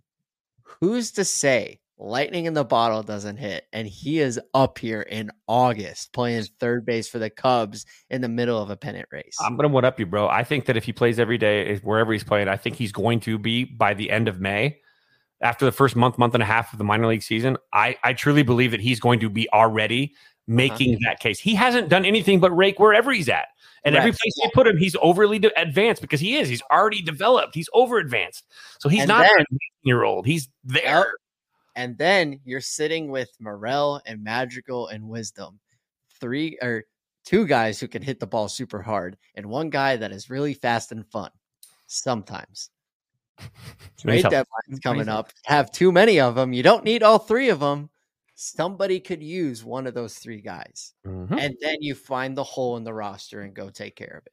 [0.62, 5.32] who's to say lightning in the bottle doesn't hit and he is up here in
[5.48, 9.38] August playing third base for the Cubs in the middle of a pennant race?
[9.40, 10.28] I'm gonna one up you, bro.
[10.28, 13.22] I think that if he plays every day wherever he's playing, I think he's going
[13.22, 14.80] to be by the end of May.
[15.42, 18.14] After the first month, month and a half of the minor league season, I, I
[18.14, 20.56] truly believe that he's going to be already uh-huh.
[20.56, 21.40] making that case.
[21.40, 23.48] He hasn't done anything but rake wherever he's at.
[23.86, 24.20] And every Right.
[24.20, 26.50] place they put him, he's overly de- advanced because he is.
[26.50, 27.54] He's already developed.
[27.56, 28.46] He's over advanced.
[28.80, 30.26] So he's And not then- a year old.
[30.26, 31.14] He's there.
[31.76, 35.60] And then you're sitting with Morel and Madrigal and Wisdom,
[36.20, 36.86] three or
[37.26, 40.54] two guys who can hit the ball super hard, and one guy that is really
[40.54, 41.30] fast and fun.
[41.88, 42.70] Sometimes
[44.00, 44.32] trade tough.
[44.32, 45.32] deadline's coming up.
[45.46, 46.54] Have too many of them.
[46.54, 47.90] You don't need all three of them.
[48.36, 51.40] Somebody could use one of those three guys, Mhm.
[51.40, 54.32] and then you find the hole in the roster and go take care of it.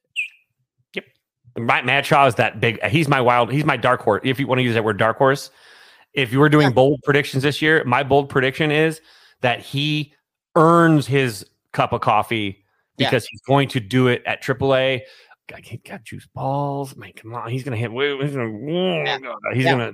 [1.55, 2.83] Right, Matt Shaw is that big.
[2.85, 3.51] He's my wild.
[3.51, 4.21] He's my dark horse.
[4.23, 5.51] If you want to use that word, dark horse.
[6.13, 9.01] If you were doing bold predictions this year, my bold prediction is
[9.41, 10.13] that he
[10.55, 12.65] earns his cup of coffee
[12.97, 13.07] Yeah.
[13.09, 15.03] because he's going to do it at AAA.
[15.47, 16.95] Got, got juice balls.
[16.95, 17.91] Man, come on, he's gonna hit.
[17.91, 18.71] He's gonna.
[18.71, 19.17] Yeah.
[19.53, 19.71] He's Yeah.
[19.71, 19.93] gonna.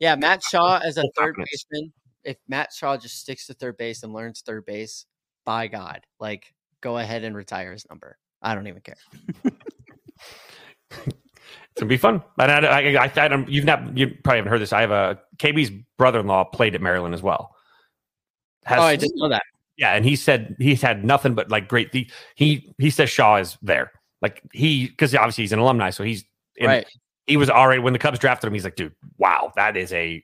[0.00, 1.92] Yeah, Matt Shaw as a third baseman.
[2.24, 5.06] If Matt Shaw just sticks to third base and learns third base,
[5.44, 8.18] by God, like go ahead and retire his number.
[8.40, 8.96] I don't even care.
[11.72, 12.22] It's gonna be fun.
[12.36, 13.96] But I, I, I, I don't, you've not.
[13.96, 14.72] You probably haven't heard this.
[14.72, 17.56] I have a KB's brother-in-law played at Maryland as well.
[18.64, 19.42] Has- oh, I didn't know that.
[19.78, 21.92] Yeah, and he said he's had nothing but like great.
[21.92, 23.90] The, he he says Shaw is there,
[24.20, 26.24] like he because obviously he's an alumni, so he's
[26.56, 26.86] in, right.
[27.26, 28.54] He was already when the Cubs drafted him.
[28.54, 30.22] He's like, dude, wow, that is a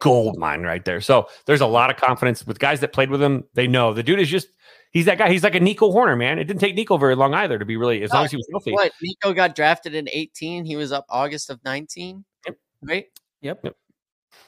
[0.00, 1.00] gold mine right there.
[1.00, 3.44] So there's a lot of confidence with guys that played with him.
[3.54, 4.48] They know the dude is just
[4.92, 5.30] he's that guy.
[5.30, 6.38] He's like a Nico Hoerner, man.
[6.38, 8.46] It didn't take Nico very long either to be really as long as he was
[8.50, 8.72] healthy.
[8.72, 10.64] What Nico got drafted in 18.
[10.64, 12.24] He was up August of 19.
[12.46, 12.56] Yep.
[12.82, 13.06] Right.
[13.42, 13.60] Yep.
[13.64, 13.76] Yep.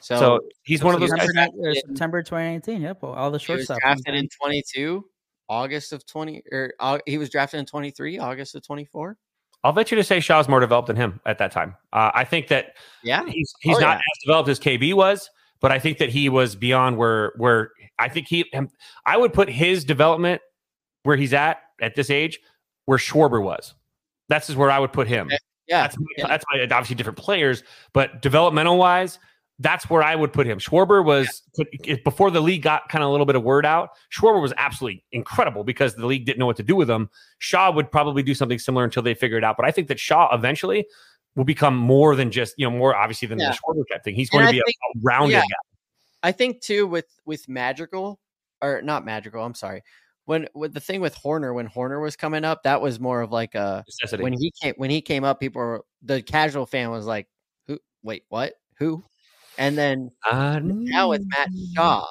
[0.01, 1.49] So, So he's one of those September, guys.
[1.55, 2.81] ni- or September 2019.
[2.81, 3.03] Yep.
[3.03, 3.79] All the he short was stuff.
[3.81, 5.03] drafted in 22.
[5.51, 8.19] August of 20 or uh, he was drafted in 23.
[8.19, 9.17] August of 24.
[9.63, 11.75] I'll bet you to say Shaw's more developed than him at that time.
[11.91, 13.25] Uh, I think that Yeah.
[13.27, 13.95] he's he's Oh, not yeah.
[13.95, 15.29] as developed as KB was,
[15.61, 18.69] but I think that he was beyond where where I think he him,
[19.05, 20.41] I would put his development
[21.03, 22.39] where he's at at this age
[22.85, 23.73] where Schwarber was.
[24.29, 25.29] That's is where I would put him.
[25.31, 25.37] Eh,
[25.67, 25.81] yeah.
[25.83, 26.27] That's yeah.
[26.27, 27.63] that's my, obviously different players,
[27.93, 29.19] but developmental wise,
[29.59, 30.57] that's where I would put him.
[30.57, 31.43] Schwarber was
[32.05, 33.89] before the league got kind of a little bit of word out.
[34.11, 37.09] Schwarber was absolutely incredible because the league didn't know what to do with him.
[37.39, 39.57] Shaw would probably do something similar until they figure it out.
[39.57, 40.87] But I think that Shaw eventually
[41.39, 43.51] will become more than just you know more obviously than Yeah.
[43.51, 44.13] the Schwarber type thing.
[44.13, 45.39] He's And going to I be a, think- a rounded yeah.
[45.41, 45.55] guy.
[46.21, 48.19] I think too with with Madrigal
[48.61, 49.43] or not Madrigal.
[49.43, 49.83] I'm sorry.
[50.25, 53.31] When with the thing with Hoerner, when Hoerner was coming up, that was more of
[53.31, 54.21] like a Necessity.
[54.21, 57.27] when he came when he came up, people were the casual fan was like,
[57.67, 57.79] "Who?
[58.03, 58.53] Wait, what?
[58.79, 59.03] Who?"
[59.57, 62.05] And then now with Matt Shaw,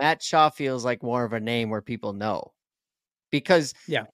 [0.00, 2.52] Matt Shaw feels like more of a name where people know
[3.30, 4.04] because Yeah.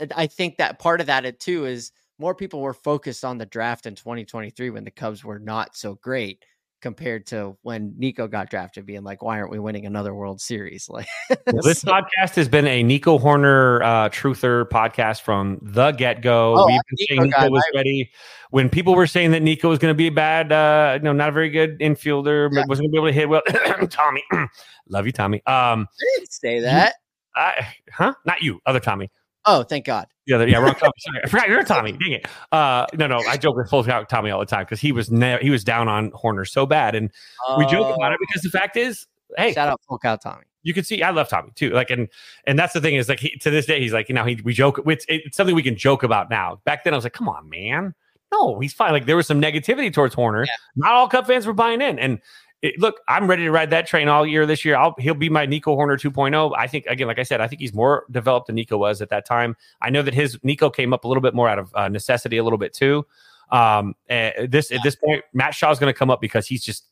[0.00, 3.38] I- I think that part of that it too is more people were focused on
[3.38, 6.44] the draft in 2023 when the Cubs were not so great
[6.82, 10.88] compared to when Nico got drafted, being like, "Why aren't we winning another World Series?"
[10.90, 11.06] Like
[11.46, 16.54] Well, this podcast has been a Nico Hoerner uh, truther podcast from the get go.
[16.56, 18.10] Oh, We've been a saying Nico Nico was ready.
[18.50, 21.30] When people were saying that Nico was going to be a bad, uh, no, not
[21.30, 22.64] a very good infielder, Yeah.
[22.68, 23.88] wasn't going to be able to hit well.
[23.90, 24.22] Tommy,
[24.88, 25.38] love you, Tommy.
[25.46, 26.94] Um, I didn't say that.
[27.34, 28.14] I, huh?
[28.24, 29.10] Not you, other Tommy.
[29.46, 30.06] Oh, thank God.
[30.26, 30.92] Yeah, yeah, wrong Tommy.
[30.98, 31.92] Sorry, I forgot you're Tommy.
[31.92, 32.26] Dang it.
[32.50, 35.10] Uh, no, no, I joke with full out Tommy all the time because he was
[35.10, 37.10] ne- he was down on Hoerner so bad, and
[37.56, 39.06] we joke about it Oh, because the fact is,
[39.36, 40.42] hey, Shout out full cow Tommy.
[40.64, 41.70] you can see I love Tommy too.
[41.70, 42.08] Like, and
[42.44, 44.40] and that's the thing is like he, to this day he's like you know he
[44.42, 46.60] we joke it's, it's something we can joke about now.
[46.64, 47.94] Back then I was like, come on, man,
[48.32, 48.90] no, he's fine.
[48.90, 50.44] Like there was some negativity towards Hoerner.
[50.46, 50.52] Yeah.
[50.74, 52.18] Not all Cup fans were buying in, and
[52.62, 54.76] it, look, I'm ready to ride that train all year this year.
[54.76, 56.52] I'll he'll be my Nico Hoerner 2.0.
[56.56, 59.10] I think again, like I said, I think he's more developed than Nico was at
[59.10, 59.56] that time.
[59.82, 62.38] I know that his Nico came up a little bit more out of uh, necessity,
[62.38, 63.06] a little bit too.
[63.50, 66.86] Um, uh, this at this point, Matt Shaw's going to come up because he's just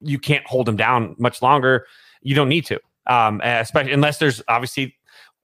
[0.00, 1.86] you can't hold him down much longer.
[2.22, 4.96] You don't need to, um, especially unless there's obviously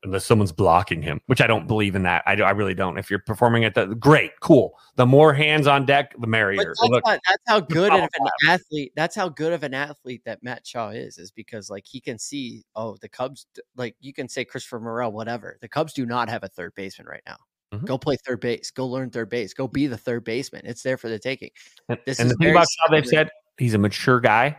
[0.03, 2.23] unless someone's blocking him, which I don't believe in that.
[2.27, 2.99] I, do, I really don't.
[2.99, 4.79] If you're performing at the great, cool.
[4.97, 6.75] The more hands on deck, the merrier.
[6.79, 8.93] that's, Look, how, that's how good of an athlete.
[8.97, 11.19] That's how good of an athlete that Matt Shaw is.
[11.19, 12.65] Is because like he can see.
[12.75, 13.47] Oh, the Cubs.
[13.77, 15.59] Like you can say Christopher Morel, whatever.
[15.61, 17.37] The Cubs do not have a third baseman right now.
[17.75, 17.87] Mhm.
[17.87, 18.71] Go play third base.
[18.71, 19.55] Go learn third base.
[19.55, 20.63] Go be the third baseman.
[20.65, 21.51] It's there for the taking.
[21.89, 24.57] and, this and is the thing about Shaw, they've said he's a mature guy.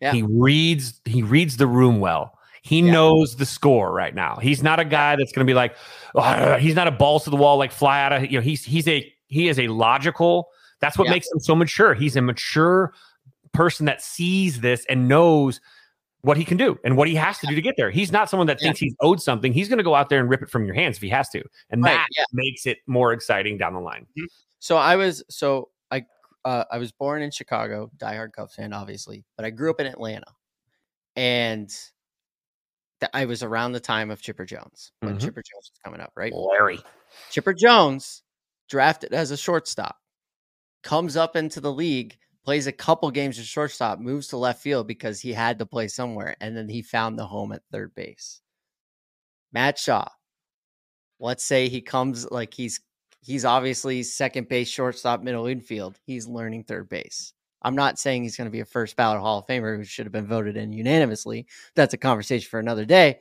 [0.00, 0.12] Yeah.
[0.12, 1.00] He reads.
[1.04, 2.38] He reads the room well.
[2.62, 2.92] He Yeah.
[2.92, 4.36] knows the score right now.
[4.36, 5.74] He's not a guy that's going to be like.
[6.60, 8.30] He's not a balls to the wall like fly out of.
[8.30, 10.48] You know, he's he's a he is a logical.
[10.80, 11.12] That's what Yeah.
[11.12, 11.94] makes him so mature.
[11.94, 12.92] He's a mature
[13.52, 15.60] person that sees this and knows
[16.22, 17.90] what he can do and what he has to do to get there.
[17.90, 18.68] He's not someone that Yeah.
[18.68, 19.52] thinks he's owed something.
[19.54, 21.28] He's going to go out there and rip it from your hands if he has
[21.30, 22.24] to, and Right, that yeah.
[22.32, 24.06] makes it more exciting down the line.
[24.58, 26.04] So I was so I
[26.44, 29.86] uh, I was born in Chicago, diehard Cubs fan, obviously, but I grew up in
[29.86, 30.26] Atlanta,
[31.16, 31.70] and
[33.00, 35.20] th- I was around the time of Chipper Jones when Mhm.
[35.20, 36.32] Chipper Jones was coming up, right?
[36.32, 36.80] Larry.
[37.30, 38.22] Chipper Jones,
[38.68, 39.96] drafted as a shortstop,
[40.82, 44.86] comes up into the league, plays a couple games as shortstop, moves to left field
[44.86, 48.40] because he had to play somewhere, and then he found the home at third base.
[49.52, 50.08] Matt Shaw,
[51.18, 52.80] let's say he comes like he's
[53.22, 55.98] he's obviously second base, shortstop, middle infield.
[56.06, 57.34] He's learning third base.
[57.62, 60.06] I'm not saying he's going to be a first ballot Hall of Famer who should
[60.06, 61.46] have been voted in unanimously.
[61.74, 63.20] That's a conversation for another day.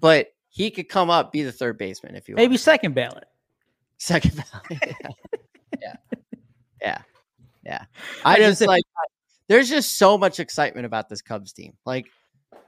[0.00, 2.60] But he could come up, be the third baseman if you Maybe want.
[2.60, 3.24] second ballot.
[3.98, 4.94] Second ballot.
[5.80, 5.94] yeah.
[6.82, 6.98] yeah.
[7.64, 7.84] Yeah.
[8.24, 8.82] I I just just said- like
[9.48, 11.72] there's just so much excitement about this Cubs team.
[11.86, 12.06] Like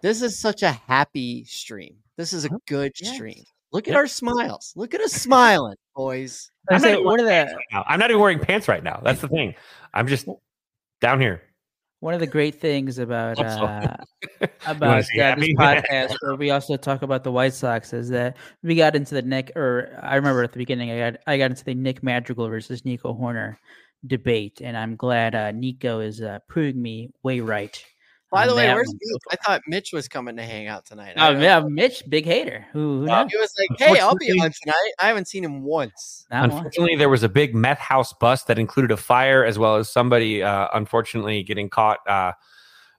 [0.01, 1.97] this is such a happy stream.
[2.17, 3.15] This is a good Yes.
[3.15, 3.43] stream.
[3.73, 3.97] Look at Yep.
[3.99, 4.73] our smiles.
[4.77, 6.51] Look at us smiling, boys.
[6.71, 7.85] I I'm say, not one of the right now.
[7.87, 9.01] I'm not even wearing pants right now.
[9.05, 9.55] That's the thing.
[9.93, 10.27] I'm just
[11.01, 11.43] down here.
[12.01, 13.97] one of the great things about uh,
[14.67, 18.75] about uh, this podcast where we also talk about the White Sox is that we
[18.75, 21.65] got into the Nick or I remember at the beginning I got I got into
[21.65, 23.57] the Nick Madrigal versus Nico Hoerner
[24.07, 27.83] debate and I'm glad uh, Nico is uh, proving me way right.
[28.31, 28.99] By the way, where's one.
[29.01, 29.23] Mitch?
[29.33, 31.15] I thought Mitch was coming to hang out tonight.
[31.17, 32.67] I Oh don't- yeah, Mitch, big hater.
[32.73, 33.27] Who, who Uh.
[33.29, 36.27] He was like, "Hey, I'll be Unfortunately- on tonight." I haven't seen him once.
[36.31, 36.51] Not one.
[36.51, 39.89] Unfortunately, there was a big meth house bust that included a fire as well as
[39.91, 41.99] somebody, uh, unfortunately, getting caught.
[42.07, 42.33] Uh,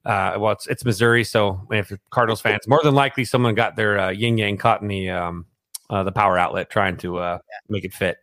[0.06, 3.76] uh, well, it's, it's Missouri, so if you're Cardinals fans, more than likely someone got
[3.76, 5.46] their uh, yin yang caught in the um,
[5.90, 8.18] uh, the power outlet trying to uh, make it fit.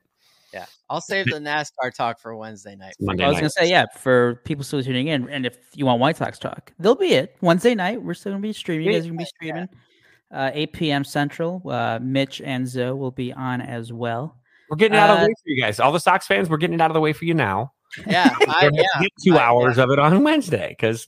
[0.88, 2.94] Yeah, I'll save the NASCAR talk for Wednesday night.
[3.00, 3.40] Monday I was night.
[3.40, 6.72] gonna say yeah for people still tuning in, and if you want White Sox talk,
[6.78, 8.02] they'll be it Wednesday night.
[8.02, 8.86] We're still gonna be streaming.
[8.86, 9.68] You guys are gonna be streaming.
[10.32, 11.04] Uh, 8 p.m.
[11.04, 11.62] Central.
[11.68, 14.36] Uh, Mitch and Zoe will be on as well.
[14.68, 15.78] We're getting it out of the Uh, way for you guys.
[15.78, 17.72] All the Sox fans, we're getting it out of the way for you now.
[18.04, 18.82] Yeah, I, yeah.
[19.02, 21.06] get two I- hours of it on Wednesday because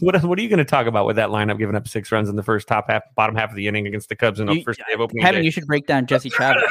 [0.00, 2.28] what what are you going to talk about with that lineup giving up six runs
[2.28, 4.54] in the first top half, bottom half of the inning against the Cubs in the
[4.56, 5.44] You- first day of opening Kevin, day?
[5.44, 6.64] you should break down Jesse Chavez.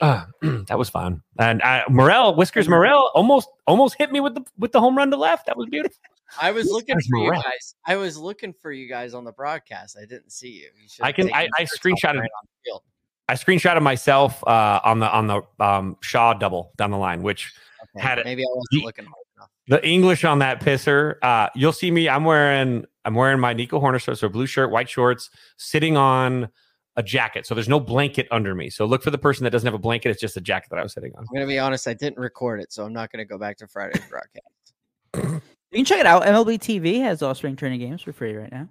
[0.00, 1.22] Uh, that was fun.
[1.38, 5.10] And uh, Morel, Whiskers Morel, almost almost hit me with the with the home run
[5.10, 5.46] to left.
[5.46, 5.96] That was beautiful.
[6.40, 7.74] I was looking for you guys.
[7.86, 9.96] I was looking for you guys on the broadcast.
[10.00, 10.68] I didn't see you.
[10.76, 12.82] you I can- I- I screenshotted- right on the field.
[13.28, 17.52] I screenshotted myself uh, on the on the um, Shaw double down the line, which
[17.96, 19.50] Okay, Had it- Maybe I wasn't Ye- looking hard enough.
[19.68, 21.16] the English on that pisser.
[21.22, 22.08] Uh, you'll see me.
[22.08, 26.48] I'm wearing I'm wearing my Nico Hoerner shirt, so blue shirt, white shorts, sitting on
[26.96, 27.46] a jacket.
[27.46, 28.70] So there's no blanket under me.
[28.70, 30.10] So look for the person that doesn't have a blanket.
[30.10, 31.26] It's just a jacket that I was sitting on.
[31.28, 31.86] I'm gonna be honest.
[31.86, 35.42] I didn't record it, so I'm not gonna go back to Friday's broadcast.
[35.72, 36.22] You can check it out.
[36.22, 38.68] MLB TV has all spring training games for free right now.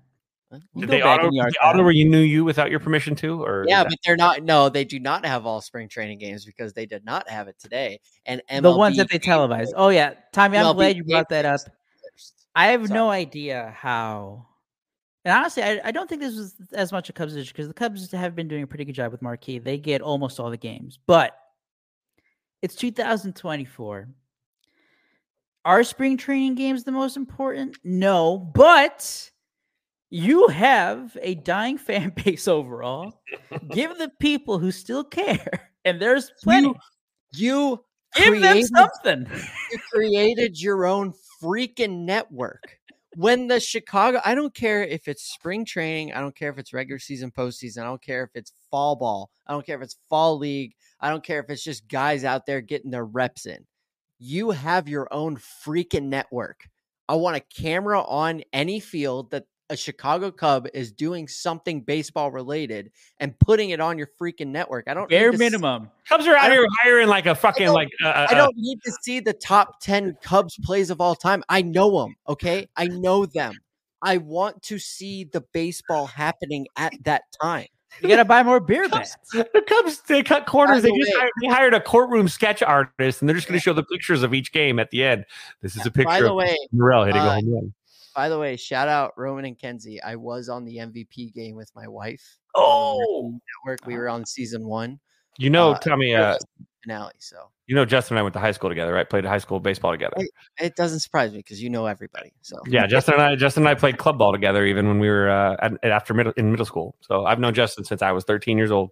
[0.52, 2.72] You can Did go they auto, in the they auto where you knew you without
[2.72, 3.44] your permission too?
[3.44, 4.44] Or Yeah, but they're not.
[4.44, 7.60] No, they do not have all spring training games because they did not have it
[7.60, 8.00] today.
[8.26, 9.74] And MLB the ones that they televised.
[9.76, 11.60] Oh yeah, Tommy, I'm glad you brought that up.
[11.60, 12.48] first.
[12.56, 12.98] I have Sorry.
[12.98, 14.48] no idea how.
[15.26, 17.74] And honestly, I, I don't think this was as much a Cubs issue because the
[17.74, 19.58] Cubs have been doing a pretty good job with Marquee.
[19.58, 21.36] They get almost all the games, but
[22.62, 24.08] it's 2024.
[25.66, 27.76] Are spring training games the most important?
[27.84, 29.32] No, but
[30.12, 33.22] you have a dying fan base overall.
[33.72, 36.72] Give the people who still care, and there's plenty.
[37.34, 37.84] You
[38.16, 39.28] Give them something.
[39.72, 42.78] you created your own freaking network.
[43.16, 46.74] When the Chicago, I don't care if it's spring training, I don't care if it's
[46.74, 49.98] regular season, postseason, I don't care if it's fall ball, I don't care if it's
[50.10, 53.66] fall league, I don't care if it's just guys out there getting their reps in.
[54.20, 56.68] You have your own freaking network.
[57.08, 62.32] I want a camera on any field that a Chicago Cub is doing something baseball
[62.32, 64.88] related and putting it on your freaking network.
[64.88, 65.90] I don't need Bare to s- minimum.
[66.08, 67.90] Cubs are out here hiring like a fucking don't- like.
[68.04, 71.44] Uh, I don't need to see the top 10 Cubs plays of all time.
[71.50, 72.16] I know them.
[72.28, 72.68] Okay.
[72.76, 73.54] I know them.
[74.02, 77.66] I want to see the baseball happening at that time.
[78.02, 79.16] You gotta buy more beer bats.
[79.32, 80.84] The Cubs they cut corners.
[80.84, 83.72] They just hired, they hired a courtroom sketch artist, and they're just going to show
[83.72, 85.26] the pictures of each game at the end.
[85.62, 87.74] This is a picture By the of way, Morel hitting a uh, home run.
[88.16, 90.02] By the way, shout out Roman and Kenzie.
[90.02, 92.38] I was on the MVP game with my wife.
[92.56, 93.86] Oh, American network.
[93.86, 95.00] We were on season one
[95.38, 96.12] you know, uh, Tommy.
[96.12, 96.38] it Uh,
[96.84, 97.14] finale.
[97.20, 97.38] So
[97.68, 99.10] you know, Justin and I went to high school together, right?
[99.10, 100.16] Played high school baseball together.
[100.18, 100.28] Hey.
[100.66, 102.34] it doesn't surprise me because you know everybody.
[102.42, 105.10] So Yeah, Justin and I, Justin and I played club ball together, even when we
[105.10, 106.96] were uh, at, at after middle in middle school.
[107.02, 108.92] So I've known Justin since I was 13 years old.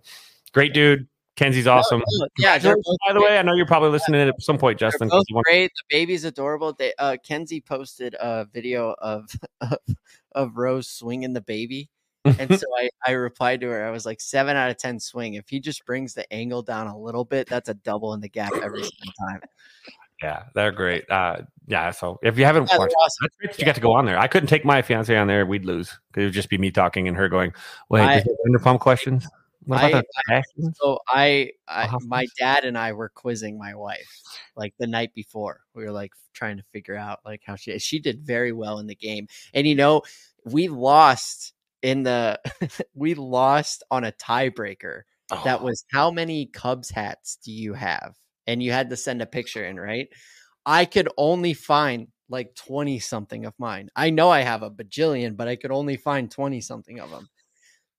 [0.53, 1.07] Great dude.
[1.35, 2.03] Kenzie's awesome.
[2.07, 2.57] Oh, yeah.
[2.59, 4.89] they're Congratulations, both By the way, I know you're probably listening at some point, They're
[4.91, 5.09] Justin.
[5.09, 5.71] 'cause both want- great.
[5.89, 6.73] The baby's adorable.
[6.73, 9.25] They uh Kenzie posted a video of
[9.61, 9.77] of,
[10.33, 11.89] of Rose swinging the baby.
[12.25, 13.83] And so I, I replied to her.
[13.85, 15.33] I was like, seven out of ten swing.
[15.33, 18.29] If he just brings the angle down a little bit, that's a double in the
[18.29, 19.41] gap every single time.
[20.21, 21.09] yeah, they're great.
[21.09, 21.37] Uh,
[21.67, 23.17] yeah, so if you haven't Yeah, watched, awesome.
[23.23, 24.17] that's great that you got to go on there.
[24.19, 25.99] I couldn't take my fiance on there; we'd lose.
[26.15, 27.53] It would just be me talking and her going,
[27.89, 29.27] "Wait, I- is there Vanderpump questions?
[29.65, 30.43] What I- about the?
[30.81, 34.23] So I, I my dad and I were quizzing my wife
[34.55, 35.61] like the night before.
[35.75, 38.87] We were like trying to figure out like how she she did very well in
[38.87, 39.27] the game.
[39.53, 40.01] And you know,
[40.45, 42.39] we lost in the
[42.95, 45.01] we lost on a tiebreaker.
[45.43, 48.15] That Oh, was how many Cubs hats do you have?
[48.47, 50.07] And you had to send a picture in, right?
[50.65, 53.89] I could only find like 20 something of mine.
[53.95, 57.29] I know I have a bajillion, but I could only find 20 something of them.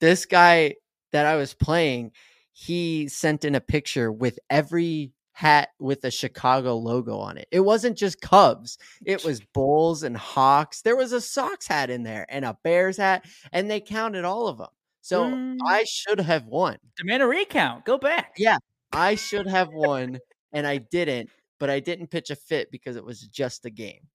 [0.00, 0.74] This guy
[1.14, 2.10] that I was playing,
[2.52, 7.46] he sent in a picture with every hat with a Chicago logo on it.
[7.50, 10.82] It wasn't just Cubs, it was Bulls and Hawks.
[10.82, 14.48] There was a Sox hat in there and a Bears hat, and they counted all
[14.48, 14.68] of them.
[15.02, 15.58] So Mm.
[15.64, 16.78] I should have won.
[16.96, 17.84] Demand a recount.
[17.84, 18.34] Go back.
[18.36, 18.58] Yeah.
[18.92, 20.18] I should have won,
[20.52, 21.30] and I didn't.
[21.60, 24.08] But I didn't pitch a fit because it was just a game.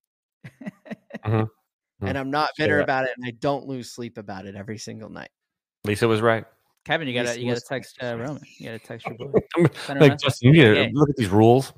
[2.01, 5.09] And I'm not bitter about it, and I don't lose sleep about it every single
[5.09, 5.29] night.
[5.83, 6.45] Lisa was right.
[6.85, 8.41] Kevin, you gotta you gotta text uh, Roman.
[8.57, 9.39] You gotta text your boy.
[9.57, 10.19] I'm Send him a like.
[10.19, 10.91] Justin, you need to Okay.
[10.93, 11.73] look at these rules.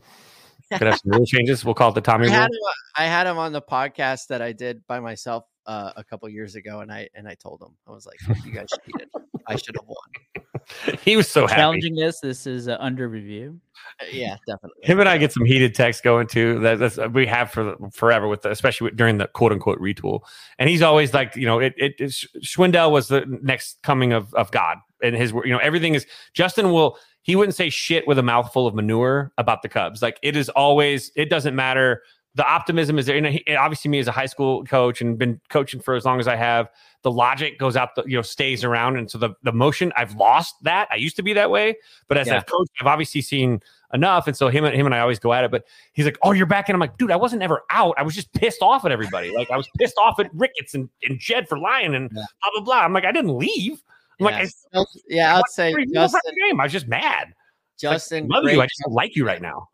[0.71, 1.65] Could have some rule changes.
[1.65, 2.39] We'll call it the Tommy I rule.
[2.39, 2.57] had him.
[2.95, 6.55] I had him on the podcast that I did by myself uh, a couple years
[6.55, 9.09] ago, and I and I told him I was like, "You guys cheated.
[9.47, 10.45] I should have won."
[11.03, 11.59] He was so happy.
[11.59, 12.19] Challenging this.
[12.19, 13.59] This is uh, under review.
[13.99, 14.81] Uh, Yeah, definitely.
[14.83, 16.59] Him and I get some heated texts going too.
[16.59, 19.79] That, that's uh, we have for forever with, the, especially with, during the quote unquote
[19.79, 20.21] retool.
[20.59, 22.11] And he's always like, you know, it, it, it
[22.43, 26.05] Schwindel was the next coming of of God, and his, you know, everything is.
[26.33, 30.01] Justin will he wouldn't say shit with a mouthful of manure about the Cubs.
[30.01, 31.11] Like it is always.
[31.15, 32.03] It doesn't matter.
[32.35, 33.19] The optimism is there.
[33.19, 36.29] Know, obviously, me as a high school coach and been coaching for as long as
[36.29, 36.69] I have,
[37.03, 39.91] the logic goes out, the, you know, stays around, and so the the motion.
[39.97, 40.87] I've lost that.
[40.91, 41.75] I used to be that way,
[42.07, 42.37] but as Yeah.
[42.37, 43.59] I've coached, I've obviously seen
[43.93, 45.51] enough, and so him and him and I always go at it.
[45.51, 47.95] But he's like, "Oh, you're back," and I'm like, "Dude, I wasn't ever out.
[47.97, 49.35] I was just pissed off at everybody.
[49.35, 52.23] Like I was pissed off at Ricketts and, and Jed for lying and Yeah.
[52.41, 53.83] blah blah blah." I'm like, I didn't leave.
[54.21, 56.61] I'm like, yeah, I, So, yeah, I'd say Justin, game.
[56.61, 57.27] I was just mad.
[57.27, 57.35] Like,
[57.77, 58.61] Justin, love great you.
[58.61, 59.67] I just don't like you right now.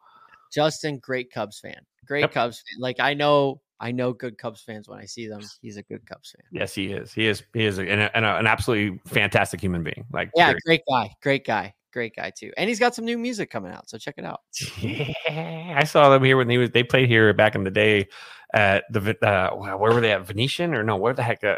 [0.51, 1.81] Justin, great Cubs fan.
[2.07, 2.31] Great Yep.
[2.33, 2.81] Cubs fan.
[2.81, 5.41] Like I know, I know good Cubs fans when I see them.
[5.61, 6.45] He's a good Cubs fan.
[6.51, 7.13] Yes, he is.
[7.13, 7.43] He is.
[7.53, 10.05] He is a, an, an, an absolutely fantastic human being.
[10.11, 10.63] Like, Yeah, period.
[10.65, 11.11] great guy.
[11.21, 11.73] Great guy.
[11.93, 12.51] Great guy too.
[12.57, 14.41] And he's got some new music coming out, so check it out.
[14.81, 16.71] Yeah, I saw them here when he was.
[16.71, 18.07] They played here back in the day
[18.53, 20.95] at the uh, where were they at Venetian or no?
[20.95, 21.43] Where the heck?
[21.43, 21.57] Uh,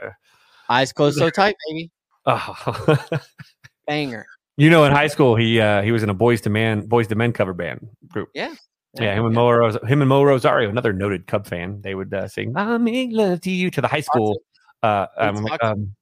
[0.70, 1.92] Eyes closed so tight, baby.
[2.26, 2.98] oh.
[3.88, 4.26] Banger.
[4.58, 7.08] you know, in high school, he uh, he was in a boys to man, boys
[7.08, 8.30] to men cover band group.
[8.34, 8.54] Yeah.
[8.96, 11.82] Yeah, him and Mo, Ros- him and Mo Rosario, another noted Cub fan.
[11.82, 14.42] They would uh, sing "I make love to you" to the high school.
[14.82, 15.96] Uh, um, talked- um,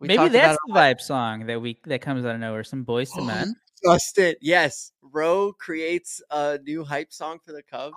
[0.00, 2.64] Maybe that's about the vibe song that we that comes out of nowhere.
[2.64, 3.54] Some boys to men.
[3.84, 4.38] just it.
[4.40, 4.92] Yes.
[5.12, 7.94] Roe creates a new hype song for the Cubs.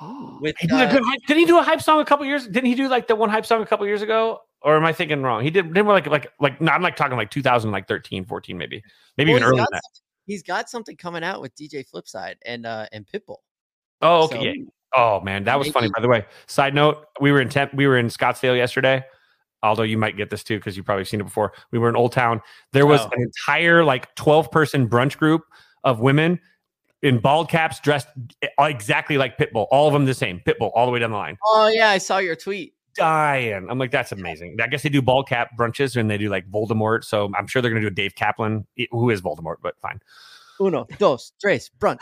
[0.40, 2.26] With he did, a uh, good hype, did he do a hype song a couple
[2.26, 2.46] years?
[2.46, 4.40] Didn't he do like the one hype song a couple years ago?
[4.62, 5.42] Or am I thinking wrong?
[5.42, 5.68] He did.
[5.72, 6.60] Didn't we like like like.
[6.60, 8.82] No, I'm like talking like 2000, like 13, 14, maybe,
[9.16, 9.82] maybe well, even earlier than that.
[9.84, 13.38] something- He's got something coming out with DJ Flipside and uh and Pitbull.
[14.02, 14.36] Oh, okay.
[14.36, 14.52] So- yeah.
[14.94, 15.90] Oh man, that was funny.
[15.94, 19.04] By the way, side note: we were in temp, we were in Scottsdale yesterday.
[19.62, 21.52] Although you might get this too because you've probably seen it before.
[21.72, 22.40] We were in Old Town.
[22.72, 23.10] There was Oh.
[23.12, 25.42] an entire like twelve person brunch group
[25.84, 26.40] of women
[27.02, 28.08] in bald caps, dressed
[28.42, 29.66] eh, exactly like Pitbull.
[29.70, 30.40] All of them the same.
[30.46, 31.36] Pitbull all the way down the line.
[31.44, 32.72] Oh yeah, I saw your tweet.
[32.94, 33.66] Dying.
[33.68, 34.56] I'm like, that's amazing.
[34.60, 37.04] I guess they do bald cap brunches and they do like Voldemort.
[37.04, 40.00] So I'm sure they're gonna do a Dave Kaplan, eh, who is Voldemort, but fine.
[40.60, 41.98] Uno, dos, tres, brunch.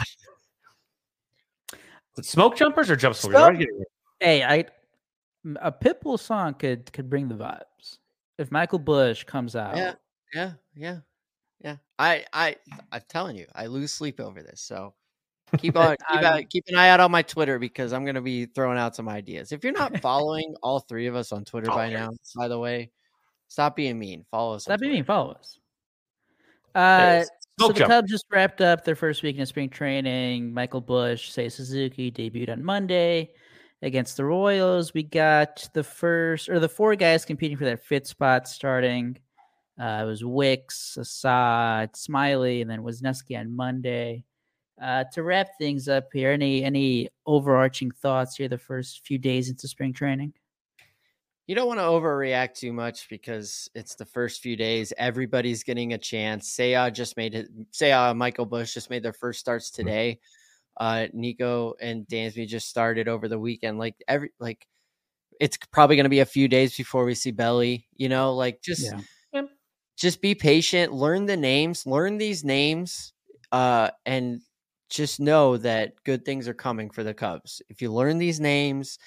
[2.23, 3.37] Smoke jumpers or jump smokers?
[3.39, 3.87] Smoke- What are you getting at?
[4.21, 4.65] Hey, I
[5.61, 7.99] a Pitbull song could could bring the vibes.
[8.39, 9.95] If Michael Busch comes out, Yeah,
[10.35, 10.99] yeah, yeah,
[11.61, 11.77] yeah.
[11.99, 12.57] I, I,
[12.93, 14.61] I'm telling you, I lose sleep over this.
[14.61, 14.93] So
[15.59, 18.47] keep on, keep, out, keep an eye out on my Twitter because I'm gonna be
[18.47, 19.53] throwing out some ideas.
[19.53, 22.01] If you're not following all three of us on Twitter Oh, by yeah.
[22.07, 22.91] now, by the way,
[23.49, 24.25] stop being mean.
[24.31, 24.65] Follow us.
[24.65, 25.05] Stop being mean.
[25.05, 25.59] Follow us.
[26.75, 27.25] Uh,
[27.59, 27.85] so the.
[27.85, 30.53] Cubs just wrapped up their first week in spring training.
[30.53, 33.31] Michael Busch, Seiya Suzuki debuted on Monday
[33.83, 34.93] against the Royals.
[34.95, 39.19] We got the first or the four guys competing for that fifth spot starting.
[39.79, 44.25] Uh, it was Wicks, Assad, Smyly, and then Wisniewski on Monday.
[44.81, 49.49] Uh, to wrap things up here, any any overarching thoughts here the first few days
[49.49, 50.33] into spring training?
[51.47, 54.93] You don't want to overreact too much because it's the first few days.
[54.99, 56.51] Everybody's getting a chance.
[56.57, 57.49] Seiya just made it.
[57.71, 59.83] Seiya, Michael Busch just made their first starts Mm-hmm.
[59.83, 60.21] today.
[60.79, 63.79] Uh, Nico and Dansby just started over the weekend.
[63.79, 64.67] Like every like,
[65.41, 67.87] it's probably going to be a few days before we see Belly.
[67.97, 68.93] You know, like just
[69.33, 69.43] Yeah.
[69.97, 70.93] just be patient.
[70.93, 71.87] Learn the names.
[71.87, 73.13] Learn these names.
[73.53, 74.41] Uh, and
[74.91, 77.63] just know that good things are coming for the Cubs.
[77.69, 78.99] If you learn these names,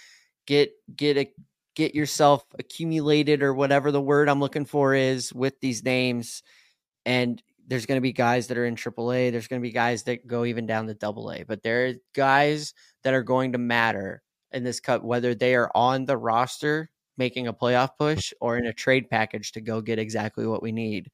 [0.47, 1.31] get get a
[1.79, 6.43] get yourself accumulated or whatever the word I'm looking for is with these names.
[7.05, 9.31] And there's going to be guys that are in AAA.
[9.31, 11.43] There's going to be guys that go even down to Double A.
[11.43, 12.73] But there are guys
[13.03, 17.47] that are going to matter in this cup, whether they are on the roster making
[17.47, 21.09] a playoff push or in a trade package to go get exactly what we need.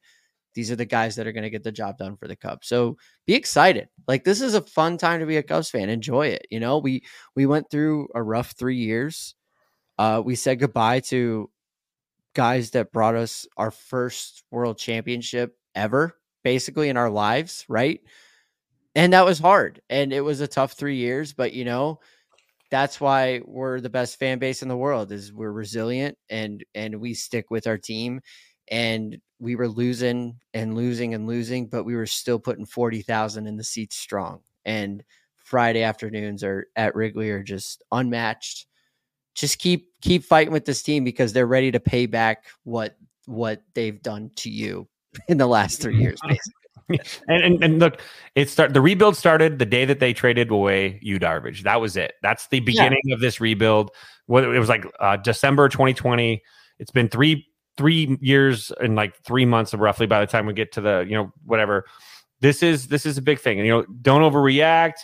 [0.54, 2.66] These are the guys that are going to get the job done for the Cubs.
[2.66, 3.86] So be excited.
[4.08, 5.90] Like this is a fun time to be a Cubs fan.
[5.90, 6.48] Enjoy it.
[6.50, 7.04] You know, we
[7.36, 9.36] we went through a rough three years.
[9.98, 11.50] Uh, we said goodbye to
[12.34, 18.00] guys that brought us our first world championship ever, basically in our lives, right?
[18.94, 19.80] And that was hard.
[19.88, 22.00] And it was a tough three years, but you know,
[22.70, 27.00] that's why we're the best fan base in the world is we're resilient and and
[27.00, 28.20] we stick with our team
[28.68, 33.56] and we were losing and losing and losing but we were still putting 40,000 in
[33.56, 35.04] the seats strong and
[35.36, 38.66] Friday afternoons are at Wrigley are just unmatched
[39.36, 42.96] just keep keep fighting with this team because they're ready to pay back what
[43.26, 44.88] what they've done to you
[45.28, 46.52] in the last 3 years basically
[47.28, 48.00] and, and and look,
[48.34, 51.62] it start the rebuild started the day that they traded away Yu Darvish.
[51.62, 52.14] That was it.
[52.22, 53.90] That's the beginning of this rebuild.
[54.26, 56.42] Whether it was like uh, December 2020.
[56.78, 57.46] It's been three
[57.76, 61.04] three years and like three months of roughly by the time we get to the
[61.08, 61.86] you know whatever.
[62.40, 64.98] This is this is a big thing, and you know don't overreact.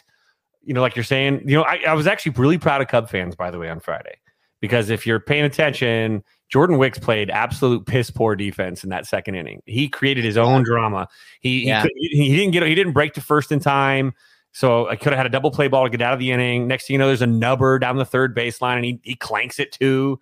[0.65, 3.09] You know, like you're saying, you know, I, I was actually really proud of Cub
[3.09, 4.17] fans by the way on Friday
[4.61, 9.35] because if you're paying attention, Jordan Wicks played absolute piss poor defense in that second
[9.35, 9.63] inning.
[9.67, 11.09] He created his own drama.
[11.41, 11.85] He Yeah.
[11.97, 14.15] he, he, didn't get he didn't break to first in time.
[14.53, 16.69] So I could have had a double play ball to get out of the inning.
[16.69, 19.59] Next thing you know, there's a nubber down the third baseline and he, he clanks
[19.59, 20.21] it too.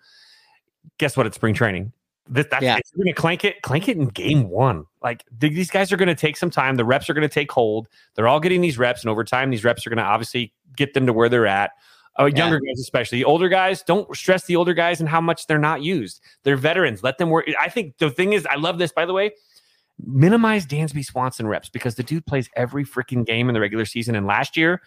[0.98, 1.26] Guess what?
[1.26, 1.92] It's spring training.
[2.32, 2.76] This, that's, Yeah.
[2.94, 4.84] you're going to clank it, clank it in game one.
[5.02, 6.76] Like th- these guys are going to take some time.
[6.76, 7.88] The reps are going to take hold.
[8.14, 10.94] They're all getting these reps, and over time, these reps are going to obviously get
[10.94, 11.72] them to where they're at.
[12.18, 12.38] Uh, Yeah.
[12.38, 15.58] younger guys, especially the older guys, don't stress the older guys and how much they're
[15.58, 16.20] not used.
[16.44, 17.02] They're veterans.
[17.02, 17.46] Let them work.
[17.58, 18.92] I think the thing is, I love this.
[18.92, 19.32] By the way,
[20.04, 24.14] minimize Dansby Swanson reps because the dude plays every freaking game in the regular season.
[24.14, 24.80] And last year,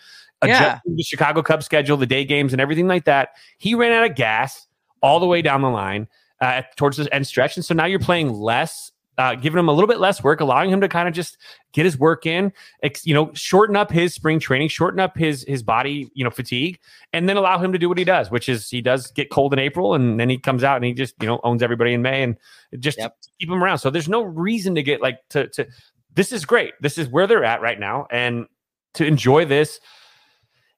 [0.45, 0.79] Yeah.
[0.85, 4.15] the Chicago Cubs schedule, the day games, and everything like that, he ran out of
[4.15, 4.67] gas
[5.01, 6.07] all the way down the line
[6.43, 7.55] uh, towards the end stretch.
[7.55, 10.69] And so now you're playing less, uh, giving him a little bit less work, allowing
[10.69, 11.37] him to kind of just
[11.71, 12.51] get his work in,
[12.81, 16.29] ex- you know, shorten up his spring training, shorten up his his body, you know,
[16.31, 16.79] fatigue,
[17.13, 19.53] and then allow him to do what he does, which is he does get cold
[19.53, 22.01] in April, and then he comes out and he just you know owns everybody in
[22.01, 22.35] May, and
[22.79, 23.15] just Yep.
[23.39, 23.77] keep him around.
[23.77, 25.67] So there's no reason to get like to to.
[26.15, 26.73] This is great.
[26.81, 28.47] This is where they're at right now, and
[28.95, 29.79] to enjoy this,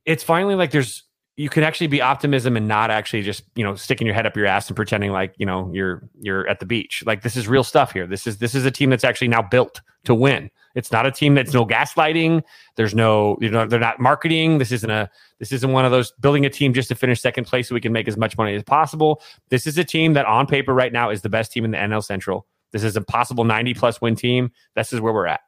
[0.06, 1.04] it's finally like there's
[1.38, 4.38] you can actually be optimism and not actually just you know sticking your head up
[4.38, 7.04] your ass and pretending like you know you're you're at the beach.
[7.06, 8.08] Like this is real stuff here.
[8.08, 10.50] This is this is a team that's actually now built to win.
[10.76, 12.44] It's not a team that's no gaslighting.
[12.78, 14.60] There's no you know they're not marketing.
[14.60, 15.10] This isn't a
[15.40, 17.82] this isn't one of those building a team just to finish second place so we
[17.82, 19.22] can make as much money as possible.
[19.50, 21.78] This is a team that on paper right now is the best team in the
[21.78, 22.48] NL Central.
[22.72, 24.52] This is a possible 90 plus win team.
[24.76, 25.42] This is where we're at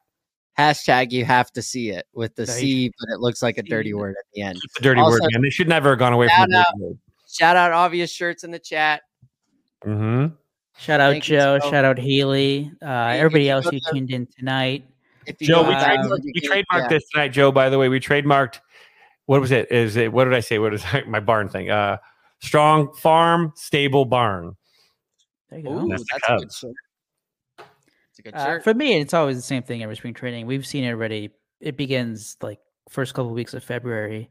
[0.58, 2.48] Hashtag you have to see it with the Right.
[2.50, 4.58] C, but it looks like a dirty word at the end.
[4.64, 6.58] it's a dirty Also- word man they should never have gone away from Shout the
[6.58, 6.66] out.
[6.78, 6.98] word.
[7.30, 9.02] Shout out obvious shirts in the chat.
[9.84, 10.34] Mhm.
[10.78, 11.58] Shout out Thank Joe.
[11.58, 11.70] Joe.
[11.70, 12.72] Shout out Healy.
[12.82, 14.84] Uh, you everybody can else who tuned in tonight.
[15.26, 16.88] If you Joe, we, to Uh, trademarked, the we trademarked yeah.
[16.88, 17.52] this tonight, Joe.
[17.52, 18.60] By the way, we trademarked.
[19.26, 19.70] What was it?
[19.70, 20.12] Is it?
[20.12, 20.58] What did I say?
[20.58, 21.70] What is my barn thing?
[21.70, 21.98] Uh,
[22.40, 24.56] strong farm, stable barn.
[25.50, 25.72] There you go.
[25.84, 26.58] Ooh, That's that's, a good Cubs.
[26.58, 26.72] shirt.
[28.18, 30.46] It's a good Uh, for me, it's always the same thing every spring training.
[30.46, 31.30] We've seen it already.
[31.60, 32.58] It begins like
[32.88, 34.30] first couple weeks of February.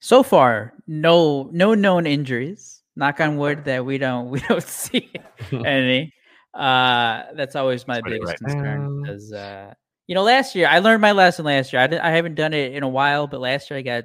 [0.00, 2.82] So far, no no known injuries.
[2.96, 5.12] Knock on wood that we don't we don't see
[5.64, 6.12] any.
[6.54, 8.38] Uh, that's always my That's biggest right.
[8.38, 9.74] concern because uh,
[10.06, 11.82] you know last year I learned my lesson last year.
[11.82, 14.04] I didn't, I haven't done it in a while, but last year I got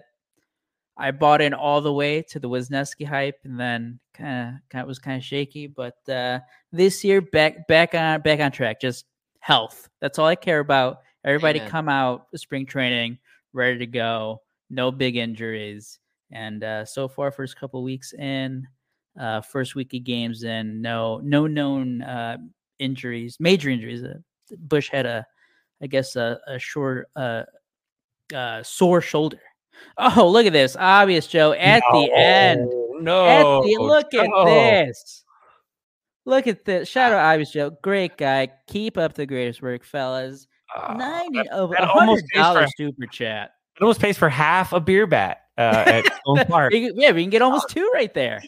[0.99, 4.99] I bought in all the way to the Wisniewski hype, and then kind of was
[4.99, 5.65] kind of shaky.
[5.65, 6.39] But uh,
[6.73, 8.81] this year, back back on back on track.
[8.81, 9.05] Just
[9.39, 9.89] health.
[10.01, 10.99] That's all I care about.
[11.23, 11.71] Everybody Amen.
[11.71, 13.17] come out spring training
[13.53, 14.41] ready to go.
[14.69, 15.99] No big injuries.
[16.31, 18.67] And uh, so far, first couple weeks in,
[19.19, 22.37] uh, first week of games in, no no known uh,
[22.77, 24.03] injuries, major injuries.
[24.03, 24.15] Uh,
[24.57, 25.25] Busch had a,
[25.81, 27.43] I guess, a, a short, uh,
[28.33, 29.39] uh, sore shoulder.
[29.97, 32.69] Oh, look at this, obvious Joe at the end.
[33.01, 35.23] No, At the, look at this.
[36.25, 36.87] Look at this.
[36.89, 37.71] Shout out Obvious Joe.
[37.81, 38.49] Great guy.
[38.67, 40.47] Keep up the greatest work, fellas.
[40.75, 43.51] Uh, 90 that- of that a almost hundred pays for- dollars super chat.
[43.77, 46.73] It almost pays for half a beer bat uh, at Stone Park.
[46.75, 48.41] Yeah, we can get almost two right there.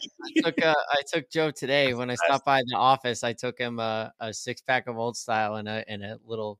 [0.44, 3.24] took uh, I took Joe today when I stopped by the office.
[3.24, 6.58] I took him a, a six pack of Old Style and a and a little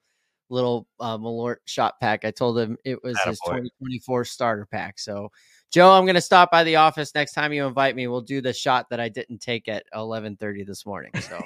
[0.53, 2.25] little uh, Malort shot pack.
[2.25, 4.99] I told him it was his 2024 starter pack.
[4.99, 5.31] So,
[5.73, 8.07] Joe, I'm gonna stop by the office next time you invite me.
[8.07, 11.11] We'll do the shot that I didn't take at 11:30 this morning.
[11.21, 11.43] So,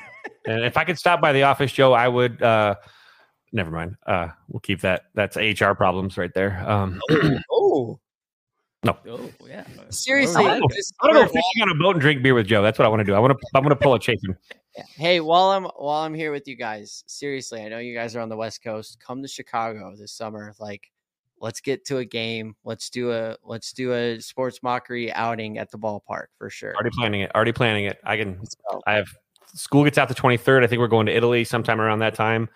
[0.47, 2.43] And if I could stop by the office, Joe, I would.
[2.43, 2.75] Uh,
[3.53, 3.97] never mind.
[4.07, 5.05] Uh, we'll keep that.
[5.15, 6.63] That's HR problems right there.
[6.69, 7.01] Um,
[7.51, 7.99] oh,
[8.89, 9.65] Oh, yeah.
[9.91, 10.71] seriously, like it.
[10.71, 12.63] this I want to go summer, fishing on a boat and drink beer with Joe.
[12.63, 13.15] That's what I want to do.
[13.15, 13.47] I want to.
[13.55, 14.37] I want to pull a chafing.
[14.97, 18.21] Hey, while I'm while I'm here with you guys, seriously, I know you guys are
[18.21, 18.99] on the West Coast.
[19.01, 20.55] Come to Chicago this summer.
[20.59, 20.91] Like,
[21.41, 22.57] let's get to a game.
[22.65, 26.75] Let's do a let's do a sports mockery outing at the ballpark for sure.
[26.75, 27.35] Already planning it.
[27.35, 27.99] Already planning it.
[28.05, 28.41] I can.
[28.87, 29.09] I have
[29.55, 30.65] school gets out the 23rd.
[30.65, 32.49] I think we're going to Italy sometime around that time.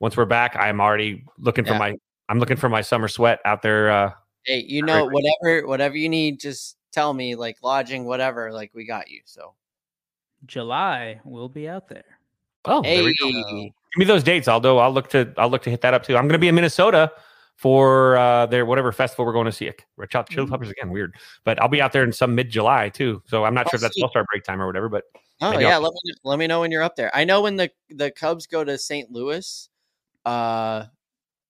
[0.00, 1.78] Once we're back, I'm already looking for Yeah.
[1.78, 1.94] my.
[2.28, 3.90] I'm looking for my summer sweat out there.
[3.90, 4.12] Uh,
[4.44, 7.36] Hey, you know whatever whatever you need, just tell me.
[7.36, 8.52] Like lodging, whatever.
[8.52, 9.20] Like we got you.
[9.24, 9.54] So
[10.46, 12.04] July, we'll be out there.
[12.64, 13.30] oh, there hey, we go.
[13.30, 14.78] Give me those dates, Aldo.
[14.78, 15.32] I'll look to.
[15.36, 16.16] I'll look to hit that up too.
[16.16, 17.12] I'm going to be in Minnesota
[17.56, 19.66] for uh, their whatever festival we're going to see.
[19.66, 19.84] It.
[19.96, 20.50] Red Hot Chili Mm.
[20.50, 20.90] Peppers again.
[20.90, 21.14] Weird,
[21.44, 23.22] but I'll be out there in some mid July too.
[23.26, 24.04] So I'm not sure if that's Awesome.
[24.04, 24.88] All Star break time or whatever.
[24.88, 25.04] But
[25.42, 27.10] Oh yeah, I'll- let me let me know when you're up there.
[27.14, 29.10] I know when the the Cubs go to St.
[29.10, 29.68] Louis,
[30.24, 30.84] uh,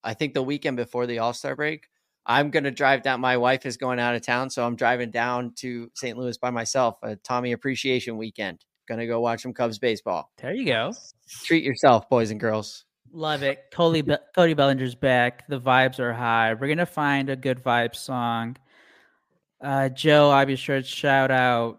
[0.03, 1.89] I think the weekend before the All Star break,
[2.27, 3.21] I'm gonna drive down.
[3.21, 6.19] My wife is going out of town, so I'm driving down to St.
[6.19, 6.97] Louis by myself.
[7.03, 8.65] A Tommy Appreciation Weekend.
[8.89, 10.31] Gonna go watch some Cubs baseball.
[10.39, 10.93] There you go.
[11.45, 12.85] Treat yourself, boys and girls.
[13.13, 13.59] Love it.
[13.73, 15.47] Cody, Be- Cody Bellinger's back.
[15.49, 16.55] The vibes are high.
[16.55, 18.57] We're gonna find a good vibe song.
[19.63, 21.79] Uh, Joe, I'll be sure to shout out.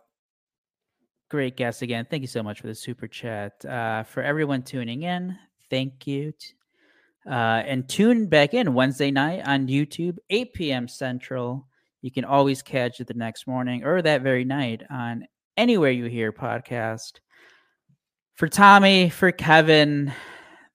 [1.29, 2.05] Great guest again.
[2.09, 3.65] Thank you so much for the super chat.
[3.65, 5.37] Uh, for everyone tuning in,
[5.69, 6.31] thank you.
[6.31, 6.53] T-
[7.25, 10.87] Uh, and tune back in Wednesday night on YouTube, 8 p.m.
[10.89, 11.65] Central.
[12.01, 15.25] You can always catch it the next morning or that very night on
[15.57, 17.19] anywhere you hear podcast.
[18.35, 20.13] For Tommy, for Kevin,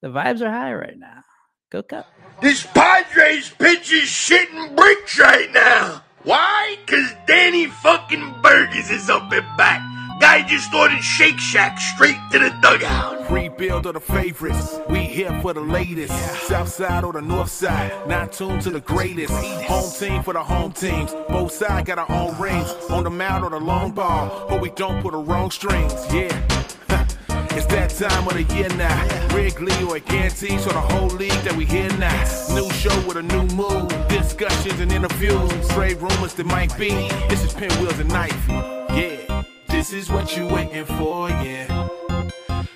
[0.03, 1.23] the vibes are high right now.
[1.71, 2.07] Go Cup.
[2.41, 6.03] This Padres pitch is shitting bricks right now.
[6.23, 6.77] Why?
[6.87, 9.83] Cause Danny fucking Burgess is up and back.
[10.21, 13.31] Guy just ordered Shake Shack straight to the dugout.
[13.31, 14.79] Rebuild of the favorites.
[14.89, 16.13] We here for the latest.
[16.47, 17.93] South side or the north side.
[18.09, 19.33] Not tuned to the greatest.
[19.33, 21.15] Home team for the home teams.
[21.29, 22.69] Both sides got our own rings.
[22.91, 24.47] On the mound or the long ball.
[24.49, 25.95] But we don't put the wrong strings.
[26.13, 26.35] Yeah.
[27.59, 29.35] It's that time of the year now.
[29.35, 32.23] Wrigley or a Gantes or the whole league that we hear now.
[32.55, 33.89] New show with a new mood.
[34.09, 35.51] Discussions and interviews.
[35.71, 36.91] Trade rumors that might be.
[37.29, 38.53] This is Pinwheels and Ivy.
[38.95, 39.38] Yeah.
[39.79, 41.89] This is what you waiting for, yeah.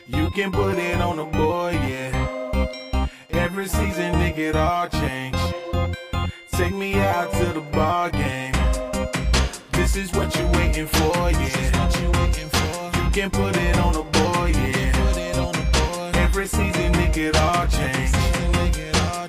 [0.06, 3.08] You can put it on the board, yeah.
[3.30, 5.36] Every season, nigga, it all change.
[6.52, 8.54] Take me out to the ball game.
[9.72, 13.04] This is what you waiting for, yeah.
[13.04, 16.12] You can put it on the board, yeah.
[16.22, 18.12] Every season, nigga, it all change.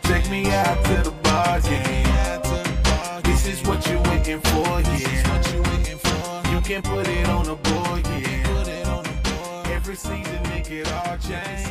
[0.03, 3.23] Take me out to the ball game.
[3.23, 5.72] This is what you waiting for, yeah.
[6.63, 9.03] Can put it on the board, yeah.
[9.69, 11.67] Every season, it all change.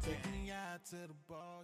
[0.00, 1.61] Take me out to the ball